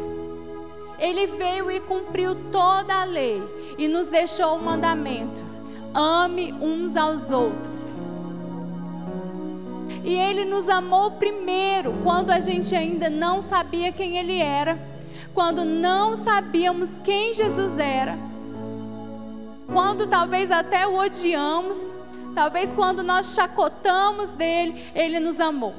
Ele 0.99 1.27
veio 1.27 1.71
e 1.71 1.81
cumpriu 1.81 2.35
toda 2.51 3.03
a 3.03 3.05
lei 3.05 3.43
e 3.77 3.87
nos 3.87 4.09
deixou 4.09 4.57
o 4.57 4.63
mandamento: 4.63 5.43
ame 5.95 6.53
uns 6.55 6.97
aos 6.97 7.31
outros. 7.31 7.95
E 10.05 10.15
Ele 10.15 10.45
nos 10.45 10.69
amou 10.69 11.11
primeiro, 11.13 11.93
quando 12.05 12.31
a 12.31 12.39
gente 12.39 12.75
ainda 12.75 13.11
não 13.11 13.43
sabia 13.43 13.91
quem 13.91 14.17
Ele 14.17 14.39
era, 14.39 14.79
quando 15.35 15.65
não 15.65 16.17
sabíamos 16.17 16.97
quem 17.05 17.35
Jesus 17.35 17.79
era, 17.79 18.17
quando 19.67 20.07
talvez 20.07 20.51
até 20.51 20.87
o 20.87 20.97
odiamos, 20.97 21.91
talvez 22.35 22.73
quando 22.73 23.03
nós 23.03 23.35
chacotamos 23.35 24.31
dele, 24.31 24.81
Ele 24.95 25.19
nos 25.19 25.41
amou. 25.41 25.75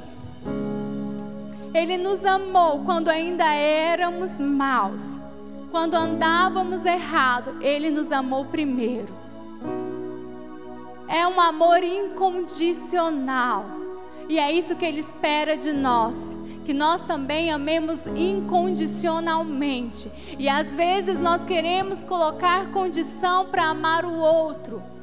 Ele 1.78 1.96
nos 1.96 2.26
amou 2.26 2.84
quando 2.84 3.08
ainda 3.08 3.46
éramos 3.54 4.40
maus. 4.40 5.20
Quando 5.70 5.94
andávamos 5.94 6.84
errado, 6.86 7.56
Ele 7.62 7.92
nos 7.92 8.12
amou 8.12 8.46
primeiro. 8.46 9.14
É 11.08 11.28
um 11.28 11.40
amor 11.40 11.84
incondicional. 11.84 13.64
E 14.28 14.40
é 14.40 14.52
isso 14.52 14.76
que 14.76 14.86
Ele 14.86 15.02
espera 15.02 15.56
de 15.56 15.72
nós. 15.72 16.36
Que 16.66 16.74
nós 16.74 17.06
também 17.06 17.52
amemos 17.52 18.08
incondicionalmente. 18.08 20.12
E 20.40 20.50
às 20.50 20.74
vezes 20.74 21.22
nós 21.22 21.46
queremos 21.46 22.02
colocar 22.02 22.72
condição 22.72 23.46
para 23.46 23.66
amar 23.66 24.04
o 24.04 24.18
outro. 24.18 24.97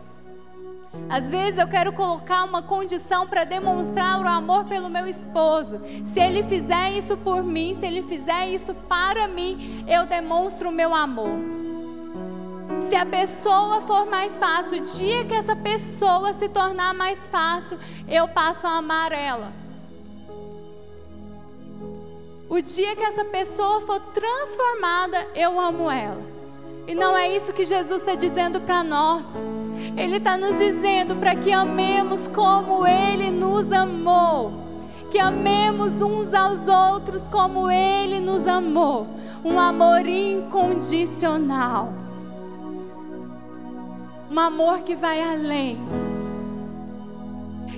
Às 1.09 1.31
vezes 1.31 1.59
eu 1.61 1.69
quero 1.69 1.93
colocar 1.93 2.45
uma 2.45 2.63
condição 2.63 3.27
para 3.27 3.45
demonstrar 3.45 4.21
o 4.21 4.27
amor 4.27 4.65
pelo 4.65 4.89
meu 4.89 5.07
esposo. 5.07 5.81
Se 6.05 6.19
ele 6.21 6.43
fizer 6.43 6.93
isso 6.93 7.17
por 7.17 7.43
mim, 7.43 7.75
se 7.75 7.87
ele 7.87 8.03
fizer 8.03 8.49
isso 8.49 8.75
para 8.89 9.29
mim, 9.29 9.85
eu 9.87 10.07
demonstro 10.07 10.71
o 10.71 10.73
meu 10.73 10.95
amor. 10.95 11.39
Se 12.81 12.97
a 12.97 13.07
pessoa 13.07 13.81
for 13.83 14.07
mais 14.07 14.39
fácil, 14.39 14.83
o 14.83 14.97
dia 14.97 15.25
que 15.25 15.35
essa 15.35 15.55
pessoa 15.55 16.33
se 16.33 16.49
tornar 16.49 16.95
mais 16.95 17.27
fácil, 17.27 17.79
eu 18.09 18.27
passo 18.29 18.67
a 18.67 18.77
amar 18.79 19.13
ela. 19.13 19.53
O 22.49 22.61
dia 22.61 22.95
que 22.95 23.03
essa 23.03 23.25
pessoa 23.25 23.81
for 23.81 24.01
transformada, 24.01 25.27
eu 25.35 25.59
amo 25.59 25.91
ela. 25.91 26.23
E 26.87 26.95
não 26.95 27.17
é 27.17 27.35
isso 27.35 27.53
que 27.53 27.65
Jesus 27.65 28.03
está 28.03 28.15
dizendo 28.15 28.61
para 28.61 28.85
nós. 28.85 29.43
Ele 29.97 30.17
está 30.17 30.37
nos 30.37 30.59
dizendo 30.59 31.15
para 31.17 31.37
que 31.37 31.53
amemos 31.53 32.27
como 32.27 32.87
Ele 32.87 33.31
nos 33.31 33.71
amou, 33.71 34.53
que 35.11 35.19
amemos 35.19 36.03
uns 36.03 36.35
aos 36.35 36.67
outros 36.67 37.29
como 37.29 37.71
Ele 37.71 38.19
nos 38.19 38.47
amou, 38.47 39.07
um 39.45 39.59
amor 39.59 40.07
incondicional, 40.07 41.93
um 44.31 44.41
amor 44.41 44.81
que 44.81 44.97
vai 44.97 45.23
além. 45.23 45.79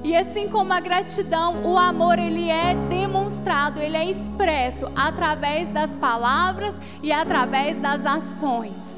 E 0.03 0.17
assim 0.17 0.49
como 0.49 0.73
a 0.73 0.79
gratidão, 0.79 1.65
o 1.65 1.77
amor 1.77 2.17
ele 2.17 2.49
é 2.49 2.77
demonstrado, 2.89 3.81
ele 3.81 3.97
é 3.97 4.09
expresso 4.09 4.87
através 4.95 5.69
das 5.69 5.97
palavras 5.97 6.79
e 7.03 7.11
através 7.11 7.77
das 7.79 8.07
ações. 8.07 8.96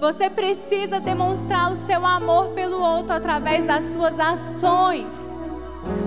Você 0.00 0.30
precisa 0.30 1.00
demonstrar 1.00 1.72
o 1.72 1.76
seu 1.76 2.06
amor 2.06 2.50
pelo 2.50 2.80
outro 2.80 3.12
através 3.14 3.64
das 3.64 3.86
suas 3.86 4.20
ações. 4.20 5.28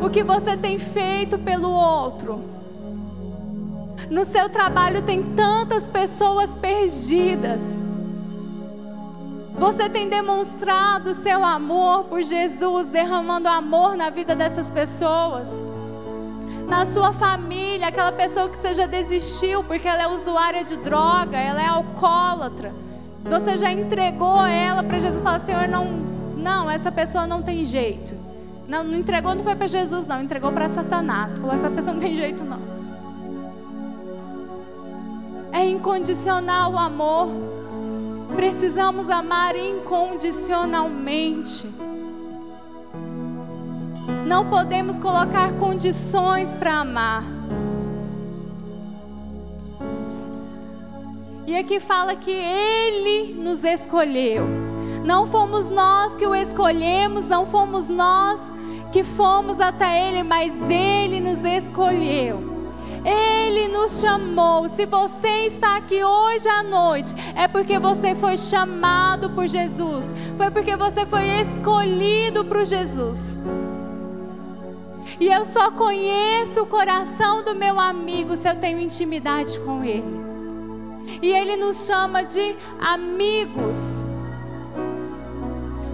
O 0.01 0.09
que 0.09 0.23
você 0.23 0.55
tem 0.55 0.79
feito 0.79 1.37
pelo 1.37 1.69
outro. 1.69 2.41
No 4.09 4.23
seu 4.23 4.49
trabalho 4.49 5.01
tem 5.01 5.21
tantas 5.35 5.87
pessoas 5.87 6.55
perdidas. 6.55 7.81
Você 9.59 9.89
tem 9.89 10.07
demonstrado 10.07 11.13
seu 11.13 11.43
amor 11.43 12.05
por 12.05 12.23
Jesus, 12.23 12.87
derramando 12.87 13.49
amor 13.49 13.97
na 13.97 14.09
vida 14.09 14.33
dessas 14.35 14.71
pessoas. 14.71 15.49
Na 16.67 16.85
sua 16.85 17.11
família, 17.11 17.89
aquela 17.89 18.13
pessoa 18.13 18.47
que 18.47 18.55
você 18.55 18.73
já 18.73 18.85
desistiu 18.85 19.65
porque 19.65 19.87
ela 19.87 20.03
é 20.03 20.07
usuária 20.07 20.63
de 20.63 20.77
droga, 20.77 21.37
ela 21.37 21.61
é 21.61 21.67
alcoólatra. 21.67 22.73
Você 23.23 23.57
já 23.57 23.71
entregou 23.71 24.45
ela 24.45 24.83
para 24.83 24.99
Jesus 24.99 25.21
e 25.21 25.23
fala: 25.23 25.39
Senhor, 25.39 25.67
não, 25.67 25.85
não, 26.37 26.69
essa 26.69 26.91
pessoa 26.91 27.25
não 27.27 27.41
tem 27.41 27.63
jeito. 27.63 28.13
Não, 28.67 28.83
não 28.83 28.95
entregou, 28.95 29.33
não 29.35 29.43
foi 29.43 29.55
para 29.55 29.67
Jesus, 29.67 30.07
não, 30.07 30.21
entregou 30.21 30.51
para 30.51 30.67
Satanás. 30.69 31.37
Falou: 31.37 31.53
essa 31.53 31.69
pessoa 31.69 31.93
não 31.93 32.01
tem 32.01 32.13
jeito, 32.13 32.43
não. 32.43 32.59
É 35.51 35.65
incondicional 35.65 36.73
o 36.73 36.77
amor. 36.77 37.29
Precisamos 38.35 39.09
amar 39.09 39.55
incondicionalmente. 39.55 41.69
Não 44.25 44.49
podemos 44.49 44.97
colocar 44.97 45.51
condições 45.53 46.51
para 46.53 46.79
amar. 46.79 47.40
E 51.51 51.55
aqui 51.57 51.81
fala 51.81 52.15
que 52.15 52.31
Ele 52.31 53.33
nos 53.33 53.65
escolheu. 53.65 54.47
Não 55.03 55.27
fomos 55.27 55.69
nós 55.69 56.15
que 56.15 56.25
o 56.25 56.33
escolhemos, 56.33 57.27
não 57.27 57.45
fomos 57.45 57.89
nós 57.89 58.39
que 58.89 59.03
fomos 59.03 59.59
até 59.59 60.07
Ele, 60.07 60.23
mas 60.23 60.53
Ele 60.69 61.19
nos 61.19 61.43
escolheu. 61.43 62.39
Ele 63.03 63.67
nos 63.67 63.99
chamou. 63.99 64.69
Se 64.69 64.85
você 64.85 65.47
está 65.47 65.75
aqui 65.75 66.01
hoje 66.01 66.47
à 66.47 66.63
noite, 66.63 67.13
é 67.35 67.49
porque 67.49 67.77
você 67.77 68.15
foi 68.15 68.37
chamado 68.37 69.31
por 69.31 69.45
Jesus. 69.45 70.15
Foi 70.37 70.49
porque 70.49 70.77
você 70.77 71.05
foi 71.05 71.41
escolhido 71.41 72.45
por 72.45 72.65
Jesus. 72.65 73.35
E 75.19 75.27
eu 75.27 75.43
só 75.43 75.69
conheço 75.71 76.61
o 76.61 76.65
coração 76.65 77.43
do 77.43 77.53
meu 77.53 77.77
amigo 77.77 78.37
se 78.37 78.47
eu 78.47 78.55
tenho 78.55 78.79
intimidade 78.79 79.59
com 79.59 79.83
ele. 79.83 80.20
E 81.21 81.31
ele 81.31 81.55
nos 81.55 81.85
chama 81.85 82.23
de 82.23 82.55
amigos. 82.79 83.95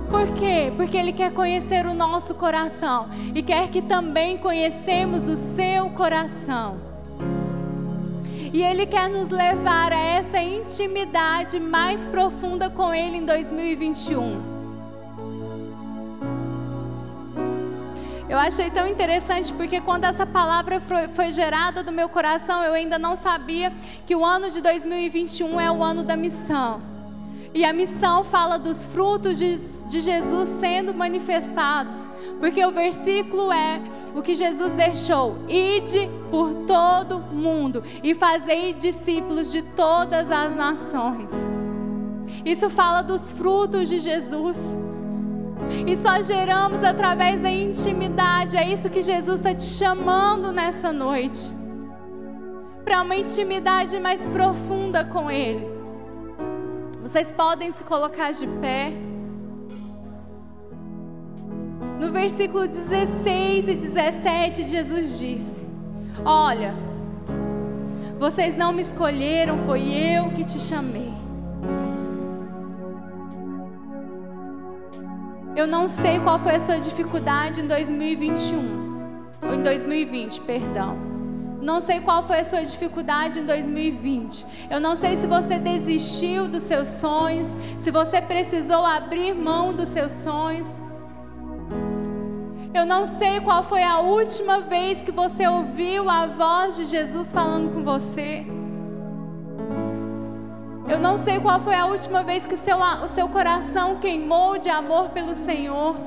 Por 0.09 0.34
quê? 0.36 0.71
Porque 0.75 0.95
Ele 0.95 1.11
quer 1.11 1.34
conhecer 1.34 1.86
o 1.86 1.93
nosso 1.93 2.34
coração 2.36 3.09
e 3.36 3.43
quer 3.43 3.69
que 3.69 3.82
também 3.82 4.38
conhecemos 4.38 5.28
o 5.28 5.36
seu 5.36 5.89
coração. 5.89 6.78
E 8.53 8.63
Ele 8.63 8.86
quer 8.86 9.09
nos 9.09 9.30
levar 9.30 9.91
a 9.91 9.99
essa 9.99 10.41
intimidade 10.41 11.59
mais 11.59 12.05
profunda 12.05 12.69
com 12.69 12.93
Ele 12.93 13.17
em 13.17 13.25
2021. 13.25 14.57
Eu 18.30 18.38
achei 18.38 18.69
tão 18.69 18.86
interessante 18.86 19.53
porque 19.53 19.80
quando 19.80 20.03
essa 20.03 20.25
palavra 20.25 20.82
foi, 21.15 21.32
gerada 21.32 21.82
do 21.82 21.93
meu 21.93 22.09
coração, 22.09 22.61
eu 22.61 22.73
ainda 22.73 22.99
não 22.99 23.15
sabia 23.15 23.71
que 24.05 24.15
o 24.15 24.25
ano 24.25 24.49
de 24.49 24.61
2021 24.61 25.61
é 25.61 25.71
o 25.71 25.82
ano 25.82 26.03
da 26.03 26.17
missão. 26.17 26.82
E 27.53 27.63
a 27.63 27.71
missão 27.71 28.25
fala 28.25 28.59
dos 28.59 28.86
frutos 28.86 29.38
de, 29.38 29.55
de 29.88 29.99
Jesus 30.01 30.49
sendo 30.49 30.93
manifestados. 30.93 31.95
Porque 32.39 32.63
o 32.65 32.71
versículo 32.71 33.51
é 33.51 33.82
o 34.13 34.21
que 34.21 34.36
Jesus 34.36 34.73
deixou: 34.73 35.38
ide 35.47 36.09
por 36.30 36.53
todo 36.65 37.19
mundo 37.19 37.82
e 38.03 38.13
fazei 38.13 38.73
discípulos 38.73 39.51
de 39.51 39.61
todas 39.61 40.30
as 40.32 40.53
nações. 40.53 41.32
Isso 42.45 42.69
fala 42.69 43.01
dos 43.01 43.32
frutos 43.32 43.88
de 43.88 43.99
Jesus. 43.99 44.57
E 45.86 45.95
só 45.95 46.22
geramos 46.22 46.84
através 46.84 47.41
da 47.41 47.49
intimidade. 47.49 48.57
É 48.57 48.72
isso 48.72 48.89
que 48.89 49.01
Jesus 49.01 49.39
está 49.39 49.53
te 49.53 49.63
chamando 49.63 50.51
nessa 50.51 50.91
noite. 50.91 51.51
Para 52.84 53.01
uma 53.01 53.15
intimidade 53.15 53.99
mais 53.99 54.26
profunda 54.28 55.03
com 55.03 55.30
Ele. 55.30 55.68
Vocês 57.01 57.32
podem 57.32 57.72
se 57.72 57.84
colocar 57.84 58.32
de 58.32 58.47
pé. 58.47 58.91
No 61.99 62.11
versículo 62.11 62.68
16 62.68 63.68
e 63.68 63.76
17, 63.76 64.63
Jesus 64.65 65.20
disse: 65.20 65.65
Olha, 66.24 66.74
vocês 68.20 68.55
não 68.55 68.72
me 68.72 68.82
escolheram, 68.82 69.57
foi 69.65 69.82
eu 69.93 70.30
que 70.30 70.43
te 70.43 70.59
chamei. 70.59 71.13
Eu 75.58 75.66
não 75.66 75.88
sei 75.88 76.20
qual 76.20 76.38
foi 76.38 76.58
a 76.58 76.60
sua 76.60 76.78
dificuldade 76.78 77.62
em 77.62 77.68
2021, 77.68 78.60
ou 79.41 79.55
em 79.55 79.64
2020, 79.64 80.41
perdão. 80.41 80.95
Não 81.60 81.82
sei 81.82 81.99
qual 81.99 82.22
foi 82.22 82.41
a 82.41 82.45
sua 82.45 82.62
dificuldade 82.62 83.39
em 83.39 83.45
2020. 83.47 84.45
Eu 84.70 84.80
não 84.80 84.95
sei 84.95 85.16
se 85.16 85.26
você 85.26 85.58
desistiu 85.58 86.47
dos 86.47 86.62
seus 86.62 86.88
sonhos, 86.88 87.58
se 87.80 87.89
você 87.89 88.22
precisou 88.22 88.86
abrir 88.86 89.34
mão 89.34 89.74
dos 89.74 89.89
seus 89.89 90.14
sonhos. 90.14 90.72
Eu 92.72 92.86
não 92.86 93.08
sei 93.08 93.41
qual 93.41 93.64
foi 93.64 93.82
a 93.82 93.97
última 93.97 94.60
vez 94.60 95.01
que 95.01 95.12
você 95.12 95.47
ouviu 95.47 96.08
a 96.08 96.28
voz 96.28 96.76
de 96.76 96.86
Jesus 96.86 97.32
falando 97.32 97.74
com 97.74 97.84
você. 97.84 98.45
Eu 100.88 100.99
não 100.99 101.17
sei 101.17 101.39
qual 101.39 101.59
foi 101.59 101.75
a 101.75 101.85
última 101.85 102.23
vez 102.23 102.45
que 102.45 102.55
seu, 102.55 102.77
o 102.77 103.07
seu 103.07 103.27
coração 103.27 103.97
queimou 103.97 104.57
de 104.57 104.69
amor 104.69 105.09
pelo 105.09 105.35
Senhor. 105.35 105.97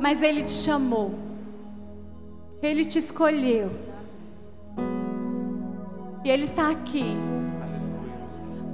Mas 0.00 0.22
Ele 0.22 0.42
te 0.42 0.52
chamou. 0.52 1.14
Ele 2.62 2.84
te 2.84 2.98
escolheu. 2.98 3.70
E 6.24 6.30
Ele 6.30 6.44
está 6.44 6.70
aqui. 6.70 7.14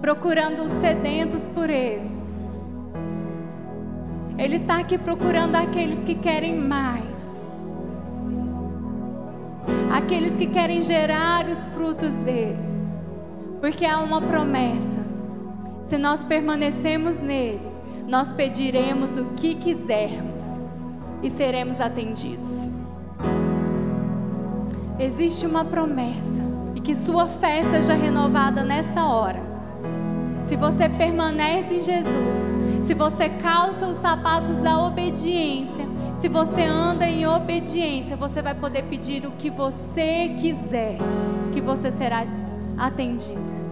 Procurando 0.00 0.62
os 0.62 0.70
sedentos 0.70 1.48
por 1.48 1.68
Ele. 1.68 2.10
Ele 4.38 4.56
está 4.56 4.78
aqui 4.78 4.96
procurando 4.96 5.56
aqueles 5.56 6.04
que 6.04 6.14
querem 6.14 6.56
mais. 6.56 7.40
Aqueles 9.92 10.36
que 10.36 10.46
querem 10.46 10.80
gerar 10.80 11.48
os 11.48 11.66
frutos 11.66 12.16
dele. 12.18 12.71
Porque 13.62 13.86
há 13.86 14.00
uma 14.00 14.20
promessa. 14.20 14.98
Se 15.84 15.96
nós 15.96 16.24
permanecemos 16.24 17.20
nele, 17.20 17.60
nós 18.08 18.32
pediremos 18.32 19.16
o 19.16 19.34
que 19.36 19.54
quisermos 19.54 20.58
e 21.22 21.30
seremos 21.30 21.80
atendidos. 21.80 22.72
Existe 24.98 25.46
uma 25.46 25.64
promessa 25.64 26.40
e 26.74 26.80
que 26.80 26.96
sua 26.96 27.28
fé 27.28 27.62
seja 27.62 27.94
renovada 27.94 28.64
nessa 28.64 29.06
hora. 29.06 29.40
Se 30.42 30.56
você 30.56 30.88
permanece 30.88 31.76
em 31.76 31.82
Jesus, 31.82 32.52
se 32.82 32.94
você 32.94 33.28
calça 33.28 33.86
os 33.86 33.98
sapatos 33.98 34.58
da 34.58 34.76
obediência, 34.80 35.86
se 36.16 36.26
você 36.26 36.62
anda 36.62 37.08
em 37.08 37.28
obediência, 37.28 38.16
você 38.16 38.42
vai 38.42 38.56
poder 38.56 38.82
pedir 38.86 39.24
o 39.24 39.30
que 39.30 39.50
você 39.50 40.34
quiser, 40.40 40.98
que 41.52 41.60
você 41.60 41.92
será 41.92 42.24
atendido. 42.82 43.62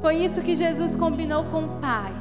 Foi 0.00 0.16
isso 0.16 0.42
que 0.42 0.54
Jesus 0.54 0.96
combinou 0.96 1.44
com 1.44 1.64
o 1.64 1.68
Pai. 1.80 2.12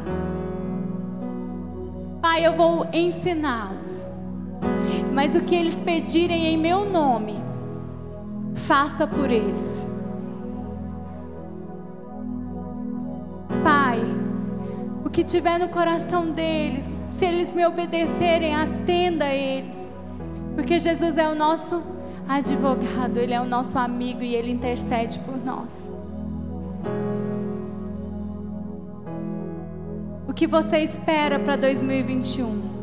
Pai, 2.22 2.46
eu 2.46 2.54
vou 2.54 2.88
ensiná-los. 2.94 4.06
Mas 5.12 5.36
o 5.36 5.42
que 5.42 5.56
eles 5.56 5.76
pedirem 5.82 6.46
em 6.46 6.58
meu 6.58 6.90
nome, 6.90 7.36
faça 8.56 9.06
por 9.06 9.32
eles. 9.32 9.90
Pai, 13.64 14.02
o 15.04 15.10
que 15.10 15.24
tiver 15.24 15.60
no 15.60 15.68
coração 15.68 16.32
deles, 16.32 17.02
se 17.12 17.26
eles 17.26 17.52
me 17.52 17.66
obedecerem, 17.66 18.56
atenda 18.56 19.26
a 19.26 19.36
eles. 19.36 19.92
Porque 20.56 20.80
Jesus 20.80 21.18
é 21.18 21.28
o 21.28 21.36
nosso 21.36 21.93
advogado, 22.28 23.18
Ele 23.18 23.34
é 23.34 23.42
o 23.42 23.46
nosso 23.46 23.78
amigo 23.78 24.22
e 24.22 24.36
Ele 24.36 24.52
intercede 24.52 25.20
por 25.20 25.38
nós. 25.38 25.92
O 30.28 30.34
que 30.34 30.48
você 30.48 30.80
espera 30.80 31.38
para 31.40 31.56
2021? 31.56 32.74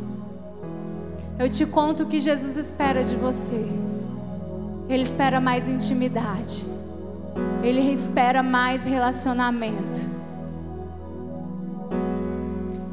Eu 1.39 1.49
te 1.49 1.67
conto 1.67 2.03
o 2.03 2.07
que 2.07 2.21
Jesus 2.21 2.57
espera 2.57 3.03
de 3.03 3.17
você. 3.17 3.67
Ele 4.89 5.03
espera 5.03 5.41
mais 5.41 5.69
intimidade. 5.69 6.65
Ele 7.63 7.93
espera 7.93 8.43
mais 8.43 8.85
relacionamento. 8.85 10.01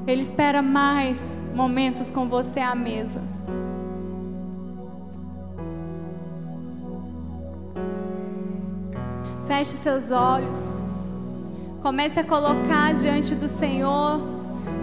Ele 0.08 0.22
espera 0.22 0.62
mais 0.62 1.40
momentos 1.54 2.10
com 2.10 2.28
você 2.28 2.60
à 2.60 2.74
mesa. 2.74 3.22
Feche 9.48 9.78
seus 9.78 10.12
olhos. 10.12 10.68
Comece 11.82 12.20
a 12.20 12.24
colocar 12.24 12.94
diante 12.94 13.34
do 13.34 13.48
Senhor 13.48 14.20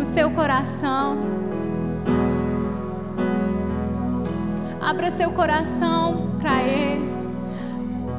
o 0.01 0.05
seu 0.07 0.31
coração. 0.31 1.19
Abra 4.81 5.11
seu 5.11 5.31
coração 5.33 6.31
para 6.39 6.63
Ele. 6.63 7.13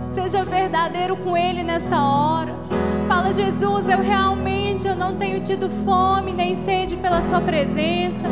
Seja 0.08 0.44
verdadeiro 0.44 1.16
com 1.18 1.36
Ele 1.36 1.64
nessa 1.64 2.00
hora. 2.00 2.54
Fala, 3.08 3.34
Jesus, 3.34 3.90
eu 3.90 4.00
realmente 4.02 4.88
eu 4.88 4.96
não 4.96 5.16
tenho 5.16 5.42
tido 5.42 5.68
fome 5.84 6.32
nem 6.32 6.56
sede 6.56 6.96
pela 6.96 7.24
Sua 7.24 7.42
presença. 7.42 8.28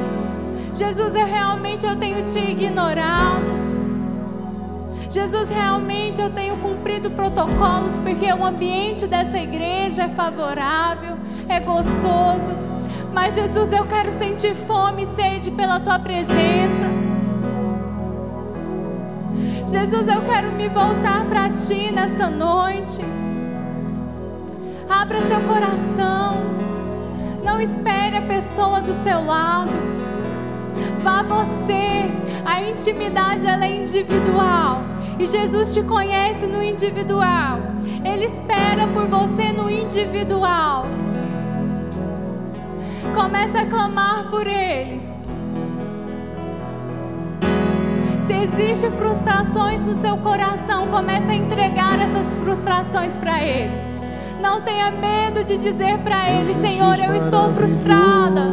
Jesus, 0.73 1.15
eu 1.15 1.25
realmente 1.25 1.83
eu 1.83 1.95
tenho 1.95 2.23
te 2.23 2.37
ignorado. 2.37 3.72
Jesus, 5.13 5.47
realmente 5.47 6.19
eu 6.19 6.31
tenho 6.31 6.57
cumprido 6.57 7.11
protocolos 7.11 7.99
porque 7.99 8.25
o 8.33 8.43
ambiente 8.43 9.05
dessa 9.05 9.37
igreja 9.37 10.05
é 10.05 10.09
favorável, 10.09 11.15
é 11.47 11.59
gostoso. 11.59 12.51
Mas, 13.13 13.35
Jesus, 13.35 13.71
eu 13.71 13.85
quero 13.85 14.11
sentir 14.11 14.55
fome 14.55 15.03
e 15.03 15.07
sede 15.07 15.51
pela 15.51 15.79
tua 15.79 15.99
presença. 15.99 16.89
Jesus, 19.67 20.07
eu 20.07 20.23
quero 20.23 20.51
me 20.53 20.67
voltar 20.67 21.23
para 21.25 21.47
ti 21.49 21.91
nessa 21.91 22.27
noite. 22.27 23.05
Abra 24.89 25.21
seu 25.27 25.41
coração. 25.41 26.41
Não 27.43 27.61
espere 27.61 28.17
a 28.17 28.21
pessoa 28.23 28.81
do 28.81 28.95
seu 28.95 29.23
lado. 29.23 29.77
Vá 31.03 31.21
você. 31.21 32.09
A 32.43 32.63
intimidade 32.63 33.45
ela 33.45 33.63
é 33.63 33.77
individual. 33.77 34.92
E 35.19 35.25
Jesus 35.25 35.73
te 35.73 35.83
conhece 35.83 36.47
no 36.47 36.63
individual. 36.63 37.59
Ele 38.03 38.25
espera 38.25 38.87
por 38.87 39.07
você 39.07 39.51
no 39.51 39.69
individual. 39.69 40.87
Comece 43.13 43.57
a 43.57 43.65
clamar 43.65 44.29
por 44.29 44.47
Ele. 44.47 45.01
Se 48.21 48.33
existem 48.33 48.91
frustrações 48.91 49.85
no 49.85 49.93
seu 49.93 50.17
coração, 50.17 50.87
comece 50.87 51.29
a 51.29 51.35
entregar 51.35 51.99
essas 51.99 52.35
frustrações 52.37 53.15
para 53.17 53.41
Ele. 53.43 53.71
Não 54.41 54.61
tenha 54.61 54.91
medo 54.91 55.43
de 55.43 55.57
dizer 55.57 55.99
para 55.99 56.29
Ele, 56.29 56.53
Senhor, 56.55 56.97
eu 56.99 57.15
estou 57.15 57.53
frustrada. 57.53 58.51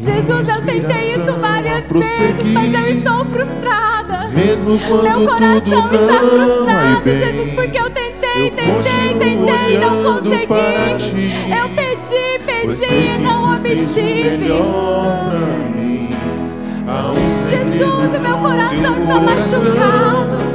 Jesus, 0.00 0.48
eu 0.48 0.62
tentei 0.62 1.10
isso 1.10 1.30
várias 1.38 1.84
vezes, 1.84 2.52
mas 2.54 2.72
eu 2.72 2.86
estou 2.86 3.22
frustrada. 3.26 4.28
Mesmo 4.28 4.78
quando 4.78 5.02
Meu 5.02 5.28
coração 5.28 5.92
está 5.92 6.18
frustrado, 6.20 7.04
vai 7.04 7.16
Jesus, 7.16 7.46
bem, 7.46 7.54
porque 7.54 7.78
eu 7.78 7.90
tentei, 7.90 8.46
eu 8.46 8.50
tentei, 8.50 9.18
tentei, 9.18 9.78
não 9.78 10.02
consegui. 10.02 11.20
Eu 11.54 11.68
pedi, 11.76 12.38
pedi 12.46 12.94
e 13.14 13.18
não 13.18 13.54
obtive. 13.54 14.48
Jesus, 17.28 18.14
o 18.16 18.20
meu 18.20 18.38
coração 18.38 18.96
está 18.96 19.20
machucado. 19.20 20.50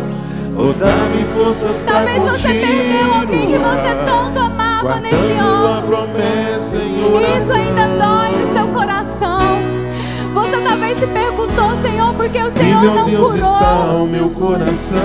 Oh, 0.58 0.74
dá-me 0.74 1.24
forças 1.36 1.84
Talvez 1.84 2.24
você 2.24 2.48
perdeu 2.48 3.14
alguém 3.14 3.48
que 3.52 3.58
você 3.58 3.93
tanto 4.06 4.39
amava 4.39 5.00
nesse 5.02 5.34
ano. 5.38 5.86
Isso 7.38 7.54
ainda 7.54 7.88
dói 8.04 8.26
talvez 10.86 10.99
se 10.99 11.07
perguntou, 11.07 11.81
Senhor, 11.81 12.13
por 12.13 12.29
que 12.29 12.38
o 12.38 12.47
E 12.47 12.51
Senhor 12.51 12.81
meu 12.81 12.95
não 12.95 13.05
Deus 13.05 13.36
está 13.36 13.57
curou? 13.57 14.03
o 14.03 14.07
meu 14.07 14.29
coração. 14.29 15.01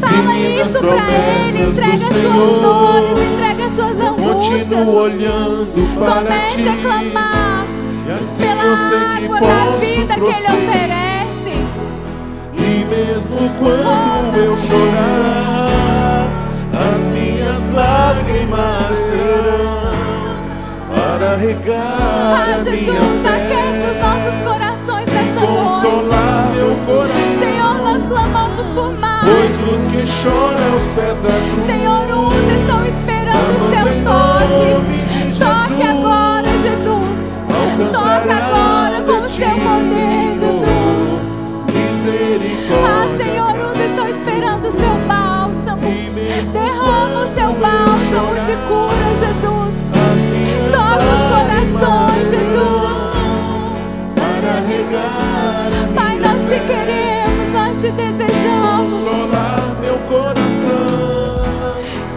Fala 0.00 0.36
isso 0.38 0.78
pra 0.80 0.90
Ele, 1.10 1.70
entrega 1.70 1.98
suas 1.98 2.08
Senhor. 2.08 2.60
dores, 2.60 3.32
entrega 3.32 3.70
suas 3.74 4.00
angústias. 4.00 4.68
Continuo 4.68 4.94
olhando 5.02 5.98
para 5.98 6.14
Comece 6.20 6.56
ti. 6.56 6.68
a 6.68 6.76
clamar 6.82 7.66
E 8.06 8.12
assim 8.12 8.44
pela 8.44 9.16
água 9.16 9.40
da 9.40 9.76
vida 9.78 10.14
que 10.14 10.20
Ele 10.20 10.32
prosseguir. 10.32 10.68
oferece. 10.68 11.54
E 12.56 12.84
mesmo 12.84 13.50
quando 13.58 14.36
eu 14.36 14.56
chorar, 14.56 16.28
as 16.92 17.06
minhas 17.08 17.70
lágrimas 17.72 18.96
serão 18.96 19.94
para 20.94 21.36
regar 21.36 21.76
Ah, 21.76 22.54
a 22.54 22.62
minha 22.62 22.76
Jesus, 22.76 23.22
fé 23.22 23.48
nossos 24.24 24.40
corações 24.42 25.06
nessa 25.06 25.40
noite. 25.40 25.80
consolar 25.82 26.50
meu 26.54 26.76
coração. 26.86 27.38
Senhor, 27.38 27.74
nós 27.82 28.06
clamamos 28.06 28.66
por 28.70 28.98
mais. 28.98 29.24
Pois 29.24 29.74
os 29.74 29.84
que 29.84 30.06
choram 30.06 30.72
aos 30.72 30.86
pés 30.94 31.20
da 31.20 31.30
cruz, 31.30 31.66
Senhor, 31.66 32.04
uns 32.10 32.34
estão 32.60 32.86
esperando 32.86 33.56
o 33.60 33.68
seu 33.70 33.86
toque. 34.04 34.98
Toque 35.38 35.82
agora, 35.82 36.48
Jesus. 36.58 37.14
Toca 37.48 38.04
alcançará 38.04 38.36
agora 38.46 39.02
com 39.02 39.24
o 39.24 39.28
seu 39.28 39.50
poder, 39.50 40.23
desejamos. 57.94 58.92
Consolar 58.92 59.76
meu 59.80 59.96
coração 60.08 61.74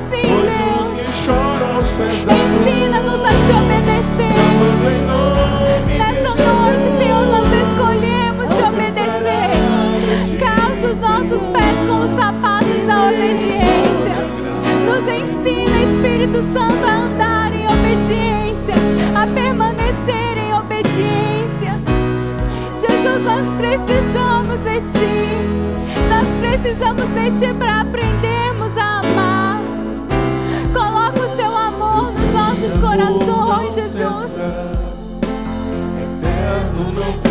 Sim, 0.09 0.21
Pois 0.21 0.51
os 0.82 0.88
Deus. 0.88 0.99
que 0.99 1.05
choram 1.25 1.75
aos 1.75 1.88
pés 1.91 2.21
da 2.23 2.34
Ensina-nos 2.34 3.21
a 3.23 3.30
te 3.30 3.51
obedecer. 3.51 4.36
Amando 4.49 4.88
em 4.89 5.01
nome 5.05 5.91
de 5.91 5.97
Nessa 5.97 6.32
noite, 6.43 6.88
Senhor, 6.97 7.25
nós 7.25 7.49
escolhemos 7.67 8.49
te 8.55 8.61
obedecer. 8.63 9.49
Calça 10.39 10.86
os 10.88 10.99
nossos 11.01 11.47
pés 11.49 11.78
com 11.88 11.99
os 12.05 12.11
sapatos 12.11 12.82
da 12.86 13.07
obediência. 13.07 14.17
Nos 14.86 15.07
ensina, 15.07 15.78
Espírito 15.84 16.41
Santo, 16.53 16.84
a 16.86 17.05
andar 17.05 17.51
em 17.53 17.67
obediência, 17.67 18.75
a 19.15 19.28
permanecer 19.28 20.38
em 20.38 20.53
obediência. 20.53 21.80
Jesus, 22.75 23.23
nós 23.23 23.47
precisamos 23.57 24.16
de 24.80 24.99
Ti. 24.99 25.05
Nós 26.09 26.28
precisamos 26.39 27.05
de 27.07 27.32
Ti 27.32 27.53
para 27.57 27.82
aprendermos 27.82 28.78
a 28.78 28.99
amar. 28.99 29.59
Coloca 30.71 31.19
o 31.19 31.36
Seu 31.36 31.57
amor 31.57 32.11
nos 32.13 32.32
nossos 32.32 32.78
corações, 32.80 33.75
Jesus. 33.75 34.36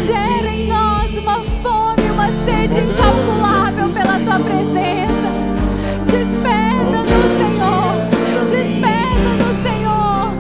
Gera 0.07 0.49
em 0.49 0.67
nós 0.69 1.17
uma 1.19 1.41
fome, 1.63 2.11
uma 2.11 2.29
sede 2.45 2.81
incalculável 2.81 3.89
pela 3.91 4.19
tua 4.19 4.41
presença. 4.41 5.31
Desperta 6.05 6.99
no 7.03 7.23
Senhor, 7.39 7.95
desperta 8.43 9.31
no 9.39 9.51
Senhor. 9.63 10.33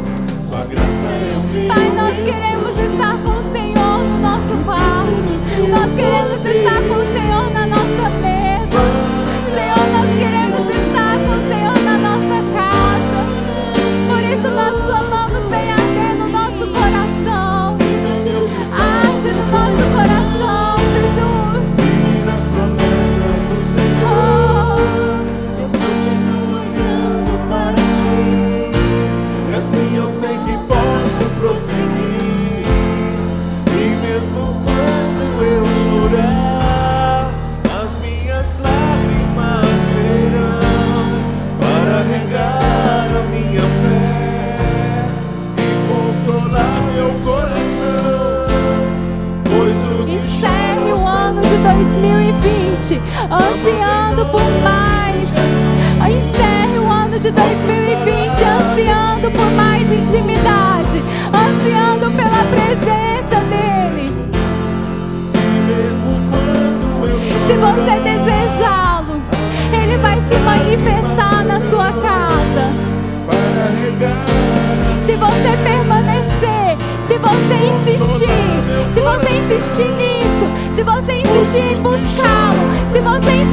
É 0.72 1.68
Pai, 1.68 1.88
nós 1.90 2.14
queremos 2.24 2.78
estar 2.78 3.16
com 3.22 3.36
Nós 5.76 5.94
queremos 5.94 6.42
estar 6.46 6.80
com 6.88 6.94
o 6.94 7.06
Senhor 7.12 7.50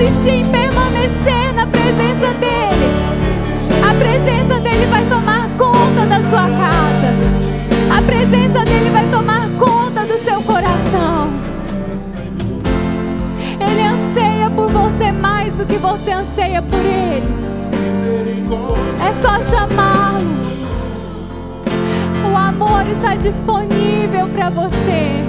insistir 0.03 0.31
em 0.31 0.45
permanecer 0.45 1.53
na 1.55 1.65
presença 1.65 2.33
dele, 2.33 2.91
a 3.89 3.93
presença 3.95 4.59
dele 4.59 4.85
vai 4.87 5.05
tomar 5.07 5.49
conta 5.57 6.05
da 6.05 6.19
sua 6.29 6.49
casa. 6.49 7.13
A 7.89 8.01
presença 8.01 8.65
dele 8.65 8.89
vai 8.89 9.07
tomar 9.09 9.47
conta 9.57 10.05
do 10.05 10.17
seu 10.17 10.41
coração. 10.41 11.31
Ele 13.59 13.81
anseia 13.81 14.49
por 14.49 14.69
você 14.69 15.11
mais 15.11 15.55
do 15.55 15.65
que 15.65 15.77
você 15.77 16.11
anseia 16.11 16.61
por 16.61 16.79
ele. 16.79 17.43
É 19.01 19.13
só 19.21 19.39
chamá-lo. 19.39 20.33
O 22.29 22.37
amor 22.37 22.87
está 22.87 23.15
disponível 23.15 24.27
para 24.29 24.49
você. 24.49 25.23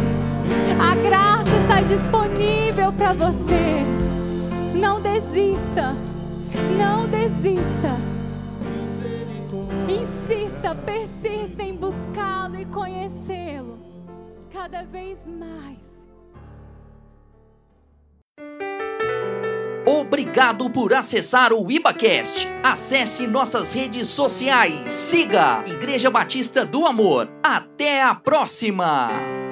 A 0.80 0.96
graça 0.96 1.56
está 1.62 1.80
disponível 1.80 2.92
para 2.92 3.12
você. 3.12 4.03
Não 4.84 5.00
desista. 5.00 5.94
Não 6.78 7.08
desista. 7.08 7.96
Insista, 9.88 10.74
persista 10.74 11.62
em 11.62 11.74
buscá-lo 11.74 12.60
e 12.60 12.66
conhecê-lo 12.66 13.78
cada 14.52 14.82
vez 14.82 15.26
mais. 15.26 16.06
Obrigado 19.86 20.68
por 20.68 20.92
acessar 20.92 21.54
o 21.54 21.70
IbaCast. 21.70 22.46
Acesse 22.62 23.26
nossas 23.26 23.72
redes 23.72 24.08
sociais. 24.08 24.92
Siga 24.92 25.64
Igreja 25.66 26.10
Batista 26.10 26.62
do 26.66 26.84
Amor. 26.84 27.32
Até 27.42 28.02
a 28.02 28.14
próxima! 28.14 29.43